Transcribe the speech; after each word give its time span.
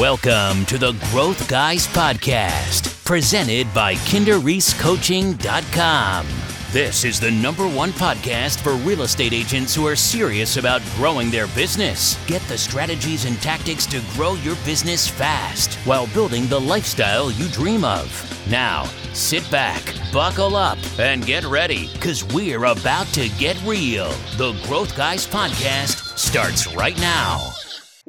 Welcome 0.00 0.64
to 0.64 0.78
the 0.78 0.92
Growth 1.10 1.46
Guys 1.46 1.86
Podcast, 1.86 3.04
presented 3.04 3.66
by 3.74 3.96
KinderReeseCoaching.com. 3.96 6.26
This 6.70 7.04
is 7.04 7.20
the 7.20 7.30
number 7.30 7.68
one 7.68 7.90
podcast 7.90 8.60
for 8.60 8.76
real 8.76 9.02
estate 9.02 9.34
agents 9.34 9.74
who 9.74 9.86
are 9.86 9.94
serious 9.94 10.56
about 10.56 10.80
growing 10.94 11.30
their 11.30 11.48
business. 11.48 12.16
Get 12.26 12.40
the 12.42 12.56
strategies 12.56 13.26
and 13.26 13.36
tactics 13.42 13.84
to 13.88 14.00
grow 14.14 14.36
your 14.36 14.56
business 14.64 15.06
fast 15.06 15.74
while 15.84 16.06
building 16.14 16.46
the 16.46 16.58
lifestyle 16.58 17.30
you 17.32 17.50
dream 17.50 17.84
of. 17.84 18.08
Now, 18.50 18.84
sit 19.12 19.50
back, 19.50 19.82
buckle 20.14 20.56
up, 20.56 20.78
and 20.98 21.26
get 21.26 21.44
ready 21.44 21.90
because 21.92 22.24
we're 22.24 22.64
about 22.64 23.08
to 23.08 23.28
get 23.38 23.62
real. 23.66 24.08
The 24.38 24.58
Growth 24.66 24.96
Guys 24.96 25.26
Podcast 25.26 26.16
starts 26.16 26.74
right 26.74 26.98
now. 27.00 27.52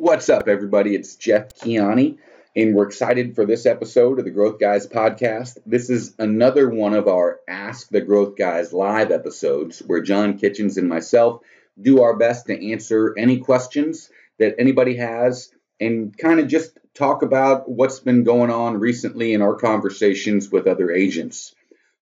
What's 0.01 0.29
up, 0.29 0.47
everybody? 0.47 0.95
It's 0.95 1.15
Jeff 1.15 1.53
Quiane, 1.59 2.17
and 2.55 2.73
we're 2.73 2.87
excited 2.87 3.35
for 3.35 3.45
this 3.45 3.67
episode 3.67 4.17
of 4.17 4.25
the 4.25 4.31
Growth 4.31 4.59
Guys 4.59 4.87
podcast. 4.87 5.59
This 5.63 5.91
is 5.91 6.15
another 6.17 6.67
one 6.71 6.95
of 6.95 7.07
our 7.07 7.39
Ask 7.47 7.87
the 7.89 8.01
Growth 8.01 8.35
Guys 8.35 8.73
live 8.73 9.11
episodes 9.11 9.77
where 9.85 10.01
John 10.01 10.39
Kitchens 10.39 10.77
and 10.77 10.89
myself 10.89 11.43
do 11.79 12.01
our 12.01 12.17
best 12.17 12.47
to 12.47 12.71
answer 12.71 13.13
any 13.15 13.37
questions 13.37 14.09
that 14.39 14.55
anybody 14.57 14.95
has 14.95 15.51
and 15.79 16.17
kind 16.17 16.39
of 16.39 16.47
just 16.47 16.79
talk 16.95 17.21
about 17.21 17.69
what's 17.69 17.99
been 17.99 18.23
going 18.23 18.49
on 18.49 18.79
recently 18.79 19.35
in 19.35 19.43
our 19.43 19.55
conversations 19.55 20.49
with 20.49 20.65
other 20.65 20.89
agents. 20.89 21.53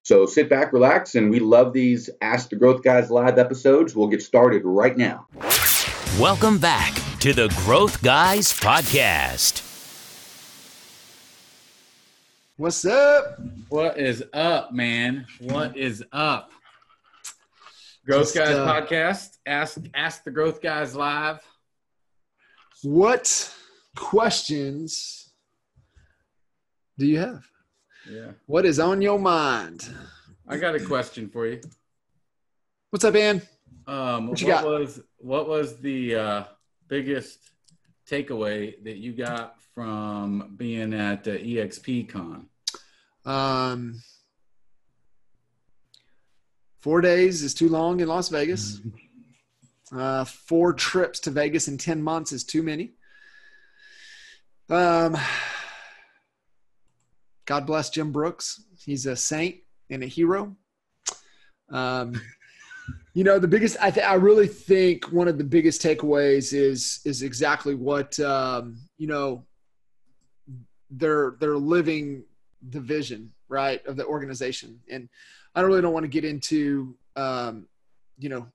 So 0.04 0.26
sit 0.26 0.50
back, 0.50 0.72
relax, 0.72 1.16
and 1.16 1.30
we 1.30 1.42
love 1.42 1.74
these 1.74 2.10
Ask 2.22 2.48
the 2.48 2.56
Growth 2.56 2.82
Guys 2.82 3.12
live 3.12 3.38
episodes. 3.38 3.94
We'll 3.94 4.08
get 4.08 4.22
started 4.22 4.62
right 4.64 4.96
now. 4.96 5.28
Welcome 6.18 6.60
back 6.60 6.99
to 7.20 7.34
the 7.34 7.54
Growth 7.66 8.02
Guys 8.02 8.54
Podcast. 8.54 9.62
What's 12.56 12.86
up? 12.86 13.42
What 13.68 14.00
is 14.00 14.24
up, 14.32 14.72
man? 14.72 15.26
What 15.42 15.76
is 15.76 16.02
up? 16.14 16.52
Growth 18.06 18.34
Just, 18.34 18.36
Guys 18.36 18.56
uh, 18.56 18.66
podcast. 18.66 19.38
Ask 19.46 19.82
ask 19.94 20.24
the 20.24 20.32
Growth 20.32 20.62
Guys 20.62 20.96
live. 20.96 21.42
What 22.84 23.54
questions 23.98 25.34
do 26.98 27.06
you 27.06 27.20
have? 27.20 27.46
Yeah. 28.10 28.32
What 28.46 28.66
is 28.66 28.80
on 28.80 29.02
your 29.02 29.20
mind? 29.20 29.94
I 30.48 30.56
got 30.56 30.74
a 30.74 30.80
question 30.80 31.28
for 31.28 31.48
you. 31.48 31.60
What's 32.92 33.04
up, 33.04 33.16
Ann? 33.16 33.42
Um 33.88 34.28
What 34.28 34.30
what, 34.30 34.42
you 34.42 34.48
got? 34.48 34.64
was 34.64 35.02
what 35.18 35.50
was 35.50 35.78
the 35.80 36.16
uh, 36.16 36.44
biggest 36.90 37.40
takeaway 38.10 38.84
that 38.84 38.98
you 38.98 39.14
got 39.14 39.56
from 39.74 40.56
being 40.58 40.94
at 40.94 41.28
uh, 41.28 41.32
EXP 41.32 42.10
Con? 42.10 42.48
Um, 43.26 44.02
four 46.80 47.00
days 47.02 47.44
is 47.44 47.54
too 47.54 47.70
long 47.70 48.00
in 48.02 48.08
Las 48.08 48.30
Vegas. 48.30 48.82
Uh, 49.96 50.26
four 50.26 50.74
trips 50.74 51.20
to 51.22 51.32
Vegas 51.32 51.68
in 51.68 51.78
10 51.78 52.02
months 52.02 52.32
is 52.32 52.44
too 52.44 52.64
many. 52.64 52.92
Um, 54.70 55.18
God 57.46 57.66
bless 57.66 57.90
Jim 57.90 58.12
Brooks. 58.12 58.64
He's 58.78 59.06
a 59.06 59.16
saint 59.16 59.58
and 59.90 60.04
a 60.04 60.06
hero. 60.06 60.56
Um, 61.72 62.22
you 63.14 63.24
know, 63.24 63.40
the 63.40 63.48
biggest, 63.48 63.78
I, 63.82 63.92
th- 63.92 64.06
I 64.06 64.14
really 64.14 64.48
think 64.48 65.12
one 65.12 65.28
of 65.28 65.38
the 65.38 65.44
biggest 65.44 65.82
takeaways 65.82 66.54
is, 66.54 67.02
is 67.06 67.24
exactly 67.24 67.76
what, 67.76 68.20
um, 68.20 68.78
you 68.98 69.08
know, 69.08 69.46
they're, 70.92 71.36
they're 71.40 71.58
living 71.58 72.24
the 72.70 72.80
vision, 72.80 73.32
right, 73.48 73.86
of 73.86 73.96
the 73.96 74.06
organization. 74.06 74.80
And 74.90 75.10
I 75.56 75.62
really 75.62 75.82
don't 75.82 75.94
want 75.94 76.04
to 76.04 76.10
get 76.10 76.26
into, 76.26 76.96
um, 77.16 77.68
you 78.18 78.30
know, 78.30 78.48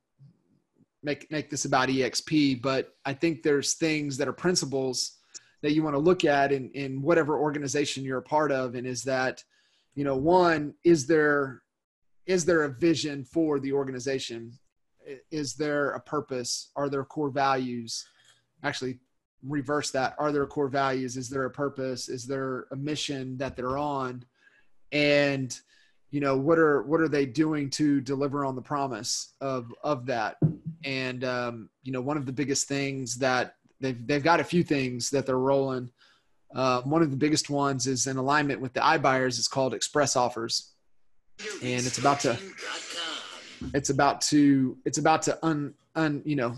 make 1.04 1.31
make 1.31 1.50
this 1.50 1.66
about 1.66 1.88
exp 1.88 2.62
but 2.62 2.94
i 3.04 3.12
think 3.12 3.43
there's 3.43 3.75
things 3.75 4.16
that 4.16 4.26
are 4.26 4.32
principles 4.32 5.19
that 5.62 5.72
you 5.72 5.82
want 5.82 5.94
to 5.94 6.00
look 6.00 6.25
at 6.25 6.50
in 6.50 6.70
in 6.70 7.00
whatever 7.03 7.38
organization 7.38 8.03
you're 8.03 8.19
a 8.19 8.22
part 8.22 8.50
of 8.50 8.75
and 8.75 8.87
is 8.87 9.03
that 9.03 9.44
you 9.94 10.03
know 10.03 10.16
one 10.16 10.75
is 10.82 11.06
there 11.06 11.62
is 12.26 12.44
there 12.44 12.64
a 12.64 12.68
vision 12.68 13.24
for 13.24 13.58
the 13.58 13.72
organization? 13.72 14.52
Is 15.30 15.54
there 15.54 15.90
a 15.90 16.00
purpose? 16.00 16.70
Are 16.76 16.88
there 16.88 17.04
core 17.04 17.30
values? 17.30 18.06
Actually 18.62 18.98
reverse 19.46 19.90
that. 19.90 20.14
Are 20.18 20.32
there 20.32 20.46
core 20.46 20.68
values? 20.68 21.16
Is 21.16 21.28
there 21.28 21.44
a 21.44 21.50
purpose? 21.50 22.08
Is 22.08 22.26
there 22.26 22.66
a 22.70 22.76
mission 22.76 23.36
that 23.36 23.56
they're 23.56 23.76
on? 23.76 24.24
And 24.92 25.58
you 26.10 26.20
know 26.20 26.36
what 26.36 26.58
are 26.58 26.82
what 26.84 27.00
are 27.00 27.08
they 27.08 27.26
doing 27.26 27.68
to 27.70 28.00
deliver 28.00 28.44
on 28.44 28.54
the 28.54 28.62
promise 28.62 29.34
of 29.40 29.74
of 29.82 30.06
that? 30.06 30.36
And 30.84 31.24
um, 31.24 31.68
you 31.82 31.92
know 31.92 32.00
one 32.00 32.16
of 32.16 32.24
the 32.24 32.32
biggest 32.32 32.68
things 32.68 33.16
that 33.18 33.56
they've 33.80 34.06
they've 34.06 34.22
got 34.22 34.40
a 34.40 34.44
few 34.44 34.62
things 34.62 35.10
that 35.10 35.26
they're 35.26 35.38
rolling. 35.38 35.90
Uh, 36.54 36.82
one 36.82 37.02
of 37.02 37.10
the 37.10 37.16
biggest 37.16 37.50
ones 37.50 37.88
is 37.88 38.06
in 38.06 38.16
alignment 38.16 38.60
with 38.60 38.72
the 38.72 38.80
iBuyers. 38.80 39.38
It's 39.38 39.48
called 39.48 39.74
express 39.74 40.14
offers 40.14 40.73
and 41.62 41.86
it's 41.86 41.98
about 41.98 42.20
to 42.20 42.38
it's 43.74 43.90
about 43.90 44.20
to 44.20 44.76
it's 44.84 44.98
about 44.98 45.22
to 45.22 45.38
un 45.44 45.74
un 45.94 46.22
you 46.24 46.36
know 46.36 46.54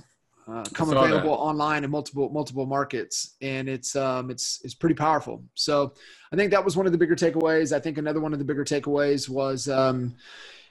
uh, 0.48 0.64
come 0.74 0.90
available 0.90 1.30
that. 1.30 1.38
online 1.38 1.82
in 1.82 1.90
multiple 1.90 2.28
multiple 2.28 2.66
markets. 2.66 3.34
And 3.42 3.68
it's 3.68 3.96
um 3.96 4.30
it's 4.30 4.60
it's 4.62 4.74
pretty 4.74 4.94
powerful. 4.94 5.42
So 5.54 5.92
i 6.32 6.36
think 6.36 6.50
that 6.52 6.64
was 6.64 6.76
one 6.76 6.86
of 6.86 6.92
the 6.92 6.98
bigger 6.98 7.16
takeaways. 7.16 7.74
I 7.74 7.80
think 7.80 7.98
another 7.98 8.20
one 8.20 8.32
of 8.32 8.38
the 8.38 8.44
bigger 8.44 8.64
takeaways 8.64 9.28
was 9.28 9.68
um 9.68 10.14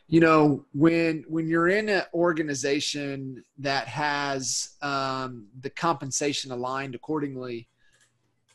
you 0.08 0.20
know 0.20 0.66
when 0.74 1.26
when 1.28 1.48
you're 1.48 1.68
in 1.68 1.90
an 1.90 2.04
organization 2.14 3.44
that 3.58 3.88
has 3.88 4.76
um, 4.82 5.48
the 5.62 5.70
compensation 5.70 6.52
aligned 6.52 6.96
accordingly 6.96 7.68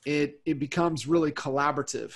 it 0.06 0.40
it 0.46 0.58
becomes 0.58 1.06
really 1.06 1.32
collaborative. 1.32 2.14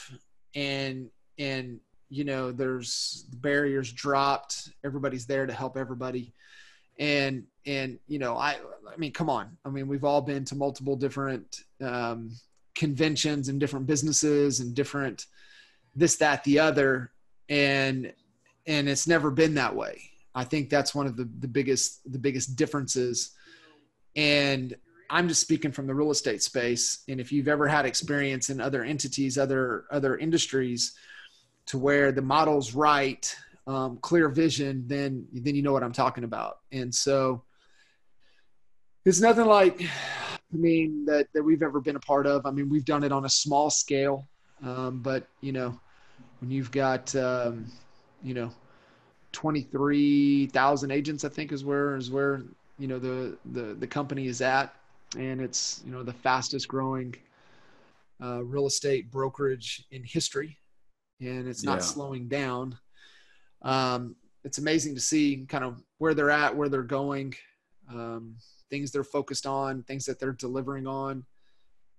And 0.55 1.11
and 1.39 1.81
you 2.09 2.25
know 2.25 2.53
there's 2.53 3.27
barriers 3.35 3.93
dropped. 3.93 4.71
Everybody's 4.85 5.27
there 5.27 5.47
to 5.47 5.53
help 5.53 5.77
everybody. 5.77 6.33
And 6.99 7.45
and 7.67 7.99
you 8.07 8.19
know 8.21 8.37
i 8.37 8.57
i 8.93 8.97
mean 8.97 9.13
come 9.13 9.29
on. 9.29 9.57
I 9.65 9.69
mean 9.69 9.89
we've 9.89 10.05
all 10.05 10.23
been 10.23 10.45
to 10.47 10.55
multiple 10.55 10.97
different 10.97 11.63
um, 11.83 12.31
conventions 12.75 13.49
and 13.49 13.59
different 13.59 13.87
businesses 13.87 14.61
and 14.61 14.75
different 14.75 15.27
this 15.97 16.17
that 16.17 16.45
the 16.45 16.59
other. 16.59 17.11
And 17.49 18.13
and 18.67 18.89
it's 18.89 19.07
never 19.07 19.31
been 19.31 19.55
that 19.55 19.75
way. 19.75 20.03
I 20.35 20.45
think 20.45 20.71
that's 20.71 20.95
one 20.95 21.07
of 21.07 21.17
the 21.17 21.29
the 21.41 21.49
biggest 21.49 22.11
the 22.11 22.19
biggest 22.19 22.57
differences. 22.57 23.33
And 24.17 24.77
i'm 25.11 25.29
just 25.29 25.41
speaking 25.41 25.73
from 25.73 25.87
the 25.87 25.95
real 25.95 26.11
estate 26.11 26.43
space. 26.43 27.03
And 27.09 27.21
if 27.21 27.33
you've 27.33 27.49
ever 27.49 27.67
had 27.67 27.87
experience 27.87 28.51
in 28.51 28.61
other 28.61 28.85
entities 28.85 29.37
other 29.37 29.85
other 29.91 30.17
industries 30.17 30.95
to 31.67 31.79
where 31.79 32.13
the 32.13 32.23
model's 32.23 32.75
right 32.75 33.35
um, 33.67 33.99
clear 34.03 34.29
vision 34.29 34.85
then 34.87 35.27
then 35.33 35.55
you 35.55 35.63
know 35.63 35.73
what 35.73 35.83
i'm 35.83 35.93
talking 35.93 36.25
about. 36.25 36.59
And 36.73 36.95
so 36.95 37.43
it's 39.05 39.21
nothing 39.21 39.47
like 39.47 39.83
i 39.83 40.57
mean 40.57 41.05
that 41.07 41.27
that 41.35 41.43
we've 41.43 41.63
ever 41.63 41.81
been 41.81 41.97
a 41.97 42.01
part 42.01 42.27
of. 42.27 42.47
I 42.47 42.51
mean 42.51 42.69
we've 42.69 42.85
done 42.85 43.05
it 43.05 43.13
on 43.13 43.25
a 43.25 43.31
small 43.31 43.71
scale 43.71 44.29
um, 44.63 45.01
but 45.01 45.27
you 45.41 45.53
know 45.53 45.79
when 46.41 46.51
you've 46.51 46.71
got 46.71 47.15
um, 47.17 47.67
you 48.23 48.35
know 48.35 48.51
23,000 49.33 50.91
agents 50.91 51.25
I 51.25 51.29
think 51.29 51.53
is 51.53 51.65
where 51.65 51.97
is 51.97 52.11
where 52.11 52.43
you 52.79 52.87
know 52.87 52.99
the 52.99 53.37
the 53.53 53.75
the 53.75 53.87
company 53.87 54.27
is 54.27 54.41
at. 54.41 54.75
And 55.19 55.41
it's 55.41 55.83
you 55.85 55.93
know 55.93 56.03
the 56.03 56.13
fastest 56.13 56.67
growing 56.67 57.15
uh, 58.23 58.43
real 58.45 58.67
estate 58.67 59.11
brokerage 59.11 59.85
in 59.91 60.03
history 60.03 60.57
and 61.27 61.49
it's 61.49 61.65
not 61.65 61.77
Yeah. 61.79 61.85
slowing 61.85 62.29
down. 62.29 62.79
Um, 63.63 64.17
it's 64.45 64.59
amazing 64.59 64.95
to 64.95 65.01
see 65.01 65.47
kind 65.49 65.65
of 65.65 65.83
where 65.99 66.15
they're 66.15 66.31
at 66.31 66.55
where 66.55 66.69
they're 66.69 66.83
going 66.83 67.35
um, 67.91 68.37
things 68.71 68.91
they're 68.91 69.05
focused 69.05 69.47
on 69.47 69.83
things 69.83 70.05
that 70.07 70.19
they're 70.19 70.33
delivering 70.33 70.87
on. 70.87 71.25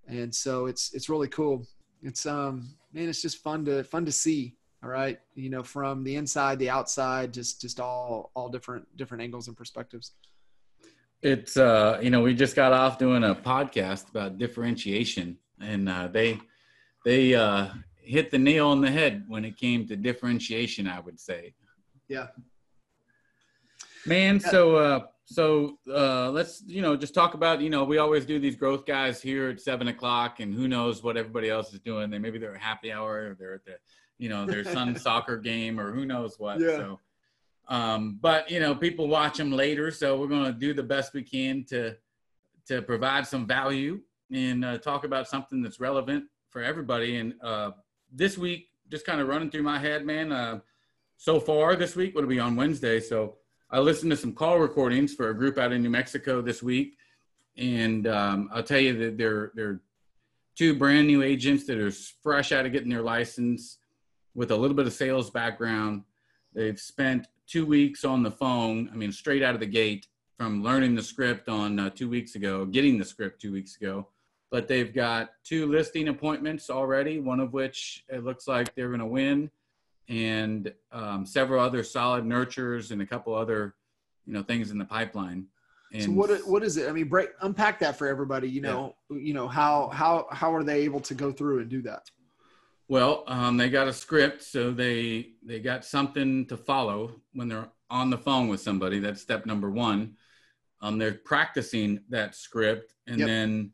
And 0.07 0.33
so 0.33 0.65
it's 0.67 0.93
it's 0.93 1.09
really 1.09 1.27
cool. 1.27 1.65
It's 2.01 2.25
um 2.25 2.75
man 2.93 3.09
it's 3.09 3.21
just 3.21 3.37
fun 3.43 3.65
to 3.65 3.83
fun 3.83 4.05
to 4.05 4.11
see 4.11 4.55
all 4.83 4.89
right? 4.89 5.19
You 5.33 5.49
know 5.49 5.63
from 5.63 6.03
the 6.03 6.15
inside 6.15 6.59
the 6.59 6.69
outside 6.69 7.33
just 7.33 7.61
just 7.61 7.79
all 7.79 8.31
all 8.35 8.49
different 8.49 8.85
different 8.97 9.23
angles 9.23 9.47
and 9.47 9.57
perspectives. 9.57 10.11
It's 11.21 11.57
uh, 11.57 11.99
you 12.03 12.11
know, 12.11 12.21
we 12.21 12.35
just 12.35 12.55
got 12.55 12.71
off 12.71 12.99
doing 12.99 13.23
a 13.23 13.33
podcast 13.33 14.09
about 14.09 14.37
differentiation, 14.37 15.37
and 15.59 15.89
uh, 15.89 16.07
they 16.07 16.39
they 17.03 17.33
uh, 17.33 17.69
hit 18.05 18.31
the 18.31 18.37
nail 18.37 18.67
on 18.67 18.81
the 18.81 18.91
head 18.91 19.25
when 19.27 19.45
it 19.45 19.57
came 19.57 19.87
to 19.87 19.95
differentiation. 19.95 20.87
I 20.87 20.99
would 20.99 21.19
say, 21.19 21.53
yeah 22.07 22.27
man. 24.05 24.39
So 24.39 24.75
uh, 24.75 24.99
so 25.25 25.79
uh, 25.91 26.29
let's 26.29 26.63
you 26.65 26.81
know 26.81 26.95
just 26.95 27.13
talk 27.13 27.33
about 27.33 27.61
you 27.61 27.69
know 27.69 27.83
we 27.83 27.97
always 27.97 28.25
do 28.25 28.39
these 28.39 28.55
growth 28.55 28.85
guys 28.85 29.21
here 29.21 29.49
at 29.49 29.61
seven 29.61 29.87
o'clock, 29.87 30.39
and 30.39 30.53
who 30.53 30.67
knows 30.67 31.03
what 31.03 31.17
everybody 31.17 31.49
else 31.49 31.73
is 31.73 31.79
doing. 31.79 32.09
They 32.09 32.19
maybe 32.19 32.37
they're 32.37 32.55
at 32.55 32.61
happy 32.61 32.91
hour, 32.91 33.29
or 33.29 33.35
they're 33.37 33.55
at 33.55 33.65
the 33.65 33.77
you 34.17 34.29
know 34.29 34.45
their 34.45 34.63
son's 34.73 35.01
soccer 35.01 35.37
game, 35.37 35.79
or 35.79 35.91
who 35.91 36.05
knows 36.05 36.39
what. 36.39 36.59
Yeah. 36.59 36.77
So, 36.77 36.99
um, 37.67 38.19
but 38.21 38.49
you 38.49 38.59
know 38.59 38.75
people 38.75 39.07
watch 39.07 39.37
them 39.37 39.51
later, 39.51 39.91
so 39.91 40.17
we're 40.19 40.27
going 40.27 40.45
to 40.45 40.53
do 40.53 40.73
the 40.73 40.83
best 40.83 41.13
we 41.13 41.23
can 41.23 41.63
to 41.65 41.95
to 42.67 42.81
provide 42.81 43.27
some 43.27 43.45
value 43.45 44.01
and 44.31 44.65
uh, 44.65 44.77
talk 44.79 45.03
about 45.03 45.27
something 45.27 45.61
that's 45.61 45.79
relevant 45.79 46.25
for 46.49 46.63
everybody. 46.63 47.17
And 47.17 47.35
uh, 47.43 47.71
this 48.15 48.37
week, 48.37 48.69
just 48.89 49.05
kind 49.05 49.19
of 49.19 49.27
running 49.27 49.49
through 49.49 49.63
my 49.63 49.79
head, 49.79 50.05
man. 50.05 50.31
Uh, 50.31 50.59
so 51.17 51.39
far 51.39 51.75
this 51.75 51.95
week, 51.95 52.15
will 52.15 52.25
be 52.25 52.39
on 52.39 52.55
Wednesday, 52.55 52.99
so 52.99 53.35
I 53.69 53.79
listened 53.79 54.11
to 54.11 54.17
some 54.17 54.33
call 54.33 54.59
recordings 54.59 55.13
for 55.13 55.29
a 55.29 55.33
group 55.33 55.57
out 55.57 55.71
in 55.71 55.81
New 55.81 55.89
Mexico 55.89 56.41
this 56.41 56.61
week, 56.61 56.97
and 57.57 58.07
um, 58.07 58.49
I'll 58.53 58.63
tell 58.63 58.79
you 58.79 58.97
that 58.99 59.17
they're 59.17 59.51
they're 59.55 59.81
two 60.55 60.75
brand 60.75 61.07
new 61.07 61.21
agents 61.21 61.65
that 61.67 61.77
are 61.77 61.91
fresh 61.91 62.51
out 62.51 62.65
of 62.65 62.71
getting 62.71 62.89
their 62.89 63.01
license 63.01 63.77
with 64.33 64.51
a 64.51 64.55
little 64.55 64.75
bit 64.75 64.87
of 64.87 64.93
sales 64.93 65.29
background. 65.29 66.03
They've 66.53 66.79
spent 66.79 67.27
two 67.47 67.65
weeks 67.65 68.05
on 68.05 68.23
the 68.23 68.31
phone. 68.31 68.89
I 68.91 68.95
mean, 68.95 69.11
straight 69.11 69.43
out 69.43 69.53
of 69.53 69.59
the 69.59 69.65
gate 69.65 70.07
from 70.37 70.63
learning 70.63 70.95
the 70.95 71.03
script 71.03 71.49
on 71.49 71.79
uh, 71.79 71.89
two 71.89 72.09
weeks 72.09 72.35
ago, 72.35 72.65
getting 72.65 72.97
the 72.97 73.05
script 73.05 73.41
two 73.41 73.51
weeks 73.51 73.75
ago. 73.77 74.07
But 74.55 74.69
they've 74.69 74.93
got 74.93 75.31
two 75.43 75.67
listing 75.67 76.07
appointments 76.07 76.69
already. 76.69 77.19
One 77.19 77.41
of 77.41 77.51
which 77.51 78.05
it 78.07 78.23
looks 78.23 78.47
like 78.47 78.73
they're 78.73 78.87
going 78.87 79.01
to 79.01 79.05
win 79.05 79.51
and 80.07 80.73
um, 80.93 81.25
several 81.25 81.61
other 81.61 81.83
solid 81.83 82.25
nurtures 82.25 82.91
and 82.91 83.01
a 83.01 83.05
couple 83.05 83.35
other 83.35 83.75
you 84.25 84.31
know 84.31 84.43
things 84.43 84.71
in 84.71 84.77
the 84.77 84.85
pipeline 84.85 85.45
and 85.91 86.03
so 86.03 86.11
what 86.11 86.47
what 86.47 86.63
is 86.63 86.77
it 86.77 86.87
i 86.87 86.91
mean 86.91 87.07
break 87.07 87.29
unpack 87.41 87.79
that 87.79 87.97
for 87.97 88.07
everybody 88.07 88.49
you 88.49 88.61
know 88.61 88.95
yeah. 89.09 89.17
you 89.17 89.33
know 89.33 89.47
how 89.47 89.89
how 89.89 90.25
how 90.31 90.53
are 90.53 90.63
they 90.63 90.81
able 90.81 90.99
to 90.99 91.13
go 91.13 91.31
through 91.31 91.59
and 91.59 91.69
do 91.69 91.81
that 91.81 92.09
well 92.87 93.23
um, 93.27 93.57
they 93.57 93.69
got 93.69 93.87
a 93.87 93.93
script 93.93 94.43
so 94.43 94.71
they 94.71 95.31
they 95.43 95.59
got 95.59 95.83
something 95.83 96.45
to 96.45 96.55
follow 96.55 97.11
when 97.33 97.47
they're 97.47 97.69
on 97.89 98.09
the 98.09 98.17
phone 98.17 98.47
with 98.47 98.61
somebody 98.61 98.99
that's 98.99 99.21
step 99.21 99.45
number 99.45 99.69
one 99.69 100.15
um, 100.81 100.97
they're 100.97 101.13
practicing 101.13 101.99
that 102.09 102.35
script 102.35 102.93
and 103.07 103.19
yep. 103.19 103.27
then 103.27 103.71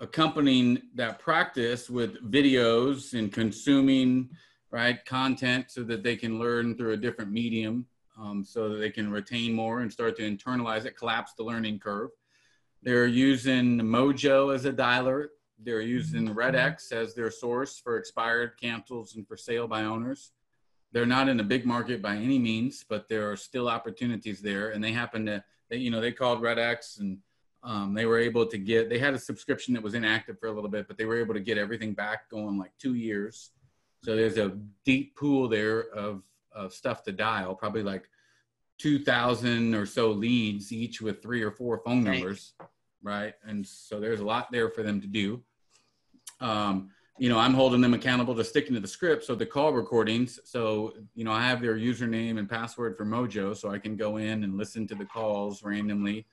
accompanying 0.00 0.82
that 0.94 1.18
practice 1.18 1.88
with 1.88 2.30
videos 2.30 3.18
and 3.18 3.32
consuming 3.32 4.28
right 4.70 5.04
content 5.04 5.66
so 5.70 5.84
that 5.84 6.02
they 6.02 6.16
can 6.16 6.38
learn 6.38 6.76
through 6.76 6.92
a 6.92 6.96
different 6.96 7.30
medium 7.30 7.86
um, 8.18 8.44
so 8.44 8.68
that 8.68 8.76
they 8.76 8.90
can 8.90 9.10
retain 9.10 9.52
more 9.52 9.80
and 9.80 9.92
start 9.92 10.16
to 10.16 10.22
internalize 10.22 10.84
it 10.84 10.96
collapse 10.96 11.32
the 11.34 11.42
learning 11.42 11.78
curve. 11.78 12.10
They're 12.82 13.06
using 13.06 13.78
mojo 13.80 14.54
as 14.54 14.64
a 14.64 14.72
dialer. 14.72 15.28
They're 15.58 15.80
using 15.80 16.28
mm-hmm. 16.28 16.38
redx 16.38 16.92
as 16.92 17.14
their 17.14 17.30
source 17.30 17.78
for 17.78 17.96
expired 17.96 18.52
cancels 18.60 19.14
and 19.16 19.26
for 19.26 19.36
sale 19.36 19.66
by 19.66 19.84
owners. 19.84 20.32
They're 20.92 21.06
not 21.06 21.28
in 21.28 21.40
a 21.40 21.44
big 21.44 21.66
market 21.66 22.02
by 22.02 22.16
any 22.16 22.38
means 22.38 22.84
but 22.88 23.08
there 23.08 23.30
are 23.30 23.36
still 23.36 23.68
opportunities 23.68 24.40
there 24.40 24.70
and 24.70 24.82
they 24.82 24.92
happen 24.92 25.26
to 25.26 25.42
they, 25.70 25.78
you 25.78 25.90
know 25.90 26.00
they 26.00 26.12
called 26.12 26.40
redx 26.40 27.00
and 27.00 27.18
um, 27.64 27.94
they 27.94 28.06
were 28.06 28.18
able 28.18 28.46
to 28.46 28.58
get 28.58 28.88
they 28.88 28.98
had 28.98 29.14
a 29.14 29.18
subscription 29.18 29.74
that 29.74 29.82
was 29.82 29.94
inactive 29.94 30.38
for 30.38 30.46
a 30.46 30.52
little 30.52 30.70
bit 30.70 30.86
but 30.86 30.96
they 30.96 31.06
were 31.06 31.18
able 31.18 31.34
to 31.34 31.40
get 31.40 31.58
everything 31.58 31.92
back 31.92 32.28
going 32.30 32.58
like 32.58 32.72
two 32.78 32.94
years 32.94 33.50
so 34.04 34.14
there's 34.14 34.36
a 34.36 34.58
deep 34.84 35.16
pool 35.16 35.48
there 35.48 35.88
of, 35.94 36.22
of 36.52 36.74
stuff 36.74 37.02
to 37.04 37.12
dial, 37.12 37.54
probably 37.54 37.82
like 37.82 38.10
2,000 38.78 39.74
or 39.74 39.86
so 39.86 40.10
leads, 40.10 40.72
each 40.72 41.00
with 41.00 41.22
three 41.22 41.40
or 41.40 41.50
four 41.50 41.80
phone 41.86 42.04
numbers, 42.04 42.52
right? 43.02 43.32
And 43.46 43.66
so 43.66 44.00
there's 44.00 44.20
a 44.20 44.24
lot 44.24 44.52
there 44.52 44.68
for 44.68 44.82
them 44.82 45.00
to 45.00 45.06
do. 45.06 45.42
Um, 46.42 46.90
you 47.18 47.30
know, 47.30 47.38
I'm 47.38 47.54
holding 47.54 47.80
them 47.80 47.94
accountable 47.94 48.34
to 48.34 48.44
sticking 48.44 48.74
to 48.74 48.80
the 48.80 48.88
script. 48.88 49.24
So 49.24 49.34
the 49.34 49.46
call 49.46 49.72
recordings, 49.72 50.38
so, 50.44 50.92
you 51.14 51.24
know, 51.24 51.32
I 51.32 51.40
have 51.46 51.62
their 51.62 51.76
username 51.76 52.38
and 52.38 52.50
password 52.50 52.98
for 52.98 53.06
Mojo, 53.06 53.56
so 53.56 53.70
I 53.70 53.78
can 53.78 53.96
go 53.96 54.18
in 54.18 54.44
and 54.44 54.58
listen 54.58 54.86
to 54.88 54.94
the 54.94 55.06
calls 55.06 55.62
randomly. 55.62 56.26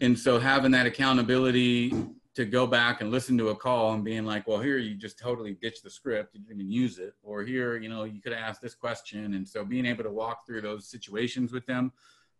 And 0.00 0.18
so 0.18 0.38
having 0.38 0.72
that 0.72 0.86
accountability 0.86 1.92
to 2.34 2.44
go 2.44 2.66
back 2.66 3.00
and 3.00 3.12
listen 3.12 3.38
to 3.38 3.50
a 3.50 3.54
call 3.54 3.92
and 3.92 4.04
being 4.04 4.24
like, 4.24 4.48
well, 4.48 4.58
here 4.58 4.78
you 4.78 4.96
just 4.96 5.18
totally 5.18 5.54
ditched 5.54 5.84
the 5.84 5.90
script, 5.90 6.34
you 6.34 6.40
didn't 6.40 6.60
even 6.60 6.70
use 6.70 6.98
it, 6.98 7.14
or 7.22 7.44
here, 7.44 7.76
you 7.76 7.88
know, 7.88 8.04
you 8.04 8.20
could 8.20 8.32
have 8.32 8.42
asked 8.42 8.60
this 8.60 8.74
question. 8.74 9.34
And 9.34 9.46
so 9.46 9.64
being 9.64 9.86
able 9.86 10.02
to 10.02 10.10
walk 10.10 10.44
through 10.44 10.62
those 10.62 10.88
situations 10.88 11.52
with 11.52 11.64
them 11.66 11.92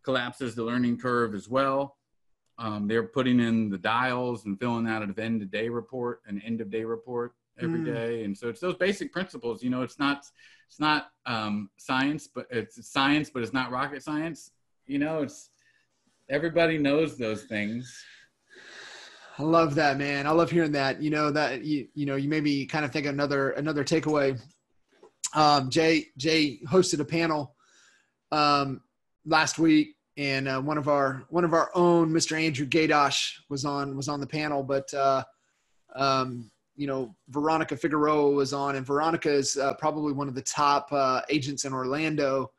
collapses 0.03 0.53
the 0.53 0.63
learning 0.63 0.97
curve 0.97 1.33
as 1.33 1.47
well. 1.47 1.95
Um, 2.57 2.87
they're 2.87 3.03
putting 3.03 3.39
in 3.39 3.69
the 3.69 3.77
dials 3.77 4.45
and 4.45 4.59
filling 4.59 4.87
out 4.87 5.01
an 5.01 5.13
end 5.17 5.41
of 5.41 5.49
day 5.49 5.69
report, 5.69 6.21
an 6.27 6.41
end 6.45 6.59
of 6.59 6.69
day 6.69 6.83
report 6.83 7.33
every 7.59 7.79
mm. 7.79 7.85
day, 7.85 8.23
And 8.25 8.37
so 8.37 8.49
it's 8.49 8.59
those 8.59 8.75
basic 8.75 9.13
principles, 9.13 9.63
you 9.63 9.69
know, 9.69 9.81
it's 9.81 9.97
not, 9.97 10.25
it's 10.67 10.79
not 10.79 11.11
um, 11.25 11.69
science, 11.77 12.27
but 12.27 12.47
it's 12.49 12.85
science, 12.89 13.29
but 13.29 13.43
it's 13.43 13.53
not 13.53 13.71
rocket 13.71 14.03
science. 14.03 14.51
You 14.87 14.99
know, 14.99 15.21
it's 15.21 15.51
everybody 16.29 16.77
knows 16.77 17.17
those 17.17 17.43
things 17.43 18.03
I 19.37 19.43
love 19.43 19.75
that, 19.75 19.97
man. 19.97 20.27
I 20.27 20.31
love 20.31 20.49
hearing 20.49 20.71
that. 20.73 21.01
You 21.01 21.09
know 21.09 21.29
that 21.31 21.63
you 21.65 21.87
you 21.93 22.05
know 22.05 22.15
you 22.15 22.29
made 22.29 22.43
me 22.43 22.65
kind 22.65 22.85
of 22.85 22.91
think 22.91 23.05
another 23.05 23.51
another 23.51 23.83
takeaway. 23.83 24.39
Um, 25.33 25.69
Jay 25.69 26.07
Jay 26.17 26.59
hosted 26.67 27.01
a 27.01 27.05
panel 27.05 27.55
um, 28.31 28.81
last 29.25 29.59
week, 29.59 29.95
and 30.15 30.47
uh, 30.47 30.61
one 30.61 30.77
of 30.77 30.87
our 30.87 31.25
one 31.29 31.43
of 31.43 31.53
our 31.53 31.69
own, 31.75 32.11
Mr. 32.11 32.39
Andrew 32.41 32.65
Gadosh, 32.65 33.33
was 33.49 33.65
on 33.65 33.97
was 33.97 34.07
on 34.07 34.21
the 34.21 34.27
panel. 34.27 34.63
But 34.63 34.93
uh, 34.93 35.23
um, 35.95 36.49
you 36.77 36.87
know, 36.87 37.13
Veronica 37.27 37.75
Figueroa 37.75 38.31
was 38.31 38.53
on, 38.53 38.77
and 38.77 38.85
Veronica 38.85 39.29
is 39.29 39.57
uh, 39.57 39.73
probably 39.73 40.13
one 40.13 40.29
of 40.29 40.35
the 40.35 40.41
top 40.43 40.87
uh, 40.93 41.21
agents 41.29 41.65
in 41.65 41.73
Orlando. 41.73 42.51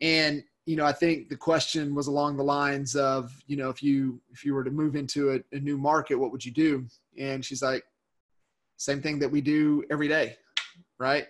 And 0.00 0.44
you 0.66 0.76
know, 0.76 0.84
I 0.84 0.92
think 0.92 1.28
the 1.28 1.36
question 1.36 1.94
was 1.94 2.06
along 2.06 2.36
the 2.36 2.44
lines 2.44 2.96
of, 2.96 3.32
you 3.46 3.56
know, 3.56 3.68
if 3.68 3.82
you 3.82 4.20
if 4.32 4.44
you 4.44 4.54
were 4.54 4.64
to 4.64 4.70
move 4.70 4.96
into 4.96 5.32
a, 5.32 5.40
a, 5.54 5.60
new 5.60 5.76
market, 5.76 6.14
what 6.14 6.32
would 6.32 6.44
you 6.44 6.52
do? 6.52 6.86
And 7.18 7.44
she's 7.44 7.62
like, 7.62 7.84
same 8.76 9.02
thing 9.02 9.18
that 9.18 9.30
we 9.30 9.40
do 9.40 9.84
every 9.90 10.08
day, 10.08 10.36
right? 10.98 11.26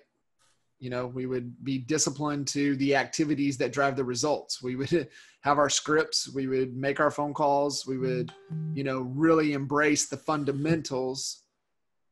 You 0.79 0.91
know, 0.91 1.07
we 1.07 1.27
would 1.27 1.65
be 1.65 1.79
disciplined 1.79 2.47
to 2.49 2.77
the 2.77 2.95
activities 2.95 3.57
that 3.59 3.73
drive 3.73 3.97
the 3.97 4.05
results. 4.05 4.63
We 4.63 4.77
would 4.77 5.09
have 5.41 5.59
our 5.59 5.71
scripts, 5.71 6.33
we 6.33 6.47
would 6.47 6.77
make 6.77 7.01
our 7.01 7.11
phone 7.11 7.35
calls, 7.35 7.87
we 7.87 7.99
would, 7.99 8.33
you 8.73 8.85
know, 8.85 9.01
really 9.01 9.53
embrace 9.53 10.09
the 10.09 10.17
fundamentals 10.17 11.43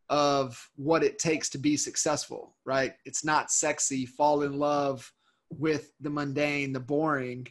of 0.08 0.70
what 0.76 1.02
it 1.02 1.18
takes 1.18 1.48
to 1.50 1.58
be 1.58 1.76
successful, 1.76 2.56
right? 2.64 2.94
It's 3.04 3.24
not 3.24 3.50
sexy, 3.50 4.06
fall 4.06 4.42
in 4.42 4.58
love 4.58 5.10
with 5.58 5.92
the 6.00 6.10
mundane, 6.10 6.72
the 6.72 6.80
boring, 6.80 7.46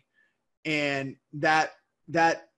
and 0.65 1.15
that 1.33 1.71
that 2.09 2.49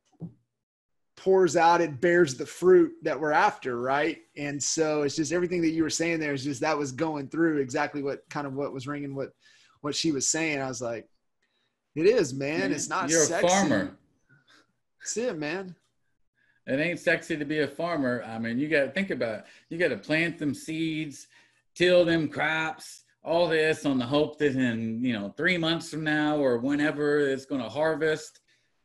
pours 1.15 1.55
out 1.55 1.79
it 1.79 2.01
bears 2.01 2.35
the 2.35 2.45
fruit 2.45 2.91
that 3.03 3.19
we're 3.19 3.31
after 3.31 3.79
right? 3.79 4.17
And 4.35 4.61
so 4.61 5.03
it's 5.03 5.15
just 5.15 5.31
everything 5.31 5.61
that 5.61 5.69
you 5.69 5.83
were 5.83 5.89
saying 5.89 6.19
there 6.19 6.33
is 6.33 6.43
just 6.43 6.61
that 6.61 6.77
was 6.77 6.91
going 6.91 7.29
through 7.29 7.59
exactly 7.59 8.03
what 8.03 8.27
kind 8.29 8.47
of 8.47 8.53
what 8.53 8.73
was 8.73 8.87
ringing 8.87 9.15
what 9.15 9.29
what 9.81 9.95
she 9.95 10.11
was 10.11 10.27
saying. 10.27 10.59
I 10.59 10.67
was 10.67 10.81
like 10.81 11.07
it 11.95 12.05
is 12.05 12.33
man. 12.33 12.71
It's 12.71 12.89
not 12.89 13.09
you're 13.09 13.23
sexy. 13.23 13.45
a 13.45 13.49
farmer. 13.49 13.97
That's 14.99 15.17
it 15.17 15.37
man. 15.37 15.75
It 16.65 16.79
ain't 16.79 16.99
sexy 16.99 17.37
to 17.37 17.45
be 17.45 17.59
a 17.59 17.67
farmer. 17.67 18.23
I 18.25 18.39
mean 18.39 18.57
you 18.57 18.67
got 18.67 18.85
to 18.85 18.91
think 18.91 19.11
about 19.11 19.39
it. 19.39 19.45
you 19.69 19.77
got 19.77 19.89
to 19.89 19.97
plant 19.97 20.39
them 20.39 20.53
seeds 20.53 21.27
till 21.75 22.03
them 22.05 22.27
crops 22.27 23.02
all 23.23 23.47
this 23.47 23.85
on 23.85 23.97
the 23.97 24.05
hope 24.05 24.37
that 24.39 24.55
in 24.55 25.03
you 25.03 25.13
know 25.13 25.33
three 25.37 25.57
months 25.57 25.89
from 25.89 26.03
now 26.03 26.37
or 26.37 26.57
whenever 26.57 27.19
it's 27.19 27.45
going 27.45 27.61
to 27.61 27.69
harvest. 27.69 28.39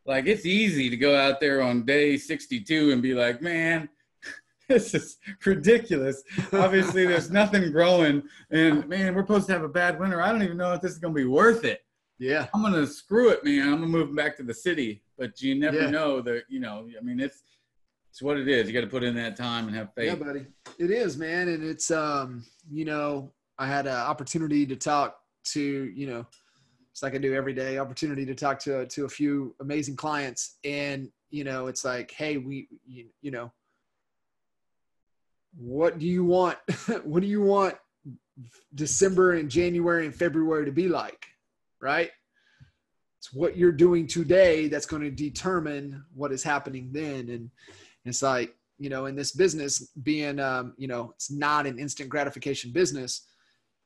Like 0.07 0.26
it's 0.26 0.47
easy 0.47 0.88
to 0.88 0.97
go 0.97 1.16
out 1.16 1.40
there 1.40 1.61
on 1.61 1.85
day 1.85 2.16
62 2.16 2.92
and 2.92 3.02
be 3.02 3.14
like 3.14 3.42
man 3.42 3.88
this 4.68 4.95
is 4.95 5.18
ridiculous. 5.45 6.23
Obviously 6.52 7.04
there's 7.04 7.30
nothing 7.42 7.71
growing 7.73 8.23
and 8.50 8.88
man 8.88 9.14
we're 9.14 9.23
supposed 9.23 9.47
to 9.49 9.52
have 9.52 9.64
a 9.64 9.68
bad 9.68 9.99
winter. 9.99 10.23
I 10.23 10.33
don't 10.33 10.42
even 10.42 10.57
know 10.57 10.73
if 10.73 10.80
this 10.80 10.92
is 10.92 10.99
going 10.99 11.14
to 11.14 11.21
be 11.21 11.26
worth 11.26 11.64
it. 11.64 11.83
Yeah. 12.18 12.47
I'm 12.54 12.62
going 12.62 12.75
to 12.75 12.87
screw 12.87 13.30
it 13.30 13.45
man. 13.45 13.62
I'm 13.62 13.80
going 13.80 13.92
to 13.92 13.99
move 13.99 14.14
back 14.14 14.37
to 14.38 14.42
the 14.42 14.54
city 14.54 15.02
but 15.18 15.42
you 15.42 15.57
never 15.57 15.83
yeah. 15.83 15.90
know 15.90 16.21
that 16.21 16.45
you 16.49 16.61
know 16.61 16.88
i 16.97 17.02
mean 17.02 17.18
it's 17.18 17.42
it's 18.11 18.23
what 18.23 18.38
it 18.38 18.49
is. 18.49 18.66
You 18.66 18.75
got 18.75 18.80
to 18.80 18.87
put 18.87 19.04
in 19.04 19.14
that 19.16 19.37
time 19.37 19.68
and 19.68 19.76
have 19.76 19.92
faith. 19.95 20.07
yeah 20.07 20.14
buddy. 20.14 20.47
It 20.78 20.90
is 20.90 21.16
man 21.16 21.49
and 21.49 21.62
it's 21.62 21.90
um 21.90 22.45
you 22.71 22.85
know 22.85 23.33
I 23.58 23.66
had 23.66 23.86
an 23.86 23.94
opportunity 23.94 24.66
to 24.66 24.76
talk 24.76 25.18
to, 25.46 25.60
you 25.60 26.06
know, 26.06 26.26
it's 26.92 27.02
like 27.02 27.14
I 27.14 27.18
do 27.18 27.34
every 27.34 27.52
day, 27.52 27.78
opportunity 27.78 28.24
to 28.26 28.34
talk 28.34 28.58
to, 28.60 28.86
to 28.86 29.04
a 29.04 29.08
few 29.08 29.54
amazing 29.60 29.96
clients. 29.96 30.58
And, 30.64 31.10
you 31.30 31.44
know, 31.44 31.66
it's 31.66 31.84
like, 31.84 32.10
Hey, 32.10 32.36
we, 32.38 32.68
you, 32.86 33.06
you 33.20 33.30
know, 33.30 33.52
what 35.56 35.98
do 35.98 36.06
you 36.06 36.24
want? 36.24 36.58
what 37.04 37.20
do 37.20 37.28
you 37.28 37.42
want 37.42 37.74
December 38.74 39.34
and 39.34 39.50
January 39.50 40.06
and 40.06 40.14
February 40.14 40.64
to 40.64 40.72
be 40.72 40.88
like? 40.88 41.26
Right. 41.80 42.10
it's 43.18 43.32
what 43.32 43.56
you're 43.56 43.70
doing 43.70 44.08
today 44.08 44.66
that's 44.66 44.86
going 44.86 45.02
to 45.02 45.10
determine 45.12 46.04
what 46.12 46.32
is 46.32 46.42
happening 46.42 46.90
then. 46.92 47.28
And 47.28 47.50
it's 48.04 48.22
like, 48.22 48.56
you 48.78 48.90
know, 48.90 49.06
in 49.06 49.14
this 49.14 49.32
business 49.32 49.92
being, 50.02 50.40
um, 50.40 50.74
you 50.76 50.88
know, 50.88 51.12
it's 51.14 51.30
not 51.30 51.66
an 51.66 51.78
instant 51.78 52.08
gratification 52.08 52.72
business, 52.72 53.27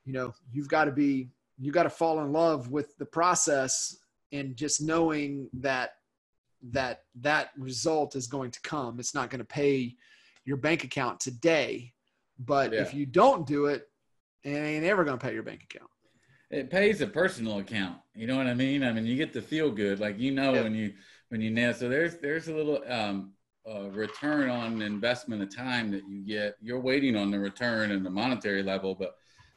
you 0.05 0.13
know, 0.13 0.33
you've 0.53 0.69
got 0.69 0.85
to 0.87 0.93
be, 0.93 1.29
you 1.59 1.71
got 1.73 1.85
to 1.85 1.91
fall 1.91 2.21
in 2.21 2.33
love 2.33 2.71
with 2.71 2.97
the 2.99 3.05
process 3.07 3.97
and 4.33 4.57
just 4.57 4.81
knowing 4.83 5.49
that, 5.55 5.93
that 6.71 7.03
that 7.21 7.51
result 7.59 8.15
is 8.17 8.27
going 8.27 8.51
to 8.51 8.61
come. 8.63 8.99
It's 9.01 9.15
not 9.15 9.31
going 9.31 9.41
to 9.41 9.45
pay 9.45 9.97
your 10.45 10.57
bank 10.57 10.85
account 10.85 11.21
today, 11.21 11.93
but 12.39 12.73
Yeah. 12.73 12.81
if 12.83 12.95
you 12.95 13.07
don't 13.07 13.47
do 13.47 13.67
it, 13.67 13.89
it 14.45 14.51
ain't 14.51 14.85
ever 14.85 15.05
going 15.05 15.19
to 15.19 15.25
pay 15.25 15.35
your 15.35 15.43
bank 15.43 15.63
account. 15.65 15.91
it 16.51 16.71
pays 16.71 17.01
a 17.01 17.07
personal 17.07 17.59
account. 17.59 17.99
You 18.15 18.27
know 18.27 18.37
what 18.37 18.47
I 18.47 18.55
mean? 18.55 18.83
I 18.85 18.93
mean, 18.93 19.07
you 19.07 19.17
get 19.17 19.33
to 19.35 19.43
feel 19.43 19.71
good, 19.71 20.01
like 20.01 20.19
you 20.19 20.31
know 20.33 20.55
Yeah. 20.55 20.63
when 20.63 20.75
you 20.75 20.93
when 21.31 21.41
you 21.41 21.51
nail. 21.51 21.73
So 21.75 21.89
there's 21.89 22.17
there's 22.19 22.49
a 22.49 22.55
little 22.55 22.83
um, 22.89 23.33
uh, 23.69 23.89
return 23.91 24.51
on 24.51 24.83
investment 24.83 25.43
of 25.43 25.55
time 25.55 25.91
that 25.93 26.03
you 26.09 26.21
get. 26.27 26.57
You're 26.61 26.81
waiting 26.81 27.17
on 27.17 27.31
the 27.31 27.39
return 27.41 27.93
and 27.93 28.05
the 28.05 28.11
monetary 28.11 28.63
level, 28.63 28.95
but 28.95 29.13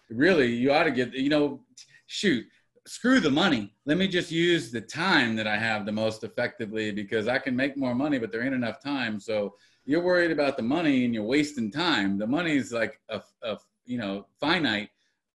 really 0.10 0.48
you 0.54 0.72
ought 0.72 0.84
to 0.84 0.92
get. 0.92 1.14
You 1.14 1.30
know, 1.30 1.62
shoot, 2.08 2.46
screw 2.86 3.20
the 3.20 3.32
money. 3.32 3.74
Let 3.86 3.98
me 3.98 4.08
just 4.08 4.32
use 4.32 4.72
the 4.72 4.82
time 4.82 5.36
that 5.36 5.48
I 5.48 5.58
have 5.58 5.86
the 5.86 5.92
most 5.92 6.24
effectively 6.24 6.92
because 6.92 7.28
I 7.28 7.38
can 7.40 7.56
make 7.56 7.78
more 7.78 7.96
money, 7.96 8.18
but 8.20 8.32
there 8.32 8.44
ain't 8.44 8.54
enough 8.54 8.82
time. 8.82 9.20
So 9.20 9.56
you're 9.86 10.02
worried 10.04 10.32
about 10.32 10.58
the 10.58 10.64
money 10.64 11.06
and 11.06 11.14
you're 11.14 11.24
wasting 11.24 11.72
time. 11.72 12.18
The 12.18 12.28
money 12.28 12.56
is 12.56 12.72
like 12.72 13.00
a, 13.10 13.22
a 13.44 13.58
you 13.86 13.98
know 13.98 14.26
finite 14.40 14.90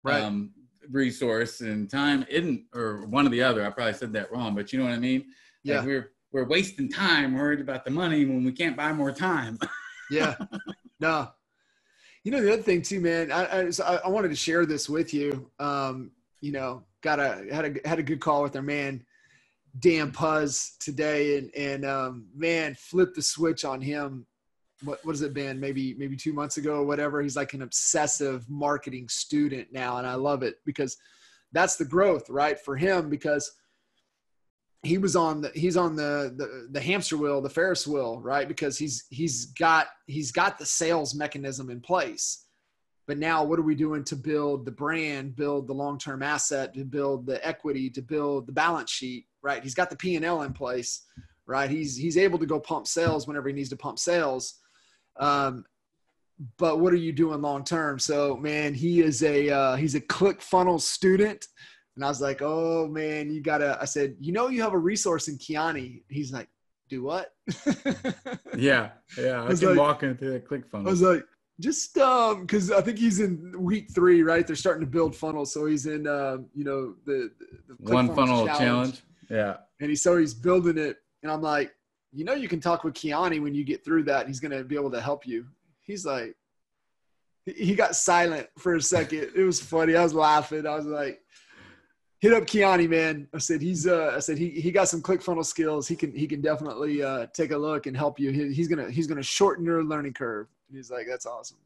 Right. 0.04 0.22
um, 0.24 0.52
resource 0.90 1.60
and 1.60 1.90
time 1.90 2.26
isn't 2.30 2.64
or 2.74 3.06
one 3.08 3.28
or 3.28 3.30
the 3.30 3.44
other 3.44 3.66
i 3.66 3.70
probably 3.70 3.94
said 3.94 4.14
that 4.14 4.32
wrong 4.32 4.56
but 4.56 4.72
you 4.72 4.80
know 4.80 4.86
what 4.86 4.94
i 4.94 4.98
mean 5.00 5.20
Like, 5.20 5.28
Yeah. 5.64 5.84
we're 5.86 6.12
we're 6.32 6.48
wasting 6.48 6.88
time 6.90 7.34
worried 7.34 7.60
about 7.60 7.84
the 7.84 7.92
money 7.92 8.24
when 8.24 8.46
we 8.46 8.54
can't 8.54 8.78
buy 8.78 8.94
more 8.94 9.12
time 9.12 9.60
Yeah. 10.10 10.36
no. 11.02 11.30
You 12.24 12.32
know 12.32 12.42
the 12.42 12.54
other 12.54 12.62
thing 12.62 12.82
too, 12.82 13.00
man. 13.00 13.32
I 13.32 13.70
I, 13.70 13.96
I 14.06 14.10
wanted 14.10 14.30
to 14.30 14.36
share 14.36 14.66
this 14.66 14.90
with 14.90 15.14
you. 15.14 15.50
Um, 15.60 16.12
you 16.42 16.52
know, 16.52 16.84
got 17.02 17.20
a 17.20 17.46
had 17.52 17.66
a 17.66 17.88
had 17.88 18.00
a 18.00 18.04
good 18.04 18.20
call 18.20 18.44
with 18.44 18.56
our 18.56 18.62
man 18.62 19.04
Dan 19.80 20.12
Puzz 20.12 20.78
today, 20.80 21.38
and 21.38 21.52
and 21.56 21.86
um, 21.86 22.28
man, 22.36 22.76
flipped 22.76 23.16
the 23.16 23.22
switch 23.22 23.66
on 23.66 23.82
him. 23.82 24.26
What 24.84 25.00
what 25.04 25.14
has 25.14 25.22
it 25.22 25.34
been? 25.34 25.60
Maybe 25.60 25.96
maybe 25.96 26.16
two 26.16 26.34
months 26.34 26.58
ago 26.58 26.78
or 26.78 26.86
whatever. 26.86 27.22
He's 27.22 27.36
like 27.36 27.54
an 27.54 27.62
obsessive 27.62 28.50
marketing 28.50 29.08
student 29.10 29.72
now, 29.72 29.98
and 29.98 30.08
I 30.08 30.16
love 30.16 30.44
it 30.44 30.56
because 30.66 30.98
that's 31.52 31.76
the 31.76 31.86
growth, 31.86 32.30
right, 32.30 32.60
for 32.60 32.76
him 32.76 33.10
because 33.10 33.52
he 34.84 34.98
was 34.98 35.16
on 35.16 35.42
the 35.42 35.52
he's 35.56 35.78
on 35.78 35.96
the, 35.96 36.34
the 36.38 36.68
the 36.72 36.82
hamster 36.82 37.18
wheel 37.18 37.42
the 37.42 37.50
ferris 37.50 37.88
wheel 37.88 38.20
right? 38.22 38.48
Because 38.48 38.78
he's 38.78 39.06
he's 39.10 39.46
got 39.46 39.88
he's 40.06 40.32
got 40.32 40.58
the 40.58 40.66
sales 40.66 41.16
mechanism 41.16 41.70
in 41.70 41.82
place. 41.82 42.46
But 43.08 43.18
now 43.18 43.44
what 43.44 43.58
are 43.58 43.64
we 43.64 43.76
doing 43.76 44.04
to 44.06 44.16
build 44.16 44.66
the 44.66 44.72
brand 44.72 45.36
build 45.36 45.68
the 45.68 45.74
long-term 45.74 46.22
asset 46.22 46.74
to 46.76 46.84
build 46.84 47.26
the 47.26 47.46
equity 47.46 47.90
to 47.92 48.02
build 48.02 48.48
the 48.48 48.54
balance 48.54 48.92
sheet 48.92 49.26
right? 49.42 49.64
He's 49.64 49.76
got 49.76 49.90
the 49.90 49.96
p&l 49.96 50.42
in 50.44 50.54
place 50.54 51.06
right? 51.48 51.70
He's 51.70 51.96
he's 51.96 52.18
able 52.18 52.38
to 52.40 52.46
go 52.46 52.60
pump 52.60 52.88
sales 52.88 53.28
whenever 53.28 53.48
he 53.48 53.56
needs 53.56 53.70
to 53.70 53.78
pump 53.78 53.98
sales. 53.98 54.60
Um, 55.18 55.66
but 56.58 56.80
what 56.80 56.94
are 56.94 56.98
you 56.98 57.12
doing 57.12 57.42
long 57.42 57.64
term 57.64 57.98
so 57.98 58.38
man 58.38 58.74
he 58.74 59.02
is 59.02 59.24
a 59.24 59.50
uh, 59.50 59.76
he's 59.76 59.96
a 59.96 60.02
click 60.02 60.40
funnel 60.40 60.78
student 60.78 61.48
and 61.98 62.06
I 62.06 62.10
was 62.10 62.22
like, 62.22 62.44
oh 62.44 62.88
man, 62.88 63.32
you 63.32 63.42
gotta, 63.42 63.76
I 63.82 63.86
said, 63.86 64.16
you 64.20 64.32
know, 64.32 64.50
you 64.50 64.62
have 64.62 64.74
a 64.74 64.78
resource 64.78 65.30
in 65.30 65.38
Quiane. 65.40 66.04
He's 66.10 66.32
like, 66.32 66.48
do 66.90 67.02
what? 67.02 67.34
yeah 68.56 68.92
yeah 69.18 69.44
i 69.44 69.54
can 69.54 69.70
like- 69.70 69.78
walk 69.78 70.04
into 70.04 70.30
the 70.30 70.40
click 70.40 70.70
funnel. 70.70 70.88
I 70.88 70.92
was 70.92 71.02
like, 71.02 71.24
just 71.60 71.98
um, 71.98 72.42
because 72.42 72.72
I 72.72 72.82
think 72.82 73.00
he's 73.00 73.20
in 73.20 73.52
week 73.58 73.88
three, 73.96 74.22
right? 74.22 74.46
They're 74.46 74.56
starting 74.56 74.82
to 74.82 74.92
build 74.92 75.16
funnels, 75.16 75.52
so 75.52 75.66
he's 75.66 75.88
in, 75.88 76.06
um, 76.06 76.46
you 76.54 76.64
know, 76.64 76.94
the, 77.08 77.32
the 77.80 77.92
one 77.92 78.14
funnel 78.14 78.46
challenge. 78.46 79.02
yeah 79.28 79.58
and 79.80 79.90
he 79.90 79.96
so 79.96 80.18
he's 80.18 80.36
building 80.36 80.78
it, 80.78 80.98
and 81.24 81.32
I'm 81.32 81.42
like, 81.42 81.74
you 82.14 82.26
know, 82.26 82.34
you 82.34 82.48
can 82.48 82.60
talk 82.60 82.84
with 82.84 82.94
Quiane 82.94 83.42
when 83.42 83.56
you 83.56 83.64
get 83.64 83.84
through 83.84 84.04
that. 84.04 84.28
He's 84.28 84.40
gonna 84.40 84.64
be 84.64 84.76
able 84.76 84.92
to 84.92 85.02
help 85.02 85.26
you. 85.26 85.48
He's 85.82 86.06
like, 86.06 86.36
he 87.48 87.74
got 87.74 87.96
silent 87.96 88.48
for 88.60 88.76
a 88.76 88.82
second. 88.82 89.32
It 89.36 89.44
was 89.44 89.60
funny. 89.60 89.96
I 89.96 90.04
was 90.04 90.14
laughing. 90.14 90.68
I 90.68 90.76
was 90.76 90.86
like, 90.86 91.22
hit 92.20 92.34
up 92.34 92.46
Quiane, 92.46 92.88
man. 92.90 93.28
I 93.34 93.38
said 93.38 93.62
he's 93.62 93.88
uh, 93.88 94.14
I 94.16 94.20
said 94.20 94.38
he 94.38 94.50
he 94.50 94.72
got 94.72 94.88
some 94.90 95.02
ClickFunnels 95.02 95.46
skills. 95.46 95.88
He 95.88 95.96
can 95.96 96.12
he 96.14 96.28
can 96.28 96.42
definitely 96.42 97.04
uh, 97.04 97.28
take 97.34 97.52
a 97.52 97.58
look 97.58 97.86
and 97.86 97.96
help 97.96 98.20
you. 98.20 98.32
He, 98.32 98.54
he's 98.54 98.68
gonna 98.68 98.90
he's 98.90 99.08
gonna 99.08 99.24
shorten 99.24 99.66
your 99.66 99.84
learning 99.84 100.14
curve. 100.14 100.48
And 100.68 100.78
he's 100.78 100.92
like, 100.92 101.08
that's 101.08 101.26
awesome. 101.26 101.58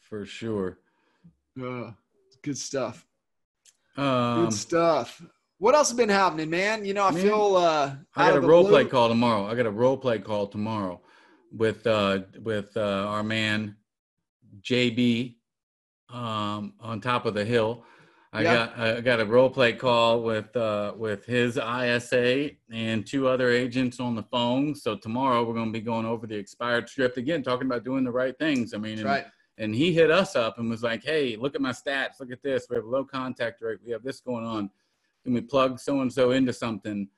for 0.00 0.24
sure 0.26 0.78
Uh, 1.60 1.92
good 2.42 2.58
stuff. 2.58 3.06
um 3.96 4.44
Good 4.44 4.54
stuff. 4.54 5.22
What 5.58 5.74
else 5.74 5.90
has 5.90 5.96
been 5.96 6.08
happening, 6.08 6.48
man? 6.48 6.86
You 6.86 6.94
know, 6.94 7.04
I 7.04 7.10
Man, 7.10 7.22
feel 7.22 7.56
uh, 7.56 7.94
I 8.16 8.30
got 8.30 8.38
a 8.38 8.40
role 8.40 8.66
play 8.66 8.86
call 8.86 9.08
tomorrow. 9.10 9.46
I 9.46 9.54
got 9.54 9.66
a 9.66 9.70
role 9.70 9.96
play 9.98 10.18
call 10.18 10.46
tomorrow 10.46 11.00
with 11.52 11.86
uh 11.86 12.20
with 12.42 12.74
uh 12.76 12.80
our 13.08 13.22
man 13.22 13.76
JB 14.62 15.36
um 16.08 16.72
on 16.80 17.00
top 17.00 17.26
of 17.26 17.34
the 17.34 17.44
hill. 17.44 17.84
I 18.32 18.42
Yeah. 18.42 18.54
got 18.54 18.78
I 18.78 19.00
got 19.00 19.20
a 19.20 19.26
role 19.26 19.50
play 19.50 19.72
call 19.72 20.22
with 20.22 20.54
uh 20.56 20.94
with 20.96 21.24
his 21.26 21.56
ISA 21.56 22.50
and 22.70 23.04
two 23.06 23.26
other 23.26 23.50
agents 23.50 23.98
on 23.98 24.14
the 24.14 24.22
phone. 24.22 24.74
So 24.74 24.96
tomorrow 24.96 25.44
we're 25.44 25.54
going 25.54 25.72
to 25.72 25.72
be 25.72 25.80
going 25.80 26.06
over 26.06 26.26
the 26.26 26.36
expired 26.36 26.88
script 26.88 27.18
again 27.18 27.42
talking 27.42 27.66
about 27.66 27.84
doing 27.84 28.04
the 28.04 28.12
right 28.12 28.38
things. 28.38 28.72
I 28.72 28.78
mean 28.78 28.98
and, 28.98 29.06
right. 29.06 29.26
and 29.58 29.74
he 29.74 29.92
hit 29.92 30.10
us 30.10 30.36
up 30.36 30.58
and 30.58 30.70
was 30.70 30.82
like, 30.82 31.02
"Hey, 31.02 31.36
look 31.36 31.56
at 31.56 31.60
my 31.60 31.72
stats. 31.72 32.20
Look 32.20 32.30
at 32.30 32.42
this. 32.42 32.66
We 32.70 32.76
have 32.76 32.84
a 32.84 32.88
low 32.88 33.04
contact 33.04 33.62
rate. 33.62 33.78
We 33.84 33.90
have 33.92 34.04
this 34.04 34.20
going 34.20 34.44
on. 34.44 34.70
Can 35.24 35.34
we 35.34 35.40
plug 35.40 35.80
so 35.80 36.00
and 36.00 36.12
so 36.12 36.30
into 36.30 36.52
something?" 36.52 37.08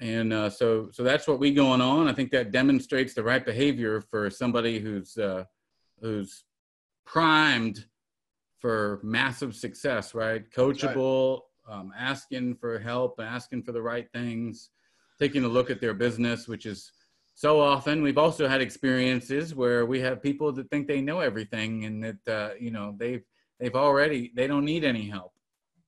And 0.00 0.32
uh, 0.32 0.48
so, 0.48 0.90
so 0.92 1.02
that's 1.02 1.26
what 1.26 1.40
we 1.40 1.52
going 1.52 1.80
on. 1.80 2.06
I 2.06 2.12
think 2.12 2.30
that 2.30 2.52
demonstrates 2.52 3.14
the 3.14 3.24
right 3.24 3.44
behavior 3.44 4.00
for 4.00 4.30
somebody 4.30 4.78
who's 4.78 5.18
uh, 5.18 5.42
who's 6.00 6.44
primed 7.04 7.84
for 8.58 9.00
massive 9.02 9.54
success. 9.54 10.14
Right, 10.14 10.50
coachable, 10.50 11.42
um, 11.68 11.92
asking 11.96 12.56
for 12.56 12.78
help, 12.78 13.20
asking 13.20 13.62
for 13.62 13.72
the 13.72 13.82
right 13.82 14.08
things, 14.12 14.70
taking 15.18 15.44
a 15.44 15.48
look 15.48 15.70
at 15.70 15.80
their 15.80 15.94
business, 15.94 16.48
which 16.48 16.66
is 16.66 16.92
so 17.38 17.60
often 17.60 18.02
we've 18.02 18.18
also 18.18 18.48
had 18.48 18.60
experiences 18.60 19.54
where 19.54 19.86
we 19.86 20.00
have 20.00 20.20
people 20.20 20.50
that 20.50 20.68
think 20.70 20.88
they 20.88 21.00
know 21.00 21.20
everything 21.20 21.84
and 21.84 22.02
that 22.02 22.28
uh, 22.28 22.54
you 22.58 22.72
know 22.72 22.96
they've 22.98 23.22
they've 23.60 23.76
already 23.76 24.32
they 24.34 24.48
don't 24.48 24.64
need 24.64 24.82
any 24.82 25.08
help 25.08 25.32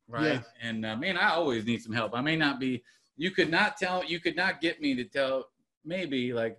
right 0.06 0.34
Yeah. 0.34 0.68
and 0.68 0.86
uh, 0.86 0.96
man 0.96 1.16
i 1.16 1.30
always 1.30 1.64
need 1.64 1.82
some 1.82 1.92
help 1.92 2.14
i 2.14 2.20
may 2.20 2.36
not 2.36 2.60
be 2.60 2.84
you 3.16 3.32
could 3.32 3.50
not 3.50 3.76
tell 3.76 4.04
you 4.04 4.20
could 4.20 4.36
not 4.36 4.60
get 4.60 4.80
me 4.80 4.94
to 4.94 5.04
tell 5.04 5.46
maybe 5.84 6.32
like 6.32 6.56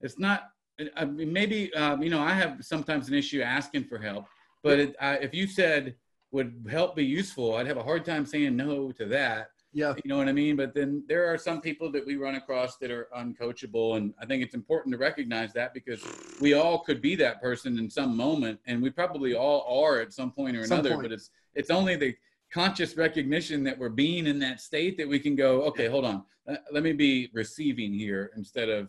it's 0.00 0.18
not 0.18 0.50
I 0.96 1.04
mean, 1.04 1.32
maybe 1.32 1.72
um, 1.74 2.02
you 2.02 2.10
know 2.10 2.20
i 2.20 2.32
have 2.32 2.64
sometimes 2.64 3.06
an 3.06 3.14
issue 3.14 3.40
asking 3.40 3.84
for 3.84 3.98
help 3.98 4.26
but 4.62 4.78
it, 4.78 4.96
I, 5.00 5.14
if 5.16 5.34
you 5.34 5.46
said 5.46 5.94
would 6.30 6.66
help 6.70 6.94
be 6.96 7.04
useful 7.04 7.54
i'd 7.56 7.66
have 7.66 7.76
a 7.78 7.82
hard 7.82 8.04
time 8.04 8.26
saying 8.26 8.56
no 8.56 8.92
to 8.92 9.06
that 9.06 9.50
Yeah. 9.72 9.94
you 10.02 10.08
know 10.08 10.16
what 10.16 10.28
I 10.28 10.32
mean? 10.32 10.56
But 10.56 10.74
then 10.74 11.04
there 11.08 11.26
are 11.32 11.36
some 11.38 11.60
people 11.60 11.92
that 11.92 12.04
we 12.04 12.16
run 12.16 12.36
across 12.36 12.78
that 12.78 12.90
are 12.90 13.06
uncoachable. 13.14 13.96
And 13.98 14.14
I 14.20 14.24
think 14.24 14.42
it's 14.42 14.54
important 14.54 14.92
to 14.94 14.98
recognize 14.98 15.52
that 15.52 15.74
because 15.74 16.02
we 16.40 16.54
all 16.54 16.78
could 16.86 17.00
be 17.02 17.14
that 17.16 17.36
person 17.42 17.78
in 17.78 17.88
some 17.90 18.16
moment. 18.16 18.58
And 18.66 18.82
we 18.82 18.88
probably 18.90 19.34
all 19.34 19.60
are 19.84 20.00
at 20.00 20.12
some 20.14 20.30
point 20.32 20.56
or 20.56 20.64
Some 20.64 20.78
another. 20.78 20.90
point. 20.94 21.02
But 21.02 21.12
it's 21.12 21.28
it's 21.54 21.70
only 21.70 21.96
the 21.96 22.12
conscious 22.50 22.96
recognition 22.96 23.62
that 23.64 23.76
we're 23.78 23.90
being 24.06 24.26
in 24.26 24.38
that 24.46 24.58
state 24.60 24.96
that 24.98 25.06
we 25.14 25.18
can 25.20 25.36
go, 25.36 25.50
okay, 25.68 25.86
hold 25.86 26.06
on. 26.06 26.24
Let 26.72 26.82
me 26.82 26.92
be 26.94 27.28
receiving 27.34 27.92
here 27.92 28.32
instead 28.36 28.70
of, 28.70 28.88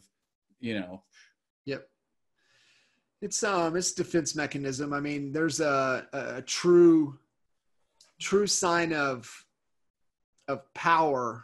you 0.61 0.75
know, 0.79 1.03
Yep. 1.65 1.81
It's 3.21 3.43
um 3.43 3.75
it's 3.75 3.91
defense 3.91 4.35
mechanism. 4.35 4.93
I 4.93 4.99
mean, 4.99 5.31
there's 5.31 5.59
a, 5.59 6.07
a 6.13 6.41
true 6.41 7.17
true 8.19 8.47
sign 8.47 8.93
of 8.93 9.45
of 10.47 10.73
power 10.73 11.43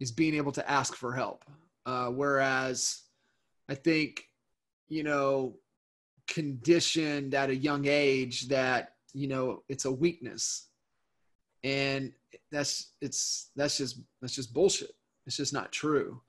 is 0.00 0.12
being 0.12 0.34
able 0.34 0.52
to 0.52 0.70
ask 0.70 0.94
for 0.94 1.14
help. 1.14 1.44
Uh, 1.86 2.08
whereas 2.08 3.02
I 3.68 3.74
think, 3.74 4.24
you 4.88 5.02
know, 5.02 5.56
conditioned 6.26 7.34
at 7.34 7.50
a 7.50 7.56
young 7.56 7.86
age 7.86 8.48
that, 8.48 8.94
you 9.14 9.28
know, 9.28 9.62
it's 9.68 9.86
a 9.86 9.92
weakness. 9.92 10.66
And 11.64 12.12
that's 12.52 12.92
it's 13.00 13.50
that's 13.56 13.78
just 13.78 14.00
that's 14.20 14.34
just 14.34 14.54
bullshit. 14.54 14.94
It's 15.26 15.36
just 15.36 15.52
not 15.52 15.72
true. 15.72 16.20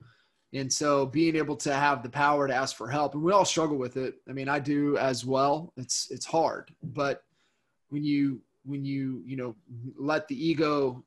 And 0.52 0.72
so 0.72 1.06
being 1.06 1.36
able 1.36 1.56
to 1.58 1.72
have 1.72 2.02
the 2.02 2.10
power 2.10 2.48
to 2.48 2.54
ask 2.54 2.76
for 2.76 2.88
help, 2.88 3.14
and 3.14 3.22
we 3.22 3.32
all 3.32 3.44
struggle 3.44 3.76
with 3.76 3.96
it. 3.96 4.16
I 4.28 4.32
mean, 4.32 4.48
I 4.48 4.58
do 4.58 4.96
as 4.96 5.24
well. 5.24 5.72
It's 5.76 6.10
it's 6.10 6.26
hard, 6.26 6.74
but 6.82 7.22
when 7.90 8.02
you 8.02 8.40
when 8.64 8.84
you 8.84 9.22
you 9.24 9.36
know 9.36 9.54
let 9.96 10.26
the 10.28 10.48
ego 10.48 11.04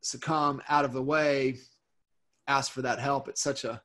succumb 0.00 0.60
out 0.68 0.84
of 0.84 0.92
the 0.92 1.02
way 1.02 1.58
ask 2.48 2.72
for 2.72 2.82
that 2.82 2.98
help 2.98 3.28
it's 3.28 3.42
such 3.42 3.64
a 3.64 3.80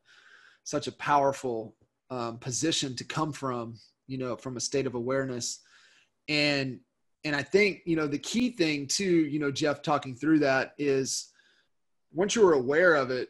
such 0.63 0.87
a 0.87 0.91
powerful 0.93 1.75
um, 2.09 2.37
position 2.37 2.95
to 2.95 3.03
come 3.03 3.31
from 3.31 3.77
you 4.07 4.17
know 4.17 4.35
from 4.35 4.57
a 4.57 4.61
state 4.61 4.87
of 4.87 4.95
awareness 4.95 5.59
and 6.29 6.79
and 7.25 7.35
i 7.35 7.43
think 7.43 7.81
you 7.85 7.95
know 7.95 8.07
the 8.07 8.17
key 8.17 8.49
thing 8.49 8.87
too 8.87 9.25
you 9.25 9.39
know 9.39 9.51
jeff 9.51 9.81
talking 9.81 10.15
through 10.15 10.39
that 10.39 10.73
is 10.77 11.31
once 12.13 12.35
you're 12.35 12.53
aware 12.53 12.95
of 12.95 13.11
it 13.11 13.29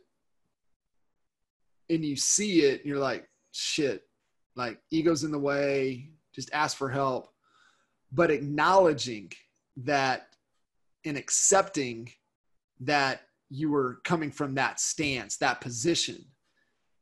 and 1.89 2.03
you 2.03 2.15
see 2.15 2.61
it 2.61 2.85
you're 2.85 2.99
like 2.99 3.27
shit 3.51 4.03
like 4.55 4.79
ego's 4.91 5.23
in 5.23 5.31
the 5.31 5.39
way 5.39 6.09
just 6.35 6.49
ask 6.53 6.77
for 6.77 6.89
help. 6.89 7.29
But 8.11 8.29
acknowledging 8.29 9.31
that 9.77 10.27
and 11.05 11.17
accepting 11.17 12.11
that 12.81 13.21
you 13.49 13.71
were 13.71 13.99
coming 14.03 14.31
from 14.31 14.55
that 14.55 14.79
stance 14.79 15.37
that 15.37 15.61
position. 15.61 16.23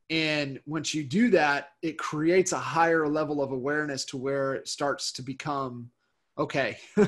And 0.09 0.59
once 0.65 0.93
you 0.93 1.03
do 1.03 1.29
that 1.31 1.69
it 1.81 1.97
creates 1.97 2.51
a 2.51 2.59
higher 2.59 3.07
level 3.07 3.41
of 3.41 3.51
awareness 3.51 4.05
to 4.05 4.17
where 4.17 4.53
it 4.53 4.67
starts 4.67 5.11
to 5.13 5.21
become 5.21 5.89
okay 6.37 6.77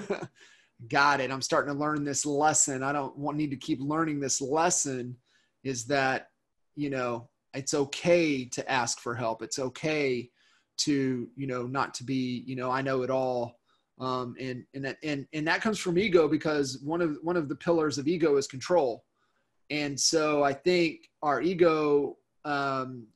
got 0.89 1.21
it. 1.21 1.31
I'm 1.31 1.41
starting 1.41 1.73
to 1.73 1.79
learn 1.79 2.03
this 2.03 2.25
lesson. 2.25 2.83
I 2.83 2.91
don't 2.91 3.17
want 3.17 3.37
need 3.37 3.51
to 3.51 3.57
keep 3.57 3.79
learning 3.81 4.19
this 4.19 4.41
lesson 4.41 5.15
is 5.63 5.85
that 5.85 6.29
you 6.75 6.89
know 6.89 7.29
it's 7.55 7.73
okay 7.73 8.45
to 8.45 8.71
ask 8.71 8.99
for 8.99 9.15
help. 9.15 9.41
It's 9.41 9.59
okay 9.59 10.29
to 10.77 11.29
you 11.35 11.47
know 11.47 11.63
not 11.63 11.93
to 11.93 12.03
be 12.03 12.43
you 12.45 12.55
know 12.55 12.69
i 12.69 12.81
know 12.81 13.01
it 13.01 13.09
all. 13.09 13.59
Um, 13.97 14.35
and 14.39 14.65
and 14.73 14.83
that 14.85 14.97
and 15.03 15.25
and 15.33 15.47
that 15.47 15.61
comes 15.61 15.79
from 15.79 15.97
ego 15.97 16.27
because 16.27 16.79
one 16.83 17.01
of 17.01 17.17
one 17.21 17.37
of 17.37 17.47
the 17.47 17.55
pillars 17.55 17.97
of 17.97 18.07
ego 18.07 18.35
is 18.37 18.47
control. 18.47 19.03
And 19.69 19.99
so 19.99 20.43
i 20.43 20.53
think 20.53 21.09
our 21.21 21.41
ego 21.41 22.17
um, 22.43 23.07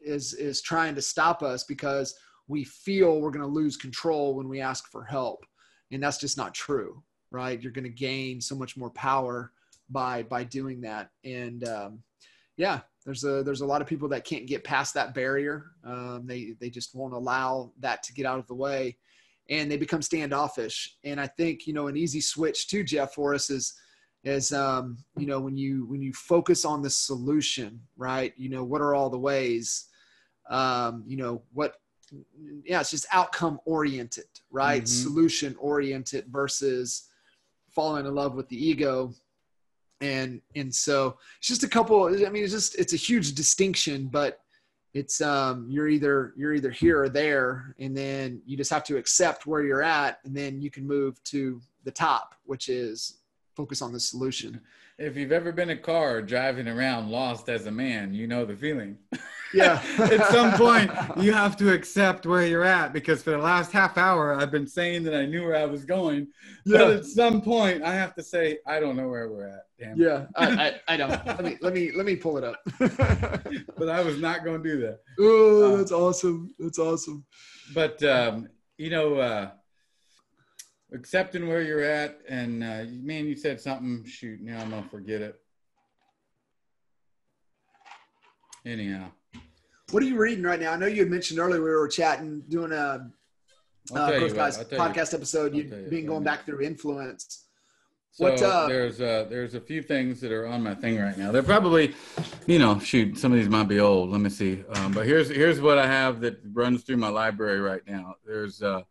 is 0.00 0.34
is 0.34 0.62
trying 0.62 0.94
to 0.94 1.02
stop 1.02 1.42
us 1.42 1.64
because 1.64 2.14
we 2.46 2.64
feel 2.64 3.20
we're 3.20 3.30
going 3.30 3.40
to 3.42 3.60
lose 3.60 3.76
control 3.76 4.34
when 4.34 4.48
we 4.48 4.60
ask 4.60 4.90
for 4.90 5.04
help. 5.04 5.44
And 5.90 6.02
that's 6.02 6.18
just 6.18 6.36
not 6.36 6.54
true 6.54 7.02
right? 7.30 7.60
You're 7.60 7.72
going 7.72 7.84
to 7.84 7.90
gain 7.90 8.40
so 8.40 8.54
much 8.54 8.76
more 8.76 8.90
power 8.90 9.52
by 9.90 10.22
by 10.22 10.44
doing 10.44 10.80
that. 10.82 11.10
And 11.24 11.66
um, 11.68 12.02
yeah 12.58 12.80
there's 13.06 13.24
a 13.24 13.42
there's 13.42 13.62
a 13.62 13.66
lot 13.66 13.80
of 13.80 13.88
people 13.88 14.08
that 14.10 14.26
can't 14.26 14.46
get 14.46 14.64
past 14.64 14.92
that 14.92 15.14
barrier. 15.14 15.70
Um, 15.82 16.26
they 16.26 16.54
they 16.60 16.68
just 16.68 16.94
won't 16.94 17.14
allow 17.14 17.72
that 17.78 18.02
to 18.02 18.12
get 18.12 18.26
out 18.26 18.38
of 18.38 18.46
the 18.46 18.54
way 18.54 18.98
and 19.48 19.70
they 19.70 19.78
become 19.78 20.02
standoffish. 20.02 20.96
And 21.04 21.18
i 21.18 21.26
think 21.26 21.66
you 21.66 21.72
know 21.72 21.86
an 21.86 21.96
easy 21.96 22.20
switch 22.20 22.68
to 22.68 22.84
jeff 22.84 23.14
for 23.14 23.34
us 23.34 23.48
is 23.48 23.72
is 24.24 24.52
um, 24.52 24.98
you 25.16 25.26
know 25.26 25.40
when 25.40 25.56
you 25.56 25.86
when 25.86 26.02
you 26.02 26.12
focus 26.12 26.64
on 26.64 26.82
the 26.82 26.90
solution 26.90 27.80
right? 27.96 28.34
You 28.36 28.50
know 28.50 28.64
what 28.64 28.82
are 28.82 28.94
all 28.94 29.10
the 29.10 29.18
ways? 29.18 29.86
Um, 30.50 31.04
you 31.06 31.16
know 31.16 31.42
what 31.52 31.76
yeah 32.64 32.80
it's 32.80 32.90
just 32.90 33.06
outcome 33.12 33.58
oriented 33.64 34.24
right? 34.50 34.82
Mm-hmm. 34.82 35.08
solution 35.08 35.56
oriented 35.58 36.26
versus 36.28 37.08
falling 37.70 38.06
in 38.06 38.14
love 38.14 38.34
with 38.34 38.48
the 38.48 38.66
ego 38.66 39.12
and 40.00 40.40
and 40.54 40.72
so 40.74 41.18
it's 41.38 41.48
just 41.48 41.64
a 41.64 41.68
couple 41.68 42.04
i 42.04 42.28
mean 42.28 42.44
it's 42.44 42.52
just 42.52 42.78
it's 42.78 42.92
a 42.92 42.96
huge 42.96 43.34
distinction 43.34 44.06
but 44.06 44.40
it's 44.94 45.20
um 45.20 45.66
you're 45.68 45.88
either 45.88 46.32
you're 46.36 46.54
either 46.54 46.70
here 46.70 47.02
or 47.02 47.08
there 47.08 47.74
and 47.78 47.96
then 47.96 48.40
you 48.46 48.56
just 48.56 48.70
have 48.70 48.84
to 48.84 48.96
accept 48.96 49.46
where 49.46 49.62
you're 49.62 49.82
at 49.82 50.18
and 50.24 50.36
then 50.36 50.60
you 50.60 50.70
can 50.70 50.86
move 50.86 51.22
to 51.24 51.60
the 51.84 51.90
top 51.90 52.34
which 52.44 52.68
is 52.68 53.18
focus 53.56 53.82
on 53.82 53.92
the 53.92 54.00
solution 54.00 54.60
if 54.98 55.16
you've 55.16 55.32
ever 55.32 55.52
been 55.52 55.70
a 55.70 55.76
car 55.76 56.20
driving 56.20 56.66
around 56.66 57.08
lost 57.08 57.48
as 57.48 57.66
a 57.66 57.70
man, 57.70 58.12
you 58.12 58.26
know 58.26 58.44
the 58.44 58.56
feeling. 58.56 58.98
Yeah. 59.54 59.80
at 59.98 60.26
some 60.26 60.52
point, 60.52 60.90
you 61.16 61.32
have 61.32 61.56
to 61.58 61.72
accept 61.72 62.26
where 62.26 62.44
you're 62.44 62.64
at 62.64 62.92
because 62.92 63.22
for 63.22 63.30
the 63.30 63.38
last 63.38 63.70
half 63.70 63.96
hour, 63.96 64.34
I've 64.34 64.50
been 64.50 64.66
saying 64.66 65.04
that 65.04 65.14
I 65.14 65.24
knew 65.24 65.44
where 65.44 65.56
I 65.56 65.66
was 65.66 65.84
going. 65.84 66.26
Yeah. 66.64 66.78
But 66.78 66.90
at 66.90 67.04
some 67.04 67.40
point, 67.40 67.84
I 67.84 67.94
have 67.94 68.14
to 68.16 68.22
say, 68.24 68.58
I 68.66 68.80
don't 68.80 68.96
know 68.96 69.08
where 69.08 69.30
we're 69.30 69.48
at. 69.48 69.66
Damn. 69.78 69.96
Yeah, 69.96 70.26
I, 70.34 70.46
I, 70.48 70.80
I 70.88 70.96
don't. 70.96 71.10
let 71.26 71.44
me 71.44 71.56
let 71.60 71.72
me 71.72 71.92
let 71.92 72.04
me 72.04 72.16
pull 72.16 72.36
it 72.36 72.42
up. 72.42 72.56
but 72.78 73.88
I 73.88 74.02
was 74.02 74.20
not 74.20 74.44
going 74.44 74.60
to 74.60 74.68
do 74.68 74.80
that. 74.80 74.98
Oh, 75.20 75.76
that's 75.76 75.92
awesome. 75.92 76.52
That's 76.58 76.80
awesome. 76.80 77.24
But 77.72 78.02
um, 78.02 78.48
you 78.76 78.90
know. 78.90 79.14
Uh, 79.14 79.50
accepting 80.92 81.48
where 81.48 81.62
you're 81.62 81.82
at 81.82 82.18
and 82.28 82.64
uh, 82.64 82.84
man 83.02 83.26
you 83.26 83.36
said 83.36 83.60
something 83.60 84.04
shoot 84.06 84.40
now 84.40 84.58
i'm 84.60 84.70
gonna 84.70 84.82
forget 84.88 85.20
it. 85.20 85.40
Anyhow. 88.68 89.06
What 89.90 90.02
are 90.02 90.06
you 90.06 90.18
reading 90.18 90.44
right 90.44 90.60
now? 90.60 90.72
I 90.72 90.76
know 90.76 90.86
you 90.86 91.00
had 91.00 91.10
mentioned 91.10 91.40
earlier 91.40 91.62
we 91.62 91.70
were 91.70 91.88
chatting 91.88 92.42
doing 92.48 92.72
a 92.72 93.10
uh, 93.94 94.10
Growth 94.18 94.34
Guys 94.34 94.58
podcast 94.64 95.12
you, 95.12 95.18
episode. 95.18 95.54
You. 95.54 95.86
being 95.88 96.06
going 96.06 96.22
back 96.22 96.44
through 96.44 96.60
influence. 96.60 97.46
So 98.10 98.24
what, 98.24 98.42
uh, 98.42 98.66
there's 98.68 99.00
uh, 99.00 99.26
there's 99.30 99.54
a 99.54 99.60
few 99.60 99.80
things 99.80 100.20
that 100.20 100.32
are 100.32 100.46
on 100.46 100.62
my 100.62 100.74
thing 100.74 100.98
right 100.98 101.16
now. 101.16 101.32
They're 101.32 101.42
probably, 101.42 101.94
you 102.46 102.58
know, 102.58 102.78
shoot, 102.78 103.16
some 103.16 103.32
of 103.32 103.38
these 103.38 103.48
might 103.48 103.68
be 103.68 103.80
old. 103.80 104.10
Let 104.10 104.20
me 104.20 104.28
see. 104.28 104.64
Um, 104.74 104.92
but 104.92 105.06
here's 105.06 105.28
here's 105.28 105.60
what 105.60 105.78
I 105.78 105.86
have 105.86 106.20
that 106.20 106.40
runs 106.52 106.82
through 106.82 106.96
my 106.98 107.08
library 107.08 107.60
right 107.60 107.82
now. 107.86 108.16
There's 108.26 108.60
uh, 108.60 108.82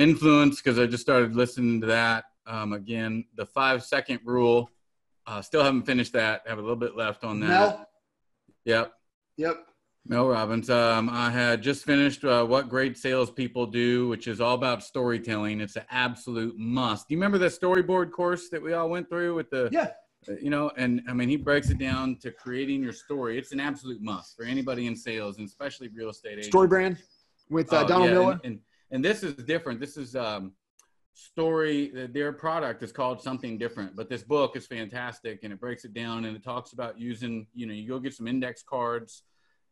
influence 0.00 0.56
because 0.56 0.78
I 0.78 0.86
just 0.86 1.02
started 1.02 1.36
listening 1.36 1.80
to 1.82 1.86
that 1.88 2.24
um, 2.46 2.72
again. 2.72 3.24
The 3.36 3.46
five 3.46 3.84
second 3.84 4.20
rule. 4.24 4.70
Uh, 5.26 5.42
still 5.42 5.62
haven't 5.62 5.82
finished 5.82 6.12
that. 6.14 6.42
Have 6.46 6.58
a 6.58 6.62
little 6.62 6.76
bit 6.76 6.96
left 6.96 7.22
on 7.22 7.38
that. 7.40 7.48
Mel. 7.48 7.88
Yep. 8.64 8.92
Yep. 9.36 9.66
Mel 10.06 10.26
Robbins. 10.26 10.70
Um, 10.70 11.08
I 11.10 11.30
had 11.30 11.62
just 11.62 11.84
finished 11.84 12.24
uh, 12.24 12.44
What 12.44 12.68
Great 12.68 12.96
Salespeople 12.96 13.66
Do, 13.66 14.08
which 14.08 14.26
is 14.26 14.40
all 14.40 14.54
about 14.54 14.82
storytelling. 14.82 15.60
It's 15.60 15.76
an 15.76 15.84
absolute 15.90 16.58
must. 16.58 17.06
Do 17.06 17.14
you 17.14 17.18
remember 17.18 17.38
the 17.38 17.46
storyboard 17.46 18.10
course 18.10 18.48
that 18.48 18.60
we 18.60 18.72
all 18.72 18.88
went 18.88 19.08
through 19.08 19.34
with 19.34 19.50
the? 19.50 19.68
Yeah. 19.70 19.90
Uh, 20.28 20.32
you 20.40 20.50
know, 20.50 20.70
and 20.76 21.02
I 21.08 21.12
mean, 21.12 21.28
he 21.28 21.36
breaks 21.36 21.70
it 21.70 21.78
down 21.78 22.16
to 22.16 22.30
creating 22.30 22.82
your 22.82 22.92
story. 22.92 23.38
It's 23.38 23.52
an 23.52 23.60
absolute 23.60 24.02
must 24.02 24.36
for 24.36 24.44
anybody 24.44 24.86
in 24.86 24.96
sales, 24.96 25.38
and 25.38 25.46
especially 25.46 25.88
real 25.88 26.10
estate 26.10 26.32
agents. 26.32 26.48
Story 26.48 26.68
brand 26.68 26.98
with 27.48 27.72
uh, 27.72 27.82
oh, 27.84 27.86
Donald 27.86 28.08
yeah, 28.08 28.14
Miller. 28.14 28.32
And, 28.32 28.40
and, 28.44 28.60
and 28.90 29.04
this 29.04 29.22
is 29.22 29.34
different. 29.34 29.80
This 29.80 29.96
is 29.96 30.16
um, 30.16 30.52
story. 31.14 32.08
Their 32.12 32.32
product 32.32 32.82
is 32.82 32.92
called 32.92 33.22
something 33.22 33.58
different, 33.58 33.96
but 33.96 34.08
this 34.08 34.22
book 34.22 34.56
is 34.56 34.66
fantastic, 34.66 35.40
and 35.42 35.52
it 35.52 35.60
breaks 35.60 35.84
it 35.84 35.94
down 35.94 36.24
and 36.24 36.36
it 36.36 36.42
talks 36.42 36.72
about 36.72 36.98
using. 36.98 37.46
You 37.54 37.66
know, 37.66 37.74
you 37.74 37.88
go 37.88 37.98
get 37.98 38.14
some 38.14 38.28
index 38.28 38.62
cards, 38.62 39.22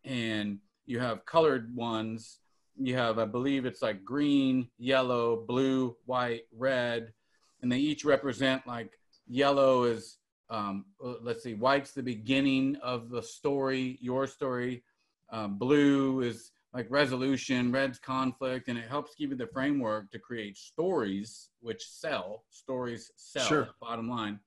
and 0.04 0.58
you 0.86 0.98
have 1.00 1.24
colored 1.24 1.74
ones. 1.74 2.40
You 2.80 2.94
have, 2.94 3.18
I 3.18 3.24
believe, 3.24 3.66
it's 3.66 3.82
like 3.82 4.04
green, 4.04 4.68
yellow, 4.78 5.44
blue, 5.48 5.96
white, 6.04 6.42
red, 6.56 7.12
and 7.60 7.72
they 7.72 7.78
each 7.78 8.04
represent 8.04 8.66
like 8.68 8.92
yellow 9.26 9.82
is 9.82 10.18
um, 10.50 10.86
let's 11.00 11.42
see, 11.42 11.54
white's 11.54 11.92
the 11.92 12.02
beginning 12.02 12.76
of 12.82 13.10
the 13.10 13.22
story, 13.22 13.98
your 14.00 14.26
story. 14.26 14.82
Um, 15.30 15.58
blue 15.58 16.22
is 16.22 16.52
like 16.74 16.86
resolution, 16.90 17.72
red's 17.72 17.98
conflict, 17.98 18.68
and 18.68 18.78
it 18.78 18.88
helps 18.88 19.14
give 19.14 19.30
you 19.30 19.36
the 19.36 19.46
framework 19.46 20.10
to 20.10 20.18
create 20.18 20.56
stories 20.56 21.50
which 21.60 21.82
sell. 21.88 22.44
Stories 22.50 23.10
sell. 23.16 23.46
Sure. 23.46 23.68
Bottom 23.80 24.08
line, 24.08 24.38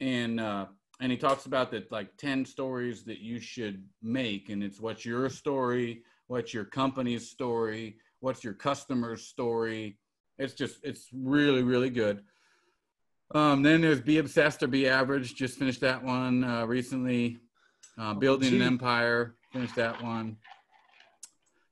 and 0.00 0.40
uh, 0.40 0.66
and 1.00 1.12
he 1.12 1.18
talks 1.18 1.46
about 1.46 1.70
that 1.70 1.90
like 1.92 2.16
ten 2.16 2.44
stories 2.44 3.04
that 3.04 3.18
you 3.20 3.38
should 3.38 3.84
make, 4.02 4.48
and 4.48 4.62
it's 4.62 4.80
what's 4.80 5.04
your 5.04 5.28
story, 5.28 6.02
what's 6.26 6.52
your 6.52 6.64
company's 6.64 7.30
story, 7.30 7.96
what's 8.20 8.42
your 8.42 8.54
customer's 8.54 9.24
story. 9.24 9.98
It's 10.38 10.54
just 10.54 10.78
it's 10.82 11.08
really 11.12 11.62
really 11.62 11.90
good. 11.90 12.22
Um, 13.34 13.62
then 13.62 13.80
there's 13.80 14.00
Be 14.00 14.18
Obsessed 14.18 14.62
or 14.62 14.68
Be 14.68 14.88
Average. 14.88 15.34
Just 15.34 15.58
finished 15.58 15.80
that 15.80 16.02
one 16.02 16.44
uh, 16.44 16.64
recently. 16.64 17.38
Uh, 17.98 18.14
Building 18.14 18.54
an 18.54 18.62
Empire. 18.62 19.34
Finished 19.52 19.74
that 19.76 20.02
one. 20.02 20.36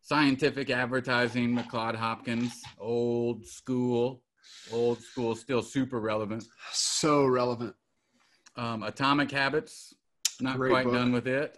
Scientific 0.04 0.68
Advertising, 0.68 1.56
Claude 1.70 1.94
Hopkins, 1.96 2.62
old 2.78 3.46
school, 3.46 4.22
old 4.70 5.00
school, 5.00 5.34
still 5.34 5.62
super 5.62 5.98
relevant. 5.98 6.44
So 6.72 7.24
relevant. 7.24 7.74
Um, 8.54 8.82
Atomic 8.82 9.30
Habits, 9.30 9.94
not 10.42 10.58
Great 10.58 10.70
quite 10.70 10.84
book. 10.84 10.92
done 10.92 11.10
with 11.10 11.26
it. 11.26 11.56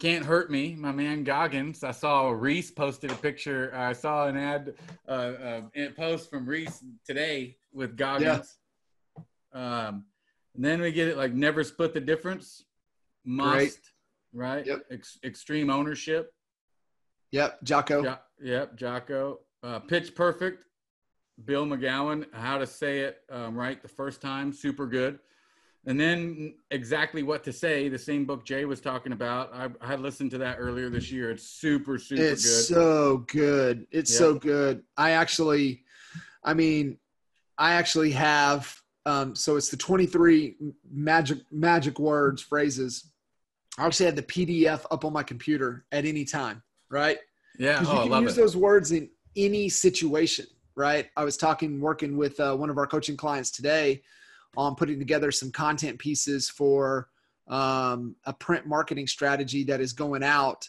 Can't 0.00 0.24
Hurt 0.24 0.50
Me, 0.50 0.74
my 0.74 0.90
man 0.90 1.22
Goggins. 1.22 1.84
I 1.84 1.92
saw 1.92 2.30
Reese 2.30 2.72
posted 2.72 3.12
a 3.12 3.14
picture. 3.14 3.72
I 3.72 3.92
saw 3.92 4.26
an 4.26 4.36
ad, 4.36 4.74
uh, 5.06 5.12
uh, 5.12 5.60
post 5.96 6.28
from 6.28 6.46
Reese 6.46 6.82
today 7.06 7.56
with 7.72 7.96
Goggins. 7.96 8.56
Yeah. 9.54 9.86
Um, 9.86 10.06
and 10.56 10.64
then 10.64 10.80
we 10.80 10.90
get 10.90 11.06
it 11.06 11.16
like 11.16 11.34
Never 11.34 11.62
Split 11.62 11.94
the 11.94 12.00
Difference, 12.00 12.64
Must, 13.24 13.54
Great. 13.54 13.78
right? 14.32 14.66
Yep. 14.66 14.78
Ex- 14.90 15.18
extreme 15.22 15.70
Ownership. 15.70 16.32
Yep, 17.32 17.62
Jocko. 17.62 18.02
Jo- 18.02 18.18
yep, 18.42 18.76
Jocko. 18.76 19.40
Uh, 19.62 19.78
Pitch 19.78 20.14
Perfect, 20.14 20.64
Bill 21.44 21.66
McGowan. 21.66 22.26
How 22.32 22.58
to 22.58 22.66
say 22.66 23.00
it 23.00 23.18
um, 23.30 23.56
right 23.56 23.80
the 23.80 23.88
first 23.88 24.20
time, 24.20 24.52
super 24.52 24.86
good. 24.86 25.18
and 25.86 25.98
then 25.98 26.54
exactly 26.70 27.22
what 27.22 27.42
to 27.44 27.52
say. 27.52 27.88
The 27.88 27.98
same 27.98 28.26
book 28.26 28.44
Jay 28.44 28.64
was 28.64 28.80
talking 28.80 29.12
about. 29.12 29.52
I, 29.54 29.68
I 29.80 29.94
listened 29.96 30.30
to 30.32 30.38
that 30.38 30.56
earlier 30.58 30.90
this 30.90 31.10
year. 31.10 31.30
It's 31.30 31.46
super, 31.48 31.98
super 31.98 32.22
it's 32.22 32.44
good. 32.44 32.74
so 32.74 33.18
good. 33.28 33.86
It's 33.90 34.16
so 34.16 34.34
good. 34.34 34.82
I 34.96 35.12
actually, 35.12 35.84
I 36.44 36.54
mean, 36.54 36.98
I 37.56 37.74
actually 37.74 38.12
have. 38.12 38.76
Um, 39.06 39.34
so 39.34 39.56
it's 39.56 39.70
the 39.70 39.78
23 39.78 40.56
magic 40.92 41.38
magic 41.50 41.98
words 41.98 42.42
phrases. 42.42 43.10
I 43.78 43.86
actually 43.86 44.06
have 44.06 44.16
the 44.16 44.22
PDF 44.22 44.84
up 44.90 45.06
on 45.06 45.12
my 45.14 45.22
computer 45.22 45.86
at 45.90 46.04
any 46.04 46.24
time. 46.26 46.62
Right. 46.90 47.18
Yeah. 47.58 47.84
Oh, 47.86 47.90
I 47.90 47.94
you 47.94 48.02
can 48.02 48.10
love 48.10 48.22
use 48.24 48.36
it. 48.36 48.40
those 48.40 48.56
words 48.56 48.92
in 48.92 49.08
any 49.36 49.68
situation, 49.68 50.46
right? 50.74 51.08
I 51.16 51.24
was 51.24 51.36
talking, 51.36 51.80
working 51.80 52.16
with 52.16 52.38
uh, 52.40 52.56
one 52.56 52.70
of 52.70 52.78
our 52.78 52.86
coaching 52.86 53.16
clients 53.16 53.50
today 53.50 54.02
on 54.56 54.74
putting 54.74 54.98
together 54.98 55.30
some 55.30 55.52
content 55.52 55.98
pieces 55.98 56.50
for 56.50 57.08
um, 57.48 58.16
a 58.24 58.32
print 58.32 58.66
marketing 58.66 59.06
strategy 59.06 59.62
that 59.64 59.80
is 59.80 59.92
going 59.92 60.22
out 60.22 60.68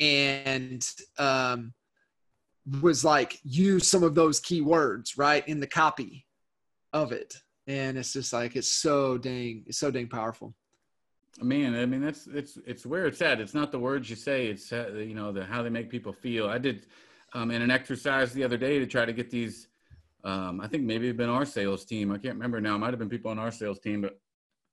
and 0.00 0.86
um, 1.18 1.74
was 2.80 3.04
like, 3.04 3.38
use 3.42 3.86
some 3.86 4.02
of 4.02 4.14
those 4.14 4.40
keywords, 4.40 5.18
right, 5.18 5.46
in 5.48 5.60
the 5.60 5.66
copy 5.66 6.26
of 6.92 7.12
it. 7.12 7.34
And 7.66 7.98
it's 7.98 8.12
just 8.12 8.32
like, 8.32 8.56
it's 8.56 8.68
so 8.68 9.18
dang, 9.18 9.64
it's 9.66 9.78
so 9.78 9.90
dang 9.90 10.08
powerful. 10.08 10.54
Man, 11.40 11.76
I 11.76 11.86
mean 11.86 12.00
that's 12.00 12.26
it's 12.26 12.58
it's 12.66 12.84
where 12.84 13.06
it's 13.06 13.22
at. 13.22 13.40
It's 13.40 13.54
not 13.54 13.70
the 13.70 13.78
words 13.78 14.10
you 14.10 14.16
say. 14.16 14.46
It's 14.46 14.72
uh, 14.72 14.92
you 14.94 15.14
know 15.14 15.30
the 15.30 15.44
how 15.44 15.62
they 15.62 15.68
make 15.70 15.88
people 15.88 16.12
feel. 16.12 16.48
I 16.48 16.58
did 16.58 16.86
um, 17.32 17.52
in 17.52 17.62
an 17.62 17.70
exercise 17.70 18.32
the 18.32 18.42
other 18.42 18.56
day 18.56 18.78
to 18.80 18.86
try 18.86 19.04
to 19.04 19.12
get 19.12 19.30
these. 19.30 19.68
Um, 20.24 20.60
I 20.60 20.66
think 20.66 20.82
maybe 20.82 21.06
it'd 21.06 21.16
been 21.16 21.28
our 21.28 21.44
sales 21.44 21.84
team. 21.84 22.10
I 22.10 22.18
can't 22.18 22.34
remember 22.34 22.60
now. 22.60 22.74
It 22.74 22.78
might 22.78 22.90
have 22.90 22.98
been 22.98 23.08
people 23.08 23.30
on 23.30 23.38
our 23.38 23.52
sales 23.52 23.78
team, 23.78 24.00
but 24.00 24.18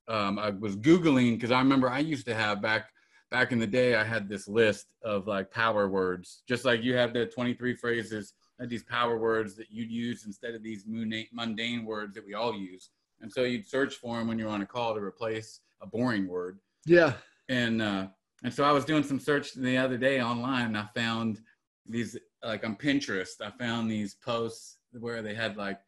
um, 0.07 0.39
I 0.39 0.49
was 0.49 0.75
googling 0.75 1.35
because 1.35 1.51
I 1.51 1.59
remember 1.59 1.87
I 1.87 1.99
used 1.99 2.25
to 2.25 2.33
have 2.33 2.63
back 2.63 2.89
back 3.29 3.51
in 3.51 3.59
the 3.59 3.67
day. 3.67 3.93
I 3.93 4.03
had 4.03 4.27
this 4.27 4.47
list 4.47 4.87
of 5.03 5.27
like 5.27 5.51
power 5.51 5.87
words, 5.87 6.41
just 6.47 6.65
like 6.65 6.81
you 6.81 6.95
have 6.95 7.13
the 7.13 7.27
23 7.27 7.75
phrases. 7.75 8.33
Had 8.59 8.69
these 8.69 8.83
power 8.83 9.17
words 9.17 9.55
that 9.57 9.67
you'd 9.69 9.91
use 9.91 10.25
instead 10.25 10.55
of 10.55 10.63
these 10.63 10.85
mundane 10.87 11.85
words 11.85 12.15
that 12.15 12.25
we 12.25 12.33
all 12.33 12.55
use. 12.55 12.89
And 13.21 13.31
so 13.31 13.43
you'd 13.43 13.67
search 13.67 13.95
for 13.95 14.17
them 14.17 14.29
when 14.29 14.39
you're 14.39 14.49
on 14.49 14.61
a 14.61 14.65
call 14.65 14.95
to 14.95 15.01
replace 15.01 15.59
a 15.81 15.87
boring 15.87 16.27
word 16.27 16.59
Yeah. 16.85 17.13
and 17.49 17.81
uh, 17.81 18.07
and 18.43 18.53
so 18.53 18.63
I 18.63 18.71
was 18.71 18.85
doing 18.85 19.03
some 19.03 19.19
search 19.19 19.53
the 19.53 19.77
other 19.77 19.97
day 19.97 20.21
online. 20.21 20.67
And 20.67 20.77
I 20.77 20.87
found 20.93 21.41
these 21.87 22.15
like 22.43 22.63
on 22.65 22.75
Pinterest. 22.75 23.41
I 23.41 23.49
found 23.57 23.89
these 23.89 24.13
posts 24.15 24.77
where 24.99 25.21
they 25.23 25.33
had 25.33 25.57
like 25.57 25.79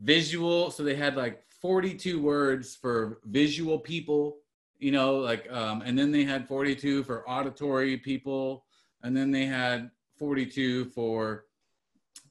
visual. 0.00 0.70
So 0.70 0.82
they 0.82 0.94
had 0.96 1.16
like 1.16 1.42
42 1.62 2.20
words 2.20 2.76
for 2.76 3.20
visual 3.24 3.78
people, 3.78 4.38
you 4.78 4.92
know, 4.92 5.16
like 5.16 5.50
um, 5.50 5.80
and 5.82 5.98
then 5.98 6.10
they 6.12 6.24
had 6.24 6.46
42 6.48 7.04
for 7.04 7.28
auditory 7.28 7.96
people, 7.96 8.64
and 9.02 9.16
then 9.16 9.30
they 9.30 9.46
had 9.46 9.90
42 10.18 10.86
for 10.86 11.44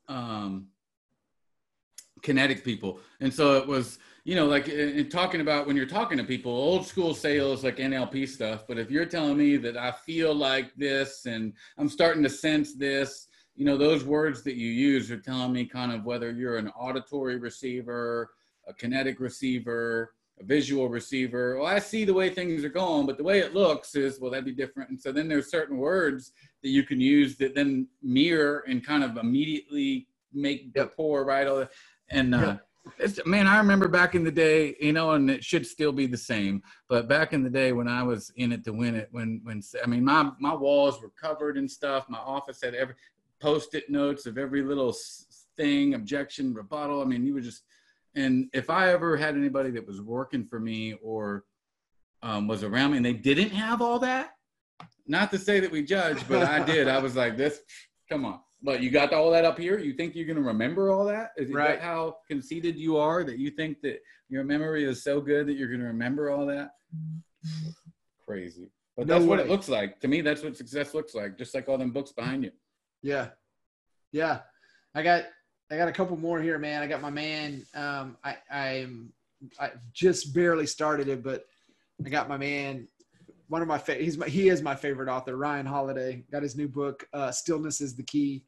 um, 0.07 0.67
kinetic 2.21 2.63
people. 2.63 2.99
And 3.19 3.33
so 3.33 3.57
it 3.57 3.67
was 3.67 3.99
you 4.29 4.35
know, 4.35 4.45
like 4.45 4.67
in, 4.67 4.89
in 4.89 5.09
talking 5.09 5.41
about 5.41 5.65
when 5.65 5.75
you're 5.75 5.87
talking 5.87 6.19
to 6.19 6.23
people, 6.23 6.51
old 6.51 6.85
school 6.85 7.15
sales, 7.15 7.63
like 7.63 7.77
NLP 7.77 8.29
stuff. 8.29 8.65
But 8.67 8.77
if 8.77 8.91
you're 8.91 9.07
telling 9.07 9.37
me 9.37 9.57
that 9.57 9.75
I 9.75 9.91
feel 9.91 10.35
like 10.35 10.71
this 10.75 11.25
and 11.25 11.51
I'm 11.79 11.89
starting 11.89 12.21
to 12.21 12.29
sense 12.29 12.75
this, 12.75 13.25
you 13.55 13.65
know, 13.65 13.75
those 13.75 14.03
words 14.03 14.43
that 14.43 14.53
you 14.53 14.67
use 14.67 15.09
are 15.09 15.19
telling 15.19 15.51
me 15.51 15.65
kind 15.65 15.91
of 15.91 16.05
whether 16.05 16.31
you're 16.31 16.57
an 16.57 16.67
auditory 16.79 17.37
receiver, 17.37 18.29
a 18.67 18.73
kinetic 18.75 19.19
receiver, 19.19 20.13
a 20.39 20.43
visual 20.43 20.89
receiver. 20.89 21.57
Well, 21.57 21.65
I 21.65 21.79
see 21.79 22.05
the 22.05 22.13
way 22.13 22.29
things 22.29 22.63
are 22.63 22.69
going, 22.69 23.07
but 23.07 23.17
the 23.17 23.23
way 23.23 23.39
it 23.39 23.55
looks 23.55 23.95
is, 23.95 24.19
well, 24.19 24.29
that'd 24.29 24.45
be 24.45 24.51
different. 24.51 24.91
And 24.91 25.01
so 25.01 25.11
then 25.11 25.27
there's 25.27 25.49
certain 25.49 25.79
words 25.79 26.33
that 26.61 26.69
you 26.69 26.83
can 26.83 27.01
use 27.01 27.35
that 27.37 27.55
then 27.55 27.87
mirror 28.03 28.63
and 28.67 28.85
kind 28.85 29.03
of 29.03 29.17
immediately 29.17 30.07
make 30.31 30.69
Yep. 30.75 30.85
rapport, 30.85 31.25
right? 31.25 31.67
And, 32.11 32.35
uh, 32.35 32.39
Yep. 32.39 32.68
It's, 32.97 33.25
man, 33.25 33.47
I 33.47 33.57
remember 33.57 33.87
back 33.87 34.15
in 34.15 34.23
the 34.23 34.31
day, 34.31 34.75
you 34.79 34.93
know, 34.93 35.11
and 35.11 35.29
it 35.29 35.43
should 35.43 35.65
still 35.65 35.91
be 35.91 36.07
the 36.07 36.17
same. 36.17 36.63
But 36.87 37.07
back 37.07 37.33
in 37.33 37.43
the 37.43 37.49
day 37.49 37.71
when 37.71 37.87
I 37.87 38.03
was 38.03 38.31
in 38.35 38.51
it 38.51 38.63
to 38.65 38.73
win 38.73 38.95
it, 38.95 39.09
when 39.11 39.41
when 39.43 39.61
I 39.83 39.87
mean 39.87 40.03
my 40.03 40.31
my 40.39 40.53
walls 40.53 41.01
were 41.01 41.11
covered 41.19 41.57
and 41.57 41.69
stuff. 41.69 42.09
My 42.09 42.17
office 42.17 42.61
had 42.61 42.75
every 42.75 42.95
post-it 43.39 43.89
notes 43.89 44.25
of 44.25 44.37
every 44.37 44.61
little 44.63 44.95
thing, 45.55 45.93
objection, 45.93 46.53
rebuttal. 46.53 47.01
I 47.01 47.05
mean, 47.05 47.25
you 47.25 47.33
were 47.33 47.41
just. 47.41 47.63
And 48.15 48.49
if 48.53 48.69
I 48.69 48.91
ever 48.91 49.15
had 49.15 49.35
anybody 49.35 49.69
that 49.71 49.85
was 49.85 50.01
working 50.01 50.45
for 50.45 50.59
me 50.59 50.95
or 51.01 51.45
um, 52.23 52.47
was 52.47 52.63
around 52.63 52.91
me 52.91 52.97
and 52.97 53.05
they 53.05 53.13
didn't 53.13 53.51
have 53.51 53.81
all 53.81 53.99
that, 53.99 54.31
not 55.07 55.31
to 55.31 55.37
say 55.37 55.59
that 55.59 55.71
we 55.71 55.83
judge, 55.83 56.27
but 56.27 56.43
I 56.43 56.63
did. 56.63 56.87
I 56.87 56.99
was 56.99 57.15
like, 57.15 57.37
this, 57.37 57.61
come 58.09 58.25
on. 58.25 58.39
But 58.61 58.81
you 58.83 58.89
got 58.91 59.13
all 59.13 59.31
that 59.31 59.45
up 59.45 59.57
here? 59.57 59.79
You 59.79 59.93
think 59.93 60.15
you're 60.15 60.25
going 60.25 60.35
to 60.37 60.41
remember 60.43 60.91
all 60.91 61.05
that? 61.05 61.31
Is 61.37 61.49
Right. 61.49 61.79
that 61.79 61.81
how 61.81 62.17
conceited 62.27 62.77
you 62.77 62.97
are 62.97 63.23
that 63.23 63.37
you 63.37 63.51
think 63.51 63.81
that 63.81 64.01
your 64.27 64.43
memory 64.43 64.83
is 64.83 65.01
so 65.03 65.21
good 65.21 65.47
that 65.47 65.53
you're 65.53 65.69
going 65.69 65.79
to 65.79 65.85
remember 65.87 66.29
all 66.29 66.45
that? 66.47 66.71
Crazy. 68.27 68.69
But 68.97 69.07
No 69.07 69.13
that's 69.15 69.25
what 69.25 69.39
it 69.39 69.47
looks 69.47 69.69
like. 69.69 69.99
To 70.01 70.07
me, 70.09 70.21
that's 70.21 70.43
what 70.43 70.57
success 70.57 70.93
looks 70.93 71.15
like, 71.15 71.37
just 71.37 71.55
like 71.55 71.69
all 71.69 71.77
them 71.77 71.91
books 71.91 72.11
behind 72.11 72.43
you. 72.43 72.51
Yeah. 73.01 73.29
Yeah. 74.11 74.39
I 74.93 75.03
got 75.03 75.23
I 75.71 75.77
got 75.77 75.87
a 75.87 75.91
couple 75.93 76.17
more 76.17 76.41
here, 76.41 76.57
man. 76.59 76.81
I 76.81 76.87
got 76.87 77.01
my 77.01 77.09
man. 77.09 77.63
Um 77.73 78.17
I 78.23 78.37
I'm 78.51 79.13
I 79.57 79.71
just 79.93 80.33
barely 80.33 80.65
started 80.65 81.07
it, 81.07 81.23
but 81.23 81.45
I 82.05 82.09
got 82.09 82.27
my 82.27 82.37
man 82.37 82.87
one 83.47 83.61
of 83.63 83.67
my 83.67 83.77
fa- 83.79 83.95
he's 83.95 84.17
my 84.17 84.27
he 84.27 84.49
is 84.49 84.61
my 84.61 84.75
favorite 84.75 85.09
author, 85.09 85.35
Ryan 85.37 85.65
Holiday. 85.65 86.23
Got 86.31 86.43
his 86.43 86.55
new 86.57 86.67
book, 86.67 87.07
uh, 87.13 87.31
Stillness 87.31 87.81
is 87.81 87.95
the 87.95 88.03
Key, 88.03 88.43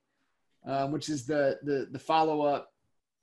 um, 0.66 0.92
which 0.92 1.10
is 1.10 1.26
the 1.26 1.60
the 1.64 1.88
the 1.92 2.00
follow 2.00 2.42
up 2.42 2.74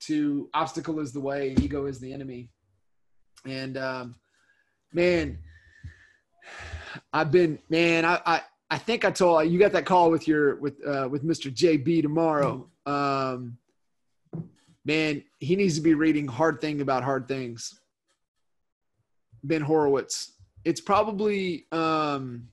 to 0.01 0.49
Obstacle 0.53 0.99
is 0.99 1.11
the 1.11 1.19
Way 1.19 1.49
and 1.49 1.59
Ego 1.59 1.85
is 1.85 1.99
the 1.99 2.11
Enemy. 2.13 2.49
And 3.45 3.77
um 3.77 4.15
man, 4.93 5.39
I've 7.13 7.31
been 7.31 7.59
man, 7.69 8.05
I 8.05 8.19
I 8.25 8.41
I 8.71 8.77
think 8.77 9.03
I 9.03 9.11
told 9.11 9.49
you 9.49 9.57
got 9.57 9.71
that 9.71 9.85
call 9.85 10.11
with 10.11 10.27
your 10.27 10.55
with 10.57 10.85
uh, 10.85 11.07
with 11.09 11.23
Mr. 11.23 11.53
JB 11.53 12.01
tomorrow. 12.01 12.69
Um, 12.85 13.57
man, 14.85 15.23
he 15.39 15.55
needs 15.55 15.75
to 15.75 15.81
be 15.81 15.95
reading 15.95 16.27
Hard 16.27 16.61
Thing 16.61 16.81
About 16.81 17.03
Hard 17.03 17.27
Things. 17.27 17.79
Ben 19.43 19.61
Horowitz. 19.61 20.33
It's 20.65 20.81
probably 20.81 21.65
um, 21.71 22.49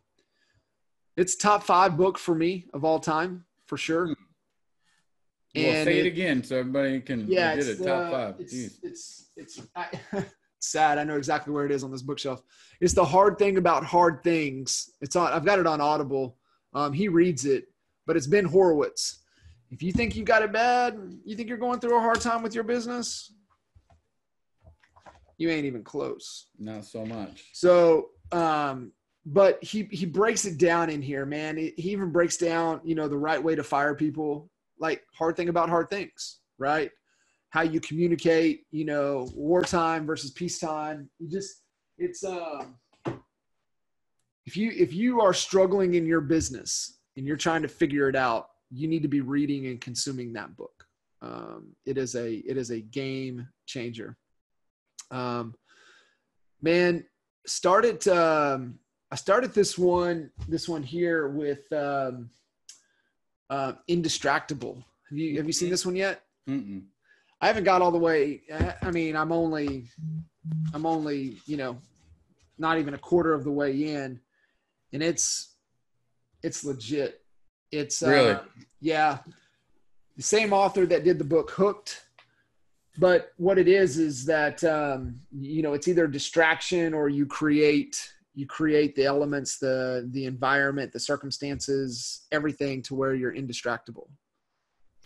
it's 1.16 1.37
top 1.37 1.62
five 1.62 1.96
book 1.96 2.16
for 2.16 2.35
me 2.35 2.66
of 2.72 2.85
all 2.85 2.99
time 2.99 3.44
for 3.66 3.77
sure. 3.77 4.14
Well, 5.57 5.66
And 5.75 5.87
say 5.87 5.99
it, 6.01 6.07
it- 6.07 6.09
again 6.12 6.42
so 6.45 6.57
everybody 6.59 7.01
can 7.01 7.27
Yeah, 7.29 7.55
get 7.57 7.66
it. 7.66 7.77
Top 7.79 8.05
the- 8.05 8.11
five. 8.11 8.35
It's 8.40 8.55
Jeez. 8.55 8.79
it's 8.83 9.25
it's 9.37 9.61
I, 9.75 9.88
sad. 10.61 10.99
I 10.99 11.05
know 11.05 11.16
exactly 11.16 11.53
where 11.53 11.64
it 11.66 11.73
is 11.73 11.85
on 11.85 11.90
this 11.90 12.03
bookshelf. 12.03 12.42
It's 12.81 12.95
the 12.95 13.05
hard 13.05 13.38
thing 13.38 13.57
about 13.59 13.85
hard 13.85 14.23
things. 14.23 14.90
It's 15.01 15.16
on. 15.16 15.33
I've 15.33 15.45
got 15.45 15.59
it 15.59 15.66
on 15.66 15.81
Audible. 15.81 16.37
Um, 16.75 16.92
he 16.92 17.09
reads 17.09 17.45
it, 17.47 17.69
but 18.07 18.16
it's 18.16 18.27
Ben 18.27 18.45
Horowitz. 18.45 19.23
If 19.71 19.83
you 19.83 19.92
think 19.92 20.14
you've 20.14 20.27
got 20.27 20.42
it 20.42 20.53
bad, 20.53 20.99
you 21.25 21.35
think 21.37 21.49
you're 21.49 21.59
going 21.59 21.81
through 21.81 21.97
a 21.97 22.01
hard 22.01 22.21
time 22.21 22.42
with 22.42 22.55
your 22.55 22.64
business, 22.64 23.33
you 25.38 25.51
ain't 25.51 25.66
even 25.66 25.83
close. 25.83 26.47
Not 26.59 26.85
so 26.85 27.05
much. 27.05 27.45
So, 27.53 28.11
um, 28.33 28.92
but 29.25 29.62
he 29.62 29.88
he 29.90 30.07
breaks 30.07 30.45
it 30.45 30.57
down 30.59 30.88
in 30.88 31.03
here, 31.03 31.27
man. 31.27 31.57
He 31.57 31.73
even 31.79 32.11
breaks 32.11 32.37
down, 32.37 32.81
you 32.85 32.95
know, 32.95 33.09
the 33.09 33.19
right 33.19 33.42
way 33.42 33.55
to 33.55 33.62
fire 33.64 33.95
people. 33.95 34.51
Like 34.79 35.03
hard 35.15 35.37
thing 35.37 35.49
about 35.49 35.69
hard 35.69 35.89
things, 35.89 36.39
right? 36.59 36.91
How 37.51 37.62
you 37.62 37.81
communicate, 37.81 38.62
you 38.71 38.85
know, 38.85 39.29
wartime 39.35 40.07
versus 40.07 40.31
peacetime. 40.33 41.09
You 41.19 41.29
just 41.29 41.62
it's 41.99 42.25
um 42.25 42.77
if 44.47 44.57
you 44.57 44.71
if 44.77 44.93
you 44.93 45.21
are 45.21 45.35
struggling 45.35 45.95
in 45.95 46.07
your 46.07 46.21
business 46.21 46.99
and 47.17 47.27
you're 47.27 47.37
trying 47.37 47.62
to 47.62 47.69
figure 47.69 48.09
it 48.09 48.17
out, 48.17 48.49
you 48.71 48.89
need 48.89 49.03
to 49.03 49.09
be 49.09 49.21
reading 49.21 49.67
and 49.67 49.81
consuming 49.81 50.33
that 50.35 50.57
book. 50.57 50.85
Um, 51.23 51.75
it 51.85 51.99
is 51.99 52.15
a 52.15 52.35
it 52.35 52.57
is 52.57 52.71
a 52.71 52.81
game 52.81 53.49
changer. 53.67 54.17
Um, 55.11 55.55
man, 56.62 57.05
started 57.47 58.07
um, 58.09 58.79
I 59.11 59.17
started 59.17 59.53
this 59.53 59.79
one 59.79 60.31
this 60.49 60.69
one 60.69 60.83
here 60.83 61.29
with 61.29 61.71
um, 61.73 62.31
uh, 63.51 63.73
Indistractable. 63.89 64.83
Have 65.11 65.19
you 65.19 65.37
have 65.37 65.47
you 65.47 65.53
seen 65.53 65.71
this 65.71 65.87
one 65.87 65.97
yet? 65.97 66.23
Mm-mm. 66.49 66.83
I 67.41 67.47
haven't 67.47 67.65
got 67.65 67.83
all 67.83 67.91
the 67.91 67.99
way. 67.99 68.43
I- 68.83 68.91
mean, 68.91 69.15
I'm 69.17 69.31
only, 69.33 69.89
I'm 70.73 70.87
only, 70.87 71.37
you 71.47 71.57
know, 71.57 71.79
not 72.59 72.79
even 72.79 72.95
a 72.95 72.99
quarter 72.99 73.35
of 73.35 73.45
the 73.45 73.51
way 73.51 73.95
in, 73.95 74.21
and 74.93 75.03
it's, 75.03 75.55
it's 76.43 76.65
legit. 76.65 77.23
It's 77.73 78.03
uh, 78.03 78.07
yeah, 78.81 79.19
the 80.17 80.23
same 80.23 80.53
author 80.53 80.87
that 80.87 81.05
did 81.05 81.19
the 81.19 81.25
book 81.25 81.51
Hooked, 81.51 82.07
but 82.97 83.33
what 83.37 83.59
it 83.59 83.69
is 83.69 83.99
is 83.99 84.25
that 84.27 84.63
um, 84.65 85.21
you 85.33 85.63
know 85.63 85.75
it's 85.75 85.89
either 85.89 86.07
distraction 86.07 86.95
or 86.95 87.09
you 87.09 87.27
create 87.27 88.11
you 88.37 88.46
create 88.46 88.94
the 88.94 89.05
elements 89.05 89.59
the 89.59 90.09
the 90.12 90.25
environment 90.27 90.92
the 90.92 91.01
circumstances 91.01 92.27
everything 92.31 92.83
to 92.83 92.94
where 92.94 93.14
you're 93.14 93.35
indistractable 93.35 94.07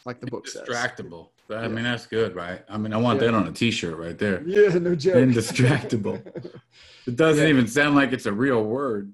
like 0.07 0.21
the 0.21 0.27
book 0.27 0.49
says 0.49 0.67
Distractible. 0.67 1.29
I 1.51 1.69
mean, 1.69 1.85
that's 1.85 2.07
good, 2.07 2.35
right? 2.35 2.65
I 2.71 2.79
mean, 2.79 2.95
I 2.95 2.97
want 2.97 3.21
that 3.21 3.35
on 3.35 3.47
a 3.49 3.53
T-shirt 3.53 3.99
right 3.99 4.17
there. 4.17 4.43
yeah 4.47 4.79
no 4.79 4.95
joke 4.95 5.17
Indistractable. 5.17 6.17
It 7.07 7.17
doesn't 7.17 7.43
Yeah. 7.45 7.51
even 7.51 7.67
sound 7.67 7.97
like 7.97 8.13
it's 8.13 8.27
a 8.27 8.33
real 8.33 8.63
word. 8.65 9.13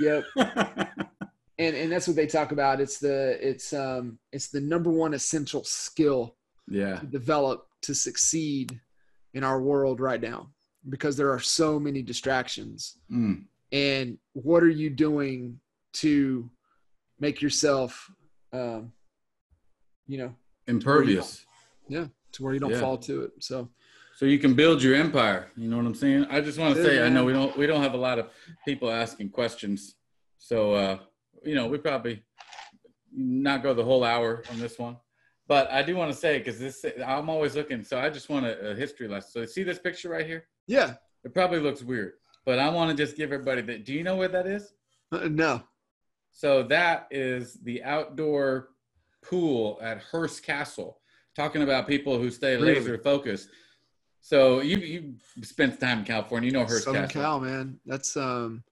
yep 0.00 0.24
and 0.36 1.76
and 1.76 1.90
that's 1.92 2.06
what 2.06 2.16
they 2.16 2.26
talk 2.26 2.52
about 2.52 2.80
it's 2.80 2.98
the 2.98 3.38
it's 3.46 3.72
um 3.72 4.18
it's 4.32 4.48
the 4.48 4.60
number 4.60 4.90
one 4.90 5.14
essential 5.14 5.62
skill 5.64 6.36
yeah. 6.68 6.96
to 6.98 7.06
develop 7.06 7.66
to 7.82 7.94
succeed 7.94 8.78
in 9.34 9.42
our 9.44 9.60
world 9.60 10.00
right 10.00 10.20
now 10.20 10.50
because 10.88 11.16
there 11.16 11.30
are 11.30 11.40
so 11.40 11.78
many 11.78 12.02
distractions 12.02 12.98
Mm. 13.10 13.44
and 13.72 14.18
what 14.32 14.62
are 14.62 14.70
you 14.82 14.90
doing 14.90 15.60
to 15.92 16.50
make 17.18 17.42
yourself 17.42 18.10
um 18.52 18.92
you 20.06 20.18
know 20.18 20.34
Impervious. 20.66 21.44
yeah 21.88 22.06
to 22.32 22.42
where 22.42 22.54
you 22.54 22.60
don't 22.60 22.70
Yeah. 22.70 22.80
fall 22.80 22.98
to 22.98 23.22
it 23.24 23.32
so 23.40 23.68
So 24.16 24.26
you 24.26 24.38
can 24.38 24.54
build 24.54 24.82
your 24.82 24.94
empire. 24.94 25.50
You 25.56 25.68
know 25.68 25.78
what 25.78 25.86
I'm 25.86 25.94
saying? 25.94 26.26
I 26.30 26.40
just 26.42 26.58
want 26.58 26.74
to 26.76 26.82
say, 26.82 27.00
I 27.06 27.08
know 27.08 27.24
we 27.24 27.32
don't 27.32 27.56
we 27.56 27.66
don't 27.66 27.82
have 27.82 27.94
a 27.94 28.02
lot 28.08 28.18
of 28.18 28.26
people 28.66 28.90
asking 28.90 29.30
questions. 29.30 29.94
So 30.38 30.74
uh, 30.74 30.98
you 31.42 31.54
know, 31.54 31.66
we 31.72 31.78
probably 31.78 32.22
not 33.12 33.62
go 33.62 33.72
the 33.74 33.84
whole 33.90 34.04
hour 34.04 34.44
on 34.50 34.58
this 34.58 34.78
one. 34.78 34.96
But 35.48 35.70
I 35.70 35.82
do 35.82 35.96
want 35.96 36.12
to 36.12 36.18
say 36.24 36.38
because 36.38 36.58
this 36.58 36.84
I'm 37.06 37.28
always 37.30 37.54
looking. 37.56 37.82
So 37.82 37.98
I 37.98 38.10
just 38.10 38.28
want 38.28 38.44
a, 38.46 38.72
a 38.72 38.74
history 38.74 39.08
lesson. 39.08 39.30
So 39.32 39.46
see 39.46 39.62
this 39.64 39.78
picture 39.78 40.10
right 40.10 40.26
here? 40.26 40.42
Yeah 40.70 40.94
It 41.24 41.34
probably 41.34 41.60
looks 41.60 41.82
weird, 41.82 42.12
but 42.46 42.58
I 42.58 42.68
want 42.70 42.90
to 42.90 42.96
just 43.04 43.16
give 43.16 43.32
everybody 43.32 43.60
that. 43.62 43.84
Do 43.84 43.92
you 43.92 44.02
know 44.04 44.16
where 44.16 44.28
that 44.28 44.46
is? 44.46 44.72
Uh, 45.12 45.28
no 45.28 45.62
So 46.30 46.62
that 46.64 47.08
is 47.10 47.54
the 47.68 47.82
outdoor 47.82 48.68
pool 49.22 49.78
at 49.82 49.98
Hearst 49.98 50.42
Castle. 50.44 51.00
Talking 51.36 51.62
about 51.62 51.86
people 51.86 52.18
who 52.18 52.30
stay 52.30 52.54
Really? 52.56 52.74
laser 52.76 52.98
focused. 52.98 53.48
So 54.20 54.60
you 54.60 54.76
you 54.78 55.14
spent 55.42 55.80
time 55.80 56.00
in 56.00 56.04
California. 56.04 56.46
You 56.48 56.52
know 56.52 56.64
Hearst 56.64 56.84
southern 56.84 57.02
Castle. 57.06 57.22
cal 57.22 57.40
man 57.40 57.80
that's 57.86 58.16
um 58.16 58.62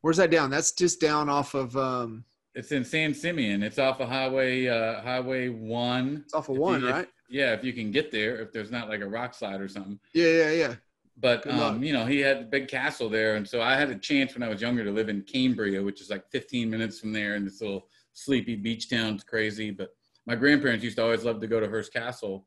where's 0.00 0.16
that 0.18 0.30
down 0.30 0.50
that's 0.50 0.72
just 0.72 1.00
down 1.00 1.28
off 1.28 1.54
of 1.54 1.76
um 1.76 2.24
It's 2.54 2.72
in 2.72 2.84
San 2.84 3.14
Simeon. 3.14 3.62
It's 3.62 3.78
off 3.78 4.00
of 4.00 4.08
Highway 4.08 4.66
uh, 4.68 5.00
Highway 5.02 5.48
One. 5.50 6.22
it's 6.24 6.34
off 6.34 6.48
of 6.48 6.56
If 6.56 6.60
one 6.60 6.80
you- 6.82 6.88
if- 6.88 6.94
right 6.94 7.08
Yeah, 7.28 7.52
if 7.56 7.62
you 7.64 7.72
can 7.72 7.90
get 7.90 8.10
there, 8.12 8.32
if 8.42 8.52
there's 8.52 8.70
not 8.70 8.88
like 8.88 9.00
a 9.00 9.08
rock 9.18 9.34
slide 9.34 9.60
or 9.60 9.68
something. 9.68 9.98
yeah 10.14 10.32
yeah 10.42 10.50
yeah 10.62 10.74
But 11.16 11.46
um, 11.48 11.82
you 11.82 11.92
know, 11.92 12.04
he 12.04 12.20
had 12.20 12.38
a 12.38 12.44
big 12.44 12.66
castle 12.68 13.08
there, 13.08 13.36
and 13.36 13.48
so 13.48 13.62
I 13.62 13.76
had 13.76 13.90
a 13.90 13.94
chance 13.94 14.34
when 14.34 14.42
I 14.42 14.48
was 14.48 14.60
younger 14.60 14.84
to 14.84 14.90
live 14.90 15.08
in 15.08 15.22
Cambria, 15.22 15.82
which 15.82 16.00
is 16.00 16.10
like 16.10 16.28
15 16.30 16.68
minutes 16.68 16.98
from 16.98 17.12
there, 17.12 17.36
in 17.36 17.44
this 17.44 17.60
little 17.60 17.86
sleepy 18.12 18.56
beach 18.56 18.90
town. 18.90 19.14
It's 19.14 19.24
crazy, 19.24 19.70
but 19.70 19.94
my 20.26 20.34
grandparents 20.34 20.82
used 20.82 20.96
to 20.96 21.04
always 21.04 21.24
love 21.24 21.40
to 21.40 21.46
go 21.46 21.60
to 21.60 21.68
Hearst 21.68 21.92
Castle, 21.92 22.46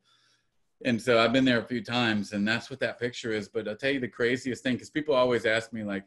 and 0.84 1.00
so 1.00 1.18
I've 1.18 1.32
been 1.32 1.46
there 1.46 1.60
a 1.60 1.66
few 1.66 1.82
times, 1.82 2.32
and 2.32 2.46
that's 2.46 2.68
what 2.68 2.80
that 2.80 3.00
picture 3.00 3.32
is. 3.32 3.48
But 3.48 3.66
I'll 3.66 3.76
tell 3.76 3.90
you 3.90 4.00
the 4.00 4.08
craziest 4.08 4.62
thing, 4.62 4.74
because 4.74 4.90
people 4.90 5.14
always 5.14 5.46
ask 5.46 5.72
me 5.72 5.82
like, 5.82 6.04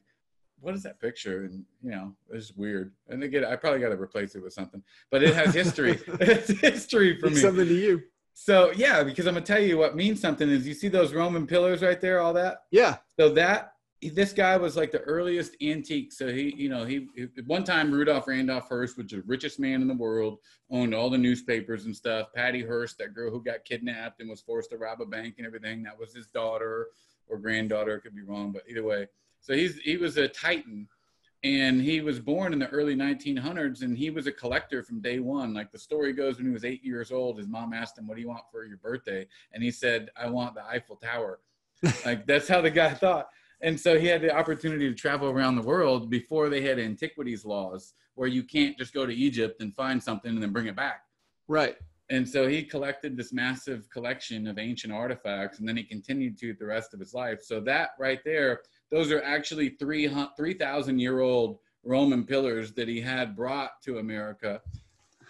"What 0.60 0.76
is 0.76 0.84
that 0.84 1.00
picture?" 1.00 1.46
And 1.46 1.66
you 1.82 1.92
know, 1.92 2.16
it's 2.30 2.54
weird. 2.54 2.94
And 3.10 3.24
again, 3.24 3.44
I 3.44 3.56
probably 3.56 3.80
got 3.80 3.90
to 3.90 4.00
replace 4.00 4.36
it 4.36 4.44
with 4.44 4.54
something, 4.54 4.84
but 5.10 5.24
it 5.24 5.34
has 5.34 5.56
history. 5.56 6.00
it's 6.08 6.52
history 6.60 7.20
for 7.20 7.26
it's 7.26 7.38
me. 7.38 7.42
something 7.42 7.68
to 7.68 7.74
you 7.74 8.04
So 8.34 8.72
yeah, 8.72 9.04
because 9.04 9.28
I'm 9.28 9.34
gonna 9.34 9.46
tell 9.46 9.62
you 9.62 9.78
what 9.78 9.96
means 9.96 10.20
something 10.20 10.50
is 10.50 10.68
you 10.68 10.74
see 10.74 10.88
those 10.88 11.14
Roman 11.14 11.46
pillars 11.46 11.82
right 11.82 12.00
there, 12.00 12.22
all 12.22 12.34
that. 12.34 12.64
yeah 12.72 12.98
So 13.20 13.30
that 13.30 13.74
this 14.10 14.34
guy 14.34 14.58
was 14.58 14.76
like 14.76 14.92
the 14.92 15.02
earliest 15.02 15.56
antique. 15.62 16.12
So 16.12 16.28
he, 16.34 16.56
you 16.58 16.70
know, 16.70 16.86
he 16.86 17.08
at 17.38 17.46
one 17.46 17.64
time 17.64 17.92
Rudolph 17.92 18.28
Randolph 18.28 18.68
Hearst, 18.68 18.98
which 18.98 19.14
is 19.14 19.22
the 19.22 19.28
richest 19.28 19.60
man 19.60 19.82
in 19.82 19.88
the 19.88 19.94
world, 19.94 20.40
owned 20.72 20.96
all 20.96 21.10
the 21.10 21.18
newspapers 21.18 21.86
and 21.86 21.96
stuff. 21.96 22.30
Patty 22.36 22.64
Hearst, 22.64 22.98
that 22.98 23.14
girl 23.14 23.30
who 23.30 23.44
got 23.44 23.64
kidnapped 23.64 24.20
and 24.20 24.30
was 24.30 24.42
forced 24.42 24.72
to 24.72 24.78
rob 24.78 25.02
a 25.02 25.06
bank 25.06 25.36
and 25.38 25.46
everything, 25.46 25.84
that 25.84 25.98
was 25.98 26.14
his 26.14 26.28
daughter 26.28 26.88
or 27.28 27.38
granddaughter. 27.38 28.00
Could 28.00 28.16
be 28.16 28.24
wrong, 28.24 28.52
but 28.52 28.64
either 28.68 28.84
way. 28.84 29.08
So 29.42 29.54
he's 29.54 29.78
he 29.80 29.98
was 29.98 30.18
a 30.18 30.28
titan, 30.28 30.88
and 31.44 31.82
he 31.82 32.02
was 32.02 32.20
born 32.20 32.54
in 32.54 32.60
the 32.60 32.68
early 32.70 32.96
1900s, 32.96 33.82
and 33.82 33.98
he 33.98 34.10
was 34.12 34.28
a 34.28 34.32
collector 34.32 34.84
from 34.84 35.02
day 35.02 35.20
one. 35.20 35.54
Like 35.54 35.72
the 35.72 35.80
story 35.80 36.14
goes, 36.14 36.38
when 36.38 36.46
he 36.46 36.54
was 36.54 36.66
eight 36.66 36.84
years 36.84 37.12
old, 37.12 37.38
his 37.38 37.48
mom 37.48 37.74
asked 37.74 37.98
him, 37.98 38.08
"What 38.08 38.16
do 38.16 38.22
you 38.22 38.28
want 38.28 38.44
for 38.52 38.66
your 38.66 38.78
birthday?" 38.78 39.28
And 39.54 39.64
he 39.64 39.72
said, 39.72 40.10
"I 40.16 40.30
want 40.30 40.56
the 40.56 40.64
Eiffel 40.66 40.98
Tower." 40.98 41.40
like 42.06 42.28
that's 42.28 42.48
how 42.48 42.62
the 42.62 42.70
guy 42.70 42.94
thought. 42.94 43.30
And 43.62 43.80
so 43.80 44.00
he 44.00 44.08
had 44.08 44.22
the 44.22 44.36
opportunity 44.36 44.88
to 44.88 44.96
travel 44.96 45.30
around 45.30 45.56
the 45.56 45.62
world 45.62 46.10
before 46.10 46.50
they 46.50 46.62
had 46.62 46.80
antiquities 46.80 47.46
laws 47.46 47.94
where 48.16 48.28
you 48.28 48.44
can't 48.44 48.78
just 48.78 48.94
go 48.94 49.06
to 49.06 49.14
Egypt 49.14 49.62
and 49.62 49.74
find 49.76 50.02
something 50.02 50.32
and 50.32 50.42
then 50.42 50.52
bring 50.52 50.68
it 50.68 50.76
back. 50.76 51.04
right 51.48 51.78
And 52.10 52.28
so 52.28 52.48
he 52.48 52.64
collected 52.64 53.16
this 53.16 53.32
massive 53.32 53.90
collection 53.90 54.48
of 54.48 54.58
ancient 54.60 54.92
artifacts 54.92 55.60
and 55.60 55.68
then 55.68 55.78
he 55.78 55.84
continued 55.84 56.38
to 56.40 56.54
the 56.54 56.66
rest 56.66 56.94
of 56.94 57.00
his 57.00 57.14
life. 57.14 57.42
So 57.42 57.60
that 57.62 57.92
right 58.00 58.20
there, 58.26 58.62
those 58.92 59.12
are 59.12 59.24
actually 59.24 59.70
3,000 59.70 61.00
year 61.00 61.20
old 61.22 61.60
Roman 61.84 62.26
pillars 62.26 62.74
that 62.74 62.88
he 62.88 63.02
had 63.02 63.36
brought 63.36 63.82
to 63.84 63.98
America. 63.98 64.62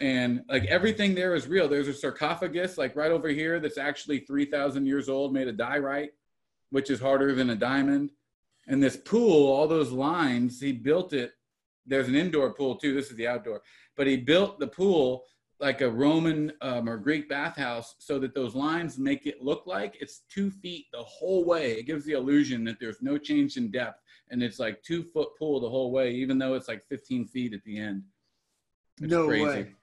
And 0.01 0.43
like 0.49 0.65
everything 0.65 1.13
there 1.13 1.35
is 1.35 1.47
real. 1.47 1.67
There's 1.69 1.87
a 1.87 1.93
sarcophagus 1.93 2.77
like 2.77 2.95
right 2.95 3.11
over 3.11 3.29
here 3.29 3.59
that's 3.59 3.77
actually 3.77 4.19
3,000 4.19 4.85
years 4.85 5.07
old, 5.07 5.31
made 5.31 5.47
of 5.47 5.57
diorite, 5.57 6.11
which 6.71 6.89
is 6.89 6.99
harder 6.99 7.35
than 7.35 7.51
a 7.51 7.55
diamond. 7.55 8.11
And 8.67 8.81
this 8.81 8.97
pool, 8.97 9.47
all 9.47 9.67
those 9.67 9.91
lines, 9.91 10.59
he 10.59 10.71
built 10.71 11.13
it. 11.13 11.33
There's 11.85 12.07
an 12.07 12.15
indoor 12.15 12.53
pool 12.53 12.75
too. 12.75 12.93
This 12.93 13.11
is 13.11 13.15
the 13.15 13.27
outdoor, 13.27 13.61
but 13.95 14.07
he 14.07 14.17
built 14.17 14.59
the 14.59 14.67
pool 14.67 15.23
like 15.61 15.81
a 15.81 15.89
Roman 15.89 16.51
um, 16.61 16.89
or 16.89 16.97
Greek 16.97 17.29
bathhouse 17.29 17.95
so 17.99 18.17
that 18.19 18.33
those 18.33 18.55
lines 18.55 18.97
make 18.97 19.27
it 19.27 19.43
look 19.43 19.67
like 19.67 19.95
it's 20.01 20.23
two 20.27 20.49
feet 20.49 20.87
the 20.91 21.03
whole 21.03 21.45
way. 21.45 21.73
It 21.73 21.83
gives 21.83 22.03
the 22.03 22.13
illusion 22.13 22.63
that 22.65 22.79
there's 22.79 23.01
no 23.01 23.17
change 23.19 23.57
in 23.57 23.69
depth 23.69 24.01
and 24.31 24.41
it's 24.41 24.59
like 24.59 24.81
two 24.81 25.03
foot 25.03 25.29
pool 25.37 25.59
the 25.59 25.69
whole 25.69 25.91
way, 25.91 26.11
even 26.11 26.39
though 26.39 26.55
it's 26.55 26.67
like 26.67 26.83
15 26.89 27.27
feet 27.27 27.53
at 27.53 27.63
the 27.63 27.77
end. 27.77 28.01
It's 28.99 29.11
no 29.11 29.27
way 29.27 29.73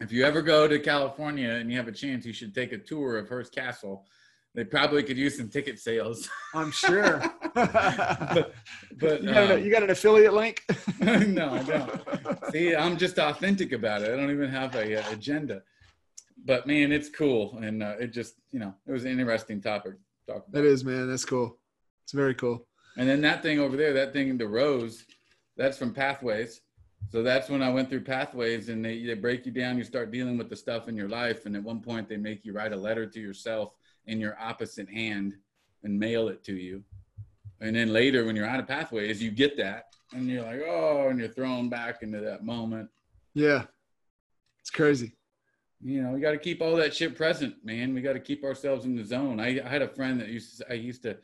If 0.00 0.12
you 0.12 0.24
ever 0.24 0.40
go 0.40 0.68
to 0.68 0.78
California 0.78 1.50
and 1.50 1.68
you 1.68 1.76
have 1.76 1.88
a 1.88 1.92
chance, 1.92 2.24
you 2.24 2.32
should 2.32 2.54
take 2.54 2.72
a 2.72 2.78
tour 2.78 3.18
of 3.18 3.28
Hearst 3.28 3.52
Castle. 3.52 4.06
They 4.54 4.64
probably 4.64 5.02
could 5.02 5.16
use 5.16 5.36
some 5.36 5.48
ticket 5.48 5.78
sales. 5.78 6.28
i'm 6.54 6.70
sure 6.70 7.22
but 7.54 8.54
but 8.98 9.22
you, 9.22 9.32
got 9.32 9.50
um, 9.50 9.58
an, 9.58 9.64
you 9.64 9.70
got 9.70 9.82
an 9.82 9.90
affiliate 9.90 10.34
link 10.34 10.64
no, 11.00 11.54
I 11.54 11.62
don't. 11.62 12.52
See, 12.52 12.74
I'm 12.74 12.96
just 12.96 13.18
authentic 13.18 13.72
about 13.72 14.02
it. 14.02 14.12
I 14.12 14.16
don't 14.16 14.30
even 14.30 14.50
have 14.50 14.74
a, 14.74 15.00
uh 15.00 15.12
agenda. 15.12 15.62
But 16.44 16.66
man, 16.66 16.92
it's 16.92 17.08
cool, 17.08 17.58
and 17.62 17.82
uh, 17.82 17.96
it 18.00 18.08
just 18.12 18.34
you 18.52 18.58
know 18.58 18.74
it 18.86 18.92
was 18.92 19.04
an 19.04 19.12
interesting 19.12 19.60
topic 19.60 19.92
to 19.92 20.32
talk 20.32 20.36
about. 20.48 20.52
that 20.52 20.64
is 20.64 20.84
man 20.84 21.08
that's 21.08 21.24
cool 21.24 21.58
it's 22.04 22.12
very 22.12 22.34
cool 22.34 22.66
And 22.96 23.08
then 23.08 23.20
that 23.20 23.42
thing 23.42 23.60
over 23.60 23.76
there, 23.76 23.92
that 23.92 24.12
thing 24.14 24.36
the 24.38 24.48
rose, 24.48 25.04
that's 25.56 25.76
from 25.76 25.92
Pathways. 25.92 26.62
So 27.10 27.22
that's 27.22 27.48
when 27.48 27.62
I 27.62 27.70
went 27.70 27.88
through 27.90 28.04
Pathways, 28.04 28.70
and 28.70 28.84
they 28.84 29.04
they 29.04 29.14
break 29.14 29.46
you 29.46 29.52
down. 29.52 29.78
You 29.78 29.84
start 29.84 30.10
dealing 30.10 30.36
with 30.38 30.48
the 30.48 30.56
stuff 30.56 30.88
in 30.88 30.96
your 30.96 31.08
life, 31.08 31.46
and 31.46 31.54
at 31.54 31.62
one 31.62 31.80
point 31.80 32.08
they 32.08 32.16
make 32.16 32.44
you 32.44 32.52
write 32.52 32.72
a 32.72 32.76
letter 32.76 33.06
to 33.06 33.20
yourself 33.20 33.74
in 34.08 34.20
your 34.20 34.36
opposite 34.40 34.88
hand 34.88 35.36
and 35.84 35.98
mail 35.98 36.28
it 36.28 36.42
to 36.44 36.54
you. 36.54 36.82
And 37.60 37.74
then 37.74 37.92
later, 37.92 38.24
when 38.24 38.36
you're 38.36 38.46
out 38.46 38.60
of 38.60 38.66
Pathways, 38.66 39.22
you 39.22 39.30
get 39.30 39.56
that, 39.56 39.86
and 40.12 40.28
you're 40.28 40.44
like, 40.44 40.60
oh, 40.66 41.08
and 41.08 41.18
you're 41.18 41.28
thrown 41.28 41.68
back 41.68 42.02
into 42.02 42.20
that 42.20 42.44
moment. 42.44 42.88
yeah 43.34 43.64
it's 44.60 44.70
crazy 44.70 45.12
you 45.80 46.02
know, 46.02 46.10
we 46.10 46.20
got 46.20 46.32
to 46.32 46.38
keep 46.38 46.60
all 46.60 46.76
that 46.76 46.94
shit 46.94 47.16
present, 47.16 47.54
man. 47.64 47.94
We 47.94 48.00
got 48.00 48.14
to 48.14 48.20
keep 48.20 48.44
ourselves 48.44 48.84
in 48.84 48.96
the 48.96 49.04
zone. 49.04 49.38
I, 49.38 49.60
I 49.64 49.68
had 49.68 49.82
a 49.82 49.88
friend 49.88 50.20
that 50.20 50.28
used 50.28 50.58
to, 50.58 50.70
I 50.70 50.74
used 50.74 51.02
to, 51.04 51.16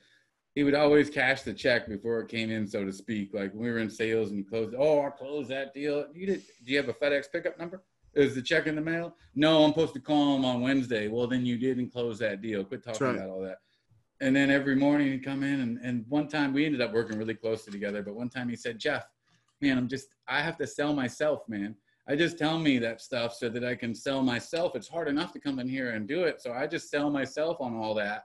he 0.55 0.63
would 0.63 0.75
always 0.75 1.11
cash 1.11 1.43
the 1.43 1.53
check 1.53 1.89
before 1.89 2.21
it 2.21 2.29
came 2.29 2.51
in, 2.51 2.67
so 2.67 2.85
to 2.85 2.93
speak. 2.93 3.35
Like 3.35 3.53
when 3.53 3.65
we 3.65 3.71
were 3.71 3.79
in 3.79 3.91
sales 3.91 4.31
and 4.31 4.39
you 4.39 4.45
closed, 4.45 4.75
oh, 4.79 5.03
I 5.03 5.11
closed 5.11 5.49
that 5.51 5.75
deal. 5.75 6.07
You 6.15 6.27
did, 6.27 6.43
do 6.65 6.73
you 6.73 6.77
have 6.77 6.89
a 6.89 6.93
FedEx 6.93 7.25
pickup 7.33 7.59
number? 7.59 7.83
Is 8.15 8.35
the 8.35 8.43
check 8.43 8.67
in 8.67 8.77
the 8.77 8.81
mail? 8.81 9.17
No, 9.35 9.65
I'm 9.65 9.71
supposed 9.71 9.95
to 9.95 10.01
call 10.01 10.37
him 10.37 10.45
on 10.45 10.61
Wednesday. 10.61 11.09
Well, 11.09 11.27
then 11.27 11.45
you 11.45 11.59
didn't 11.59 11.91
close 11.91 12.19
that 12.21 12.41
deal. 12.41 12.65
Quit 12.65 12.85
talking 12.85 13.07
right. 13.07 13.17
about 13.17 13.29
all 13.29 13.41
that. 13.43 13.59
And 14.21 14.35
then 14.35 14.51
every 14.51 14.77
morning 14.77 15.11
he'd 15.11 15.25
come 15.25 15.43
in 15.43 15.61
and, 15.61 15.79
and 15.79 16.05
one 16.09 16.29
time 16.29 16.53
we 16.53 16.65
ended 16.65 16.81
up 16.81 16.93
working 16.93 17.19
really 17.19 17.35
closely 17.35 17.73
together. 17.73 18.03
But 18.03 18.15
one 18.15 18.29
time 18.29 18.49
he 18.49 18.57
said, 18.57 18.79
Jeff, 18.79 19.05
man, 19.61 19.77
I'm 19.77 19.89
just, 19.89 20.09
I 20.29 20.41
have 20.41 20.57
to 20.59 20.67
sell 20.67 20.95
myself, 20.95 21.43
man. 21.49 21.75
I 22.09 22.15
just 22.15 22.39
tell 22.39 22.59
me 22.59 22.79
that 22.79 23.01
stuff 23.01 23.35
so 23.35 23.49
that 23.49 23.65
I 23.65 23.75
can 23.75 23.95
sell 23.95 24.23
myself. 24.23 24.77
It's 24.77 24.89
hard 24.89 25.09
enough 25.09 25.33
to 25.33 25.41
come 25.41 25.59
in 25.59 25.69
here 25.69 25.91
and 25.93 26.07
do 26.07 26.25
it. 26.25 26.41
So 26.41 26.53
I 26.53 26.67
just 26.67 26.91
sell 26.91 27.11
myself 27.11 27.57
on 27.61 27.75
all 27.75 27.95
that 27.95 28.25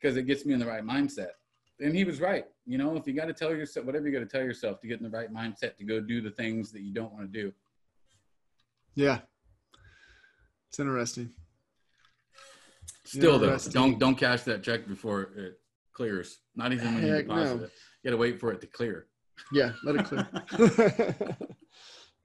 because 0.00 0.16
it 0.16 0.24
gets 0.24 0.44
me 0.44 0.54
in 0.54 0.58
the 0.58 0.66
right 0.66 0.82
mindset. 0.84 1.32
And 1.80 1.94
he 1.94 2.04
was 2.04 2.20
right. 2.20 2.46
You 2.66 2.78
know, 2.78 2.96
if 2.96 3.06
you 3.06 3.12
got 3.12 3.26
to 3.26 3.32
tell 3.32 3.54
yourself 3.54 3.86
whatever 3.86 4.08
you 4.08 4.12
got 4.12 4.28
to 4.28 4.38
tell 4.38 4.44
yourself 4.44 4.80
to 4.80 4.88
get 4.88 4.98
in 4.98 5.04
the 5.04 5.16
right 5.16 5.32
mindset 5.32 5.76
to 5.76 5.84
go 5.84 6.00
do 6.00 6.20
the 6.20 6.30
things 6.30 6.72
that 6.72 6.80
you 6.80 6.92
don't 6.92 7.12
want 7.12 7.32
to 7.32 7.40
do. 7.40 7.52
Yeah 8.98 9.20
it's 10.68 10.78
interesting 10.78 11.30
Still 13.08 13.38
though, 13.38 13.56
don't 13.70 13.98
don't 13.98 14.16
cash 14.16 14.42
that 14.42 14.62
check 14.62 14.86
before 14.86 15.30
it 15.34 15.58
clears. 15.94 16.40
Not 16.54 16.74
even 16.74 16.94
when 16.94 17.06
you 17.06 17.16
deposit 17.16 17.56
no. 17.56 17.64
it. 17.64 17.72
You 18.02 18.10
got 18.10 18.10
to 18.10 18.16
wait 18.18 18.38
for 18.38 18.52
it 18.52 18.60
to 18.60 18.66
clear. 18.66 19.06
Yeah, 19.50 19.72
let 19.82 19.96
it 19.96 20.04
clear. 20.04 21.36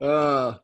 uh, 0.00 0.58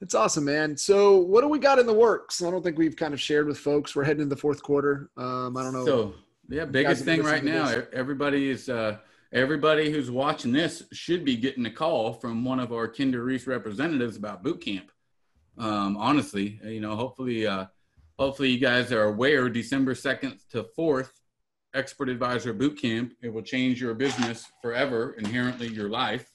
it's 0.00 0.14
awesome, 0.14 0.44
man. 0.44 0.76
So, 0.76 1.18
what 1.18 1.40
do 1.40 1.48
we 1.48 1.58
got 1.58 1.80
in 1.80 1.86
the 1.86 1.92
works? 1.92 2.44
I 2.44 2.50
don't 2.50 2.62
think 2.62 2.78
we've 2.78 2.94
kind 2.94 3.12
of 3.12 3.20
shared 3.20 3.48
with 3.48 3.58
folks. 3.58 3.96
We're 3.96 4.04
heading 4.04 4.22
into 4.22 4.36
the 4.36 4.40
fourth 4.40 4.62
quarter. 4.62 5.10
Um, 5.16 5.56
I 5.56 5.64
don't 5.64 5.72
know. 5.72 5.84
So, 5.84 6.14
yeah, 6.48 6.64
biggest 6.64 7.04
thing 7.04 7.22
right 7.24 7.44
now. 7.44 7.82
Everybody 7.92 8.50
is 8.50 8.68
uh, 8.68 8.98
everybody 9.32 9.90
who's 9.90 10.12
watching 10.12 10.52
this 10.52 10.84
should 10.92 11.24
be 11.24 11.34
getting 11.34 11.66
a 11.66 11.72
call 11.72 12.12
from 12.12 12.44
one 12.44 12.60
of 12.60 12.72
our 12.72 12.86
Kinder 12.86 13.24
Reese 13.24 13.48
representatives 13.48 14.16
about 14.16 14.44
boot 14.44 14.60
camp. 14.60 14.92
Um, 15.60 15.98
honestly, 15.98 16.58
you 16.64 16.80
know, 16.80 16.96
hopefully, 16.96 17.46
uh, 17.46 17.66
hopefully 18.18 18.48
you 18.48 18.58
guys 18.58 18.92
are 18.92 19.04
aware. 19.04 19.50
December 19.50 19.94
second 19.94 20.38
to 20.52 20.64
fourth, 20.74 21.12
Expert 21.74 22.08
Advisor 22.08 22.54
Boot 22.54 22.80
Camp. 22.80 23.12
It 23.20 23.28
will 23.28 23.42
change 23.42 23.78
your 23.78 23.92
business 23.92 24.46
forever, 24.62 25.14
inherently 25.18 25.68
your 25.68 25.90
life. 25.90 26.32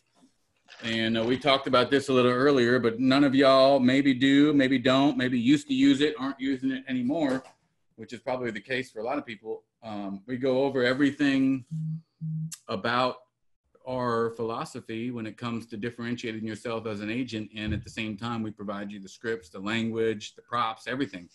And 0.83 1.17
uh, 1.17 1.23
we 1.23 1.39
talked 1.39 1.65
about 1.65 1.89
this 1.89 2.07
a 2.09 2.13
little 2.13 2.31
earlier, 2.31 2.77
but 2.77 2.99
none 2.99 3.23
of 3.23 3.33
y'all 3.33 3.79
maybe 3.79 4.13
do, 4.13 4.53
maybe 4.53 4.77
don't, 4.77 5.17
maybe 5.17 5.39
used 5.39 5.67
to 5.69 5.73
use 5.73 6.01
it, 6.01 6.13
aren't 6.19 6.39
using 6.39 6.69
it 6.71 6.83
anymore, 6.87 7.43
which 7.95 8.13
is 8.13 8.19
probably 8.19 8.51
the 8.51 8.61
case 8.61 8.91
for 8.91 8.99
a 8.99 9.03
lot 9.03 9.17
of 9.17 9.25
people. 9.25 9.63
Um, 9.81 10.21
we 10.27 10.37
go 10.37 10.63
over 10.65 10.83
everything 10.83 11.65
about 12.67 13.17
our 13.87 14.31
philosophy 14.31 15.11
when 15.11 15.25
it 15.25 15.37
comes 15.37 15.65
to 15.67 15.77
differentiating 15.77 16.45
yourself 16.45 16.85
as 16.87 17.01
an 17.01 17.09
agent. 17.09 17.49
And 17.55 17.73
at 17.73 17.83
the 17.83 17.89
same 17.89 18.17
time, 18.17 18.41
we 18.43 18.51
provide 18.51 18.91
you 18.91 18.99
the 18.99 19.09
scripts, 19.09 19.49
the 19.49 19.59
language, 19.59 20.35
the 20.35 20.41
props, 20.41 20.87
everything. 20.87 21.29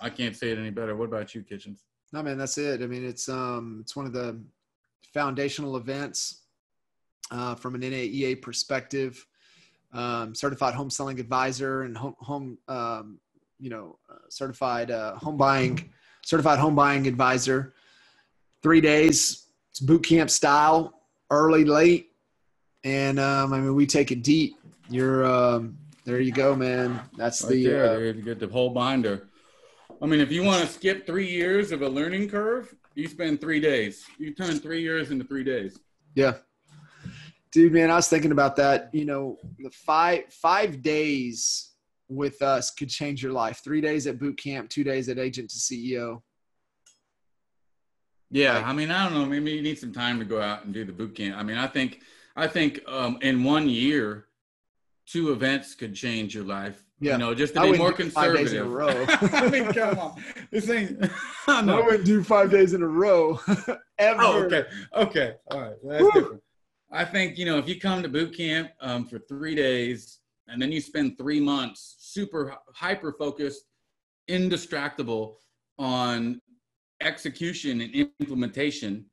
I 0.00 0.10
can't 0.10 0.36
say 0.36 0.50
it 0.50 0.58
any 0.58 0.70
better. 0.70 0.96
What 0.96 1.06
about 1.06 1.34
you, 1.34 1.42
Kitchens? 1.42 1.84
No, 2.12 2.22
man, 2.22 2.38
that's 2.38 2.58
it. 2.58 2.82
I 2.82 2.86
mean, 2.86 3.04
it's 3.04 3.28
um, 3.28 3.78
it's 3.80 3.96
one 3.96 4.06
of 4.06 4.12
the 4.12 4.40
foundational 5.12 5.76
events 5.76 6.42
uh, 7.30 7.54
from 7.54 7.74
an 7.74 7.82
NAEA 7.82 8.40
perspective. 8.42 9.26
Um, 9.92 10.34
certified 10.34 10.74
home 10.74 10.90
selling 10.90 11.20
advisor 11.20 11.82
and 11.82 11.96
home, 11.96 12.16
home 12.18 12.58
um, 12.66 13.20
you 13.60 13.70
know, 13.70 13.98
uh, 14.10 14.16
certified 14.28 14.90
uh, 14.90 15.16
home 15.16 15.36
buying, 15.36 15.90
certified 16.22 16.58
home 16.58 16.74
buying 16.74 17.06
advisor. 17.06 17.74
Three 18.62 18.80
days. 18.80 19.46
It's 19.70 19.80
boot 19.80 20.04
camp 20.04 20.30
style, 20.30 21.00
early, 21.34 21.64
late, 21.64 22.12
and 22.84 23.18
um, 23.18 23.52
I 23.52 23.60
mean 23.60 23.74
we 23.74 23.86
take 23.86 24.10
it 24.10 24.22
deep. 24.22 24.56
You're 24.88 25.24
um, 25.24 25.76
there. 26.04 26.20
You 26.20 26.32
go, 26.32 26.54
man. 26.54 27.00
That's 27.16 27.42
right 27.42 27.50
the 27.50 27.66
there, 27.66 27.96
uh, 27.96 27.98
you 27.98 28.22
get 28.22 28.38
the 28.38 28.48
whole 28.48 28.70
binder. 28.70 29.28
I 30.02 30.06
mean, 30.06 30.20
if 30.20 30.30
you 30.30 30.42
want 30.42 30.60
to 30.60 30.66
skip 30.66 31.06
three 31.06 31.28
years 31.30 31.72
of 31.72 31.82
a 31.82 31.88
learning 31.88 32.28
curve, 32.28 32.74
you 32.94 33.08
spend 33.08 33.40
three 33.40 33.60
days. 33.60 34.04
You 34.18 34.34
turn 34.34 34.58
three 34.58 34.82
years 34.82 35.10
into 35.10 35.24
three 35.24 35.44
days. 35.44 35.78
Yeah. 36.14 36.34
Dude, 37.52 37.72
man, 37.72 37.90
I 37.90 37.96
was 37.96 38.08
thinking 38.08 38.32
about 38.32 38.56
that. 38.56 38.90
You 38.92 39.04
know, 39.04 39.38
the 39.58 39.70
five 39.70 40.24
five 40.30 40.82
days 40.82 41.70
with 42.08 42.42
us 42.42 42.70
could 42.70 42.90
change 42.90 43.22
your 43.22 43.32
life. 43.32 43.60
Three 43.62 43.80
days 43.80 44.06
at 44.06 44.18
boot 44.18 44.36
camp, 44.36 44.68
two 44.68 44.84
days 44.84 45.08
at 45.08 45.18
agent 45.18 45.50
to 45.50 45.56
CEO. 45.56 46.20
Yeah, 48.34 48.56
like, 48.56 48.66
I 48.66 48.72
mean, 48.72 48.90
I 48.90 49.04
don't 49.04 49.14
know. 49.14 49.26
Maybe 49.26 49.52
you 49.52 49.62
need 49.62 49.78
some 49.78 49.92
time 49.92 50.18
to 50.18 50.24
go 50.24 50.42
out 50.42 50.64
and 50.64 50.74
do 50.74 50.84
the 50.84 50.92
boot 50.92 51.14
camp. 51.14 51.36
I 51.38 51.44
mean, 51.44 51.56
I 51.56 51.68
think, 51.68 52.00
I 52.34 52.48
think 52.48 52.80
um, 52.88 53.16
in 53.22 53.44
one 53.44 53.68
year, 53.68 54.26
two 55.06 55.30
events 55.30 55.76
could 55.76 55.94
change 55.94 56.34
your 56.34 56.42
life. 56.42 56.82
Yeah. 56.98 57.12
You 57.12 57.18
know, 57.18 57.34
just 57.34 57.54
to 57.54 57.60
I 57.60 57.70
be 57.70 57.78
more 57.78 57.92
conservative. 57.92 58.12
Five 58.12 58.36
days 58.36 58.52
in 58.52 58.62
a 58.62 58.68
row. 58.68 59.06
I 59.08 59.48
mean, 59.50 59.72
come 59.72 59.98
on. 60.00 60.24
This 60.50 60.68
ain't. 60.68 60.98
I, 61.46 61.60
I 61.60 61.80
wouldn't 61.80 62.04
do 62.04 62.24
five 62.24 62.50
days 62.50 62.74
in 62.74 62.82
a 62.82 62.88
row. 62.88 63.38
ever. 63.98 64.20
Oh, 64.20 64.42
okay. 64.42 64.64
Okay. 64.96 65.34
All 65.52 65.60
right. 65.60 65.74
Well, 65.80 65.92
that's 65.92 66.02
Woo. 66.02 66.20
different. 66.20 66.42
I 66.90 67.04
think 67.04 67.38
you 67.38 67.44
know 67.44 67.58
if 67.58 67.68
you 67.68 67.78
come 67.78 68.02
to 68.02 68.08
boot 68.08 68.36
camp 68.36 68.70
um, 68.80 69.04
for 69.04 69.18
three 69.18 69.54
days 69.54 70.18
and 70.48 70.60
then 70.60 70.72
you 70.72 70.80
spend 70.80 71.18
three 71.18 71.40
months 71.40 71.96
super 71.98 72.56
hyper 72.74 73.12
focused, 73.16 73.64
indistractable 74.28 75.34
on 75.78 76.40
execution 77.00 77.80
and 77.80 78.08
implementation, 78.20 79.06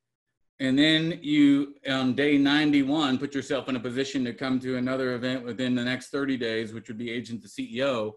and 0.59 0.77
then 0.77 1.19
you 1.21 1.75
on 1.89 2.13
day 2.13 2.37
91 2.37 3.17
put 3.17 3.33
yourself 3.33 3.67
in 3.67 3.75
a 3.75 3.79
position 3.79 4.23
to 4.25 4.33
come 4.33 4.59
to 4.59 4.77
another 4.77 5.15
event 5.15 5.43
within 5.43 5.75
the 5.75 5.83
next 5.83 6.09
30 6.09 6.37
days, 6.37 6.73
which 6.73 6.87
would 6.87 6.97
be 6.97 7.09
agent 7.09 7.41
to 7.41 7.47
CEO. 7.47 8.13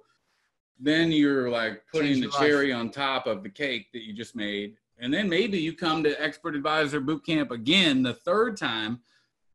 Then 0.79 1.13
you're 1.13 1.49
like 1.49 1.83
putting 1.93 2.21
the 2.21 2.29
cherry 2.31 2.73
on 2.73 2.91
top 2.91 3.27
of 3.27 3.43
the 3.43 3.49
cake 3.49 3.87
that 3.93 4.03
you 4.03 4.13
just 4.13 4.37
made. 4.37 4.77
And 4.99 5.13
then 5.13 5.29
maybe 5.29 5.59
you 5.59 5.75
come 5.75 6.03
to 6.05 6.23
expert 6.23 6.55
advisor 6.55 7.01
boot 7.01 7.25
camp 7.25 7.51
again 7.51 8.03
the 8.03 8.15
third 8.15 8.57
time 8.57 9.01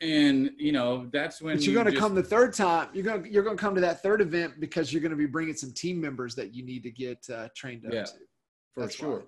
and 0.01 0.51
you 0.57 0.71
know 0.71 1.07
that's 1.11 1.41
when 1.41 1.57
but 1.57 1.65
you're 1.65 1.73
going 1.73 1.93
to 1.93 1.99
come 1.99 2.15
the 2.15 2.23
third 2.23 2.53
time 2.53 2.87
you're 2.93 3.03
going 3.03 3.21
to 3.21 3.29
you're 3.29 3.43
going 3.43 3.57
to 3.57 3.61
come 3.61 3.75
to 3.75 3.81
that 3.81 4.01
third 4.01 4.21
event 4.21 4.53
because 4.59 4.93
you're 4.93 5.01
going 5.01 5.11
to 5.11 5.17
be 5.17 5.25
bringing 5.25 5.53
some 5.53 5.73
team 5.73 5.99
members 5.99 6.35
that 6.35 6.53
you 6.53 6.63
need 6.63 6.83
to 6.83 6.91
get 6.91 7.25
uh, 7.29 7.49
trained 7.55 7.85
up 7.85 7.93
yeah, 7.93 8.03
to 8.03 8.13
for 8.73 8.81
that's 8.81 8.95
sure 8.95 9.19
why. 9.19 9.25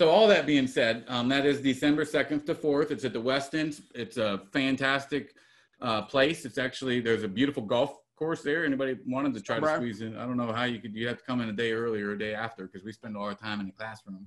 So 0.00 0.08
all 0.08 0.26
that 0.26 0.46
being 0.46 0.66
said 0.66 1.04
um, 1.08 1.28
that 1.28 1.44
is 1.44 1.60
december 1.60 2.06
2nd 2.06 2.46
to 2.46 2.54
4th 2.54 2.90
it's 2.90 3.04
at 3.04 3.12
the 3.12 3.20
west 3.20 3.54
end 3.54 3.82
it's 3.94 4.16
a 4.16 4.40
fantastic 4.50 5.34
uh, 5.82 6.00
place 6.00 6.46
it's 6.46 6.56
actually 6.56 7.00
there's 7.00 7.22
a 7.22 7.28
beautiful 7.28 7.62
golf 7.62 7.98
course 8.16 8.42
there 8.42 8.64
anybody 8.64 8.96
wanted 9.06 9.34
to 9.34 9.42
try 9.42 9.60
to 9.60 9.74
squeeze 9.74 10.00
in 10.00 10.16
i 10.16 10.24
don't 10.24 10.38
know 10.38 10.52
how 10.52 10.64
you 10.64 10.78
could 10.78 10.94
you 10.94 11.06
have 11.06 11.18
to 11.18 11.24
come 11.24 11.42
in 11.42 11.50
a 11.50 11.52
day 11.52 11.72
earlier 11.72 12.08
or 12.08 12.12
a 12.12 12.18
day 12.18 12.32
after 12.32 12.66
because 12.66 12.82
we 12.82 12.92
spend 12.92 13.14
all 13.14 13.24
our 13.24 13.34
time 13.34 13.60
in 13.60 13.66
the 13.66 13.72
classroom 13.72 14.26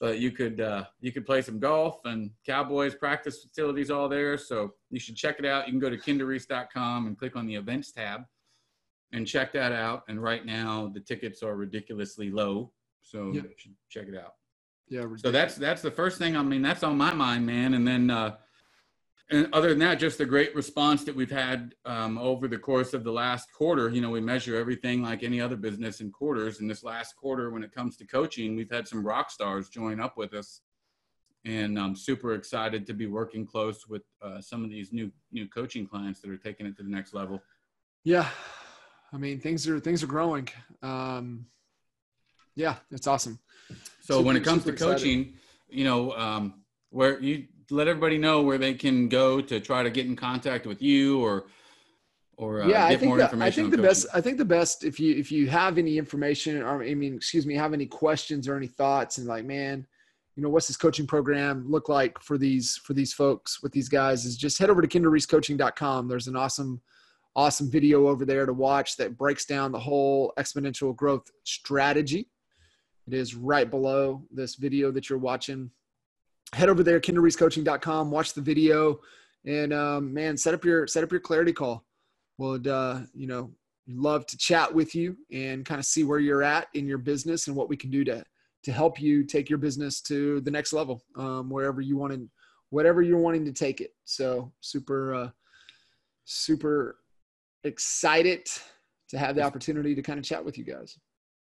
but 0.00 0.18
you 0.18 0.30
could 0.30 0.60
uh, 0.60 0.84
you 1.00 1.12
could 1.12 1.24
play 1.24 1.40
some 1.40 1.58
golf 1.58 2.00
and 2.04 2.30
Cowboys 2.44 2.94
practice 2.94 3.42
facilities 3.42 3.90
all 3.90 4.10
there. 4.10 4.36
So 4.36 4.74
you 4.90 5.00
should 5.00 5.16
check 5.16 5.36
it 5.38 5.46
out. 5.46 5.66
You 5.66 5.72
can 5.72 5.80
go 5.80 5.88
to 5.88 5.96
kinderreese.com 5.96 7.06
and 7.06 7.18
click 7.18 7.34
on 7.34 7.46
the 7.46 7.54
events 7.54 7.92
tab 7.92 8.22
and 9.12 9.26
check 9.26 9.52
that 9.54 9.72
out. 9.72 10.02
And 10.08 10.22
right 10.22 10.44
now 10.44 10.90
the 10.92 11.00
tickets 11.00 11.42
are 11.42 11.56
ridiculously 11.56 12.30
low, 12.30 12.72
so 13.00 13.32
you 13.32 13.48
should 13.56 13.74
check 13.88 14.06
it 14.06 14.16
out. 14.18 14.34
Yeah. 14.88 15.00
Ridiculous. 15.00 15.22
So 15.22 15.30
that's 15.30 15.54
that's 15.56 15.82
the 15.82 15.90
first 15.90 16.18
thing. 16.18 16.36
I 16.36 16.42
mean, 16.42 16.62
that's 16.62 16.82
on 16.82 16.96
my 16.96 17.12
mind, 17.12 17.44
man. 17.46 17.74
And 17.74 17.86
then 17.86 18.10
uh, 18.10 18.36
and 19.28 19.48
other 19.52 19.70
than 19.70 19.80
that, 19.80 19.98
just 19.98 20.18
the 20.18 20.24
great 20.24 20.54
response 20.54 21.02
that 21.04 21.14
we've 21.14 21.30
had 21.30 21.74
um, 21.84 22.16
over 22.16 22.46
the 22.46 22.58
course 22.58 22.94
of 22.94 23.02
the 23.02 23.10
last 23.10 23.52
quarter. 23.52 23.88
You 23.90 24.00
know, 24.00 24.10
we 24.10 24.20
measure 24.20 24.54
everything 24.54 25.02
like 25.02 25.24
any 25.24 25.40
other 25.40 25.56
business 25.56 26.00
in 26.00 26.12
quarters. 26.12 26.60
And 26.60 26.70
this 26.70 26.84
last 26.84 27.16
quarter, 27.16 27.50
when 27.50 27.64
it 27.64 27.72
comes 27.72 27.96
to 27.96 28.06
coaching, 28.06 28.54
we've 28.54 28.70
had 28.70 28.86
some 28.86 29.04
rock 29.04 29.30
stars 29.32 29.68
join 29.68 29.98
up 30.00 30.16
with 30.16 30.32
us, 30.32 30.60
and 31.44 31.76
I'm 31.76 31.96
super 31.96 32.34
excited 32.34 32.86
to 32.86 32.94
be 32.94 33.06
working 33.06 33.44
close 33.44 33.88
with 33.88 34.02
uh, 34.22 34.40
some 34.40 34.62
of 34.62 34.70
these 34.70 34.92
new 34.92 35.10
new 35.32 35.48
coaching 35.48 35.88
clients 35.88 36.20
that 36.20 36.30
are 36.30 36.36
taking 36.36 36.66
it 36.66 36.76
to 36.76 36.84
the 36.84 36.90
next 36.90 37.12
level. 37.12 37.42
Yeah, 38.04 38.28
I 39.12 39.16
mean 39.16 39.40
things 39.40 39.66
are 39.66 39.80
things 39.80 40.04
are 40.04 40.08
growing. 40.08 40.48
Um, 40.82 41.46
yeah, 42.54 42.76
it's 42.92 43.08
awesome. 43.08 43.40
So 44.06 44.18
super, 44.18 44.26
when 44.26 44.36
it 44.36 44.44
comes 44.44 44.62
to 44.64 44.72
coaching, 44.72 45.20
excited. 45.20 45.34
you 45.68 45.84
know, 45.84 46.12
um, 46.12 46.62
where 46.90 47.18
you 47.20 47.46
let 47.70 47.88
everybody 47.88 48.18
know 48.18 48.42
where 48.42 48.56
they 48.56 48.74
can 48.74 49.08
go 49.08 49.40
to 49.40 49.58
try 49.58 49.82
to 49.82 49.90
get 49.90 50.06
in 50.06 50.14
contact 50.14 50.64
with 50.64 50.80
you 50.80 51.20
or 51.20 51.46
or 52.38 52.62
uh, 52.62 52.68
yeah, 52.68 52.84
I 52.84 52.96
think 52.96 53.16
the, 53.16 53.24
I 53.40 53.50
think 53.50 53.70
the 53.70 53.78
coaching. 53.78 53.82
best 53.82 54.06
I 54.14 54.20
think 54.20 54.38
the 54.38 54.44
best 54.44 54.84
if 54.84 55.00
you 55.00 55.16
if 55.16 55.32
you 55.32 55.48
have 55.48 55.76
any 55.76 55.98
information 55.98 56.62
or 56.62 56.84
I 56.84 56.94
mean 56.94 57.16
excuse 57.16 57.46
me 57.46 57.56
have 57.56 57.72
any 57.72 57.86
questions 57.86 58.46
or 58.46 58.56
any 58.56 58.68
thoughts 58.68 59.18
and 59.18 59.26
like 59.26 59.44
man 59.44 59.84
you 60.36 60.42
know 60.42 60.50
what's 60.50 60.68
this 60.68 60.76
coaching 60.76 61.06
program 61.06 61.68
look 61.68 61.88
like 61.88 62.20
for 62.20 62.38
these 62.38 62.76
for 62.76 62.92
these 62.92 63.12
folks 63.12 63.60
with 63.60 63.72
these 63.72 63.88
guys 63.88 64.24
is 64.24 64.36
just 64.36 64.58
head 64.58 64.70
over 64.70 64.82
to 64.82 64.88
kinderreesecoaching.com 64.88 66.06
there's 66.06 66.28
an 66.28 66.36
awesome 66.36 66.80
awesome 67.34 67.70
video 67.70 68.06
over 68.06 68.24
there 68.24 68.46
to 68.46 68.52
watch 68.52 68.96
that 68.98 69.16
breaks 69.16 69.46
down 69.46 69.72
the 69.72 69.80
whole 69.80 70.32
exponential 70.38 70.94
growth 70.94 71.30
strategy 71.44 72.28
it 73.06 73.14
is 73.14 73.34
right 73.34 73.70
below 73.70 74.22
this 74.30 74.56
video 74.56 74.90
that 74.92 75.08
you're 75.08 75.18
watching 75.18 75.70
head 76.52 76.68
over 76.68 76.82
there, 76.82 77.00
kinderreesecoaching.com, 77.00 78.10
watch 78.10 78.34
the 78.34 78.40
video, 78.40 79.00
and 79.44 79.72
um, 79.72 80.12
man, 80.12 80.36
set 80.36 80.54
up 80.54 80.64
your 80.64 80.86
set 80.86 81.04
up 81.04 81.10
your 81.10 81.20
clarity 81.20 81.52
call. 81.52 81.84
Would 82.38 82.66
uh, 82.66 83.00
you 83.14 83.26
know 83.26 83.52
love 83.88 84.26
to 84.26 84.36
chat 84.36 84.72
with 84.72 84.94
you 84.94 85.16
and 85.32 85.64
kind 85.64 85.78
of 85.78 85.84
see 85.84 86.02
where 86.02 86.18
you're 86.18 86.42
at 86.42 86.68
in 86.74 86.86
your 86.86 86.98
business 86.98 87.46
and 87.46 87.56
what 87.56 87.68
we 87.68 87.76
can 87.76 87.90
do 87.90 88.04
to 88.04 88.24
to 88.64 88.72
help 88.72 89.00
you 89.00 89.22
take 89.22 89.48
your 89.48 89.60
business 89.60 90.00
to 90.00 90.40
the 90.40 90.50
next 90.50 90.72
level, 90.72 91.00
um, 91.16 91.48
wherever 91.48 91.80
you 91.80 91.96
want 91.96 92.12
to, 92.12 92.28
whatever 92.70 93.00
you're 93.00 93.16
wanting 93.16 93.44
to 93.44 93.52
take 93.52 93.80
it. 93.80 93.94
So 94.04 94.52
super, 94.60 95.14
uh, 95.14 95.30
super 96.24 96.96
excited 97.62 98.48
to 99.08 99.18
have 99.18 99.36
the 99.36 99.42
opportunity 99.42 99.94
to 99.94 100.02
kind 100.02 100.18
of 100.18 100.24
chat 100.24 100.44
with 100.44 100.58
you 100.58 100.64
guys. 100.64 100.98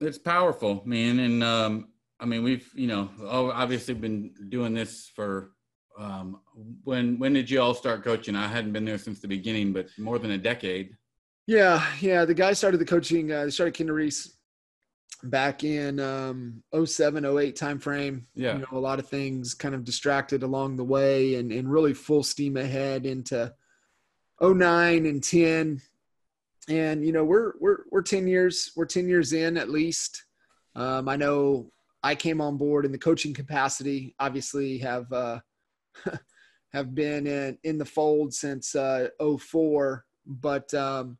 It's 0.01 0.17
powerful, 0.17 0.81
man, 0.85 1.19
and 1.19 1.43
um, 1.43 1.89
I 2.19 2.25
mean, 2.25 2.43
we've 2.43 2.69
you 2.73 2.87
know 2.87 3.09
obviously 3.27 3.93
been 3.93 4.33
doing 4.49 4.73
this 4.73 5.11
for 5.15 5.51
um, 5.97 6.39
when 6.83 7.19
when 7.19 7.33
did 7.33 7.49
you 7.49 7.61
all 7.61 7.73
start 7.73 8.03
coaching? 8.03 8.35
I 8.35 8.47
hadn't 8.47 8.71
been 8.71 8.85
there 8.85 8.97
since 8.97 9.19
the 9.19 9.27
beginning, 9.27 9.73
but 9.73 9.87
more 9.97 10.17
than 10.19 10.31
a 10.31 10.37
decade. 10.37 10.95
Yeah, 11.47 11.83
yeah. 11.99 12.25
The 12.25 12.33
guy 12.33 12.53
started 12.53 12.77
the 12.79 12.85
coaching. 12.85 13.31
Uh, 13.31 13.45
they 13.45 13.49
started 13.51 13.77
Kinder 13.77 13.93
Reese 13.93 14.35
back 15.23 15.65
in 15.65 15.99
um 15.99 16.63
07 16.85 17.25
08 17.25 17.53
timeframe 17.57 18.21
Yeah. 18.35 18.53
you 18.53 18.59
know 18.59 18.67
a 18.71 18.79
lot 18.79 18.99
of 18.99 19.09
things 19.09 19.53
kind 19.53 19.75
of 19.75 19.83
distracted 19.83 20.43
along 20.43 20.77
the 20.77 20.83
way 20.85 21.35
and 21.35 21.51
and 21.51 21.69
really 21.69 21.93
full 21.93 22.23
steam 22.23 22.55
ahead 22.55 23.05
into 23.05 23.53
09 24.41 25.05
and 25.05 25.21
10 25.21 25.81
and 26.69 27.05
you 27.05 27.11
know 27.11 27.23
we're 27.23 27.53
we're 27.59 27.79
we're 27.91 28.01
10 28.01 28.27
years 28.27 28.71
we're 28.75 28.85
10 28.85 29.07
years 29.07 29.33
in 29.33 29.57
at 29.57 29.69
least 29.69 30.25
um 30.75 31.09
i 31.09 31.15
know 31.15 31.71
i 32.03 32.15
came 32.15 32.39
on 32.39 32.57
board 32.57 32.85
in 32.85 32.91
the 32.91 32.97
coaching 32.97 33.33
capacity 33.33 34.15
obviously 34.19 34.77
have 34.77 35.11
uh 35.11 35.39
have 36.73 36.93
been 36.93 37.27
in 37.27 37.57
in 37.63 37.77
the 37.77 37.85
fold 37.85 38.33
since 38.33 38.75
uh 38.75 39.07
04 39.39 40.05
but 40.25 40.73
um 40.73 41.17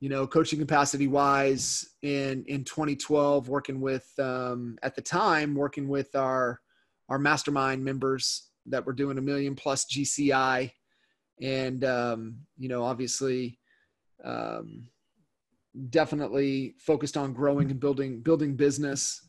you 0.00 0.08
know, 0.08 0.26
coaching 0.26 0.60
capacity 0.60 1.08
wise 1.08 1.94
in, 2.02 2.44
in 2.46 2.64
2012, 2.64 3.48
working 3.48 3.80
with, 3.80 4.08
um, 4.18 4.78
at 4.82 4.94
the 4.94 5.02
time, 5.02 5.54
working 5.54 5.88
with 5.88 6.14
our, 6.14 6.60
our 7.08 7.18
mastermind 7.18 7.84
members 7.84 8.48
that 8.66 8.86
were 8.86 8.92
doing 8.92 9.18
a 9.18 9.22
million 9.22 9.56
plus 9.56 9.86
GCI. 9.86 10.70
And, 11.40 11.84
um, 11.84 12.36
you 12.56 12.68
know, 12.68 12.84
obviously, 12.84 13.58
um, 14.24 14.88
definitely 15.90 16.74
focused 16.78 17.16
on 17.16 17.32
growing 17.32 17.70
and 17.70 17.80
building, 17.80 18.20
building 18.20 18.56
business. 18.56 19.22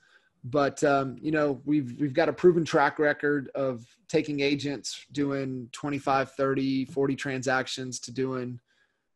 But, 0.44 0.84
um, 0.84 1.18
you 1.22 1.32
know, 1.32 1.62
we've, 1.66 2.00
we've 2.00 2.14
got 2.14 2.30
a 2.30 2.34
proven 2.34 2.64
track 2.64 2.98
record 2.98 3.50
of 3.56 3.86
taking 4.08 4.40
agents 4.40 5.06
doing 5.12 5.70
25, 5.74 6.32
30, 6.32 6.86
40 6.86 7.16
transactions 7.16 8.00
to 8.02 8.12
doing 8.12 8.60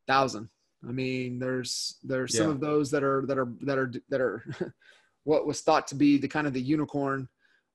thousand 0.06 0.50
I 0.88 0.92
mean, 0.92 1.40
there's 1.40 1.98
there's 2.04 2.38
some 2.38 2.50
of 2.50 2.60
those 2.60 2.92
that 2.92 3.04
are 3.04 3.26
that 3.28 3.38
are 3.38 3.54
that 3.62 3.78
are 3.78 3.92
that 4.10 4.22
are 4.22 4.44
what 5.24 5.48
was 5.48 5.62
thought 5.62 5.88
to 5.88 5.96
be 5.96 6.18
the 6.18 6.28
kind 6.28 6.46
of 6.46 6.54
the 6.54 6.62
unicorn 6.62 7.30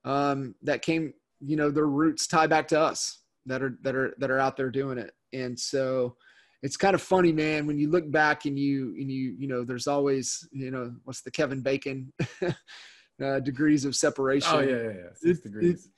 um, 0.04 0.54
that 0.62 0.82
came. 0.82 1.14
You 1.40 1.56
know, 1.56 1.70
their 1.70 1.86
roots 1.86 2.26
tie 2.26 2.46
back 2.46 2.68
to 2.68 2.80
us 2.80 3.20
that 3.46 3.62
are 3.62 3.78
that 3.82 3.94
are 3.94 4.14
that 4.18 4.30
are 4.30 4.38
out 4.38 4.56
there 4.56 4.70
doing 4.70 4.98
it, 4.98 5.14
and 5.32 5.58
so 5.58 6.16
it's 6.62 6.76
kind 6.76 6.94
of 6.94 7.02
funny, 7.02 7.32
man, 7.32 7.66
when 7.66 7.78
you 7.78 7.88
look 7.90 8.10
back 8.10 8.44
and 8.44 8.58
you 8.58 8.94
and 8.98 9.10
you 9.10 9.36
you 9.38 9.46
know, 9.48 9.64
there's 9.64 9.86
always 9.86 10.46
you 10.52 10.70
know 10.70 10.92
what's 11.04 11.22
the 11.22 11.30
Kevin 11.30 11.62
Bacon 11.62 12.12
uh, 13.24 13.40
degrees 13.40 13.84
of 13.84 13.94
separation 13.96 14.54
Oh 14.56 14.60
yeah, 14.60 14.76
yeah, 14.76 14.82
yeah. 14.82 15.12
Six 15.14 15.38
It- 15.38 15.42
degrees. 15.42 15.88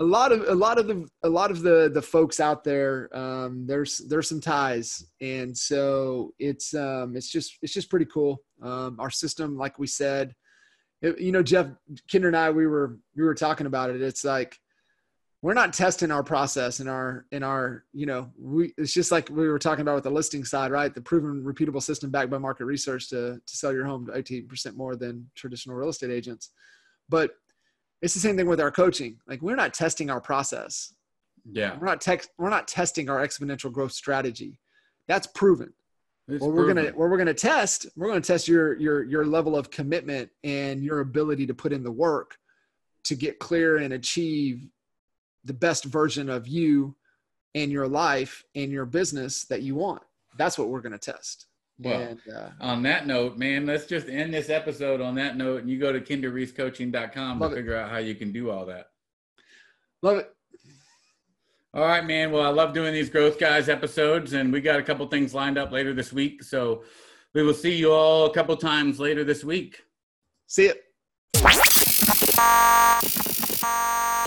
a 0.00 0.04
lot 0.04 0.30
of 0.32 0.46
a 0.48 0.54
lot 0.54 0.78
of 0.78 0.86
the 0.86 1.06
a 1.24 1.28
lot 1.28 1.50
of 1.50 1.62
the 1.62 1.90
the 1.92 2.02
folks 2.02 2.38
out 2.40 2.62
there 2.62 3.08
um 3.16 3.66
there's 3.66 3.98
there's 4.08 4.28
some 4.28 4.40
ties 4.40 5.04
and 5.20 5.56
so 5.56 6.32
it's 6.38 6.72
um 6.74 7.16
it's 7.16 7.28
just 7.30 7.58
it's 7.62 7.72
just 7.74 7.90
pretty 7.90 8.06
cool 8.06 8.38
um 8.62 8.96
our 9.00 9.10
system 9.10 9.56
like 9.56 9.76
we 9.78 9.88
said 9.88 10.34
it, 11.02 11.18
you 11.20 11.32
know 11.32 11.42
jeff 11.42 11.66
kinder 12.10 12.28
and 12.28 12.36
i 12.36 12.48
we 12.48 12.66
were 12.68 12.98
we 13.16 13.24
were 13.24 13.34
talking 13.34 13.66
about 13.66 13.90
it 13.90 14.00
it's 14.00 14.24
like 14.24 14.56
we're 15.40 15.54
not 15.54 15.72
testing 15.72 16.10
our 16.10 16.22
process 16.22 16.80
in 16.80 16.88
our 16.88 17.24
in 17.30 17.42
our 17.42 17.84
you 17.92 18.06
know 18.06 18.30
we 18.38 18.72
it's 18.76 18.92
just 18.92 19.12
like 19.12 19.28
we 19.30 19.48
were 19.48 19.58
talking 19.58 19.82
about 19.82 19.94
with 19.94 20.04
the 20.04 20.10
listing 20.10 20.44
side 20.44 20.72
right 20.72 20.94
the 20.94 21.00
proven 21.00 21.44
repeatable 21.44 21.82
system 21.82 22.10
backed 22.10 22.30
by 22.30 22.38
market 22.38 22.64
research 22.64 23.08
to 23.08 23.40
to 23.46 23.56
sell 23.56 23.72
your 23.72 23.84
home 23.84 24.06
to 24.06 24.12
18% 24.12 24.76
more 24.76 24.96
than 24.96 25.30
traditional 25.36 25.76
real 25.76 25.88
estate 25.88 26.10
agents 26.10 26.50
but 27.08 27.32
it's 28.00 28.14
the 28.14 28.20
same 28.20 28.36
thing 28.36 28.46
with 28.46 28.60
our 28.60 28.70
coaching. 28.70 29.18
Like 29.26 29.42
we're 29.42 29.56
not 29.56 29.74
testing 29.74 30.10
our 30.10 30.20
process. 30.20 30.94
Yeah. 31.50 31.76
We're 31.78 31.86
not 31.86 32.00
tech, 32.00 32.26
we're 32.38 32.50
not 32.50 32.68
testing 32.68 33.08
our 33.08 33.26
exponential 33.26 33.72
growth 33.72 33.92
strategy. 33.92 34.60
That's 35.06 35.26
proven. 35.26 35.72
It's 36.28 36.42
What 36.42 36.52
we're 36.52 36.66
gonna 36.66 36.90
what 36.90 37.08
we're 37.08 37.16
gonna 37.16 37.32
test, 37.32 37.86
we're 37.96 38.08
gonna 38.08 38.20
test 38.20 38.48
your 38.48 38.76
your 38.76 39.02
your 39.02 39.24
level 39.24 39.56
of 39.56 39.70
commitment 39.70 40.28
and 40.44 40.84
your 40.84 41.00
ability 41.00 41.46
to 41.46 41.54
put 41.54 41.72
in 41.72 41.82
the 41.82 41.90
work 41.90 42.36
to 43.04 43.14
get 43.14 43.38
clear 43.38 43.78
and 43.78 43.94
achieve 43.94 44.68
the 45.44 45.52
best 45.54 45.84
version 45.84 46.28
of 46.28 46.46
you 46.46 46.94
and 47.54 47.72
your 47.72 47.88
life 47.88 48.44
and 48.54 48.70
your 48.70 48.84
business 48.84 49.44
that 49.46 49.62
you 49.62 49.74
want. 49.74 50.02
That's 50.36 50.58
what 50.58 50.68
we're 50.68 50.80
gonna 50.80 50.98
test. 50.98 51.46
Well, 51.80 52.00
and 52.00 52.20
uh, 52.34 52.50
on 52.60 52.82
that 52.82 53.06
note, 53.06 53.38
man, 53.38 53.64
let's 53.66 53.86
just 53.86 54.08
end 54.08 54.34
this 54.34 54.50
episode 54.50 55.00
on 55.00 55.14
that 55.14 55.36
note. 55.36 55.60
And 55.62 55.70
you 55.70 55.78
go 55.78 55.92
to 55.92 56.00
kinderreesecoaching.com 56.00 57.38
to 57.38 57.44
Love 57.44 57.52
it. 57.52 57.56
figure 57.56 57.76
out 57.76 57.90
how 57.90 57.98
you 57.98 58.14
can 58.16 58.32
do 58.32 58.50
all 58.50 58.66
that. 58.66 58.86
love 60.02 60.18
it. 60.18 60.34
All 61.74 61.82
right, 61.84 62.04
man. 62.04 62.32
Well, 62.32 62.42
I 62.42 62.48
love 62.48 62.72
doing 62.74 62.92
these 62.92 63.10
Growth 63.10 63.38
Guys 63.38 63.68
episodes, 63.68 64.32
and 64.32 64.52
we 64.52 64.60
got 64.60 64.80
a 64.80 64.82
couple 64.82 65.06
things 65.06 65.34
lined 65.34 65.56
up 65.58 65.70
later 65.70 65.94
this 65.94 66.12
week. 66.12 66.42
So 66.42 66.82
we 67.34 67.42
will 67.44 67.54
see 67.54 67.76
you 67.76 67.92
all 67.92 68.26
a 68.26 68.34
couple 68.34 68.56
times 68.56 68.98
later 68.98 69.22
this 69.22 69.44
week. 69.44 69.82
See 70.48 70.66
it. 70.66 70.84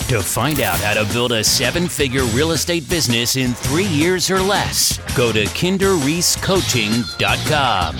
To 0.08 0.20
find 0.20 0.60
out 0.60 0.78
how 0.78 0.94
to 0.94 1.04
build 1.12 1.32
a 1.32 1.42
seven 1.42 1.88
figure 1.88 2.24
real 2.24 2.50
estate 2.50 2.86
business 2.88 3.36
in 3.36 3.54
three 3.54 3.86
years 3.86 4.30
or 4.30 4.40
less, 4.40 4.98
go 5.16 5.32
to 5.32 5.44
kinderreesecoaching.com. 5.44 7.96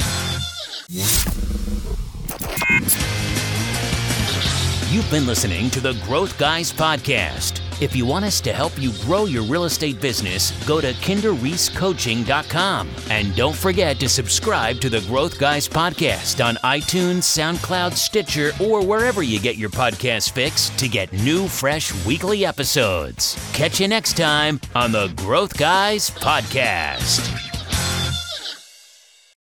You've 4.93 5.11
been 5.11 5.27
listening 5.27 5.71
to 5.71 5.81
the 5.81 5.95
Growth 6.05 6.39
Guys 6.39 6.71
Podcast. 6.71 7.61
If 7.83 7.97
you 7.97 8.07
want 8.07 8.25
us 8.25 8.41
to 8.43 8.53
help 8.53 8.81
you 8.81 8.93
grow 9.01 9.25
your 9.25 9.43
real 9.43 9.65
estate 9.65 10.01
business, 10.01 10.53
go 10.69 10.81
to 10.81 10.93
kinderreesecoaching.com. 10.93 12.89
And 13.11 13.35
don't 13.35 13.57
forget 13.57 13.99
to 13.99 14.09
subscribe 14.09 14.81
to 14.83 14.89
the 14.89 15.01
Growth 15.01 15.37
Guys 15.37 15.69
Podcast 15.69 16.45
on 16.45 16.55
iTunes, 16.63 17.25
SoundCloud, 17.25 17.95
Stitcher, 17.95 18.53
or 18.61 18.87
wherever 18.87 19.25
you 19.25 19.41
get 19.41 19.57
your 19.57 19.71
podcast 19.71 20.31
fix 20.31 20.71
to 20.71 20.87
get 20.87 21.13
new, 21.13 21.49
fresh 21.49 21.93
weekly 22.07 22.47
episodes. 22.47 23.37
Catch 23.53 23.81
you 23.81 23.89
next 23.89 24.17
time 24.17 24.61
on 24.77 24.93
the 24.93 25.09
Growth 25.17 25.59
Guys 25.59 26.09
Podcast. 26.11 27.52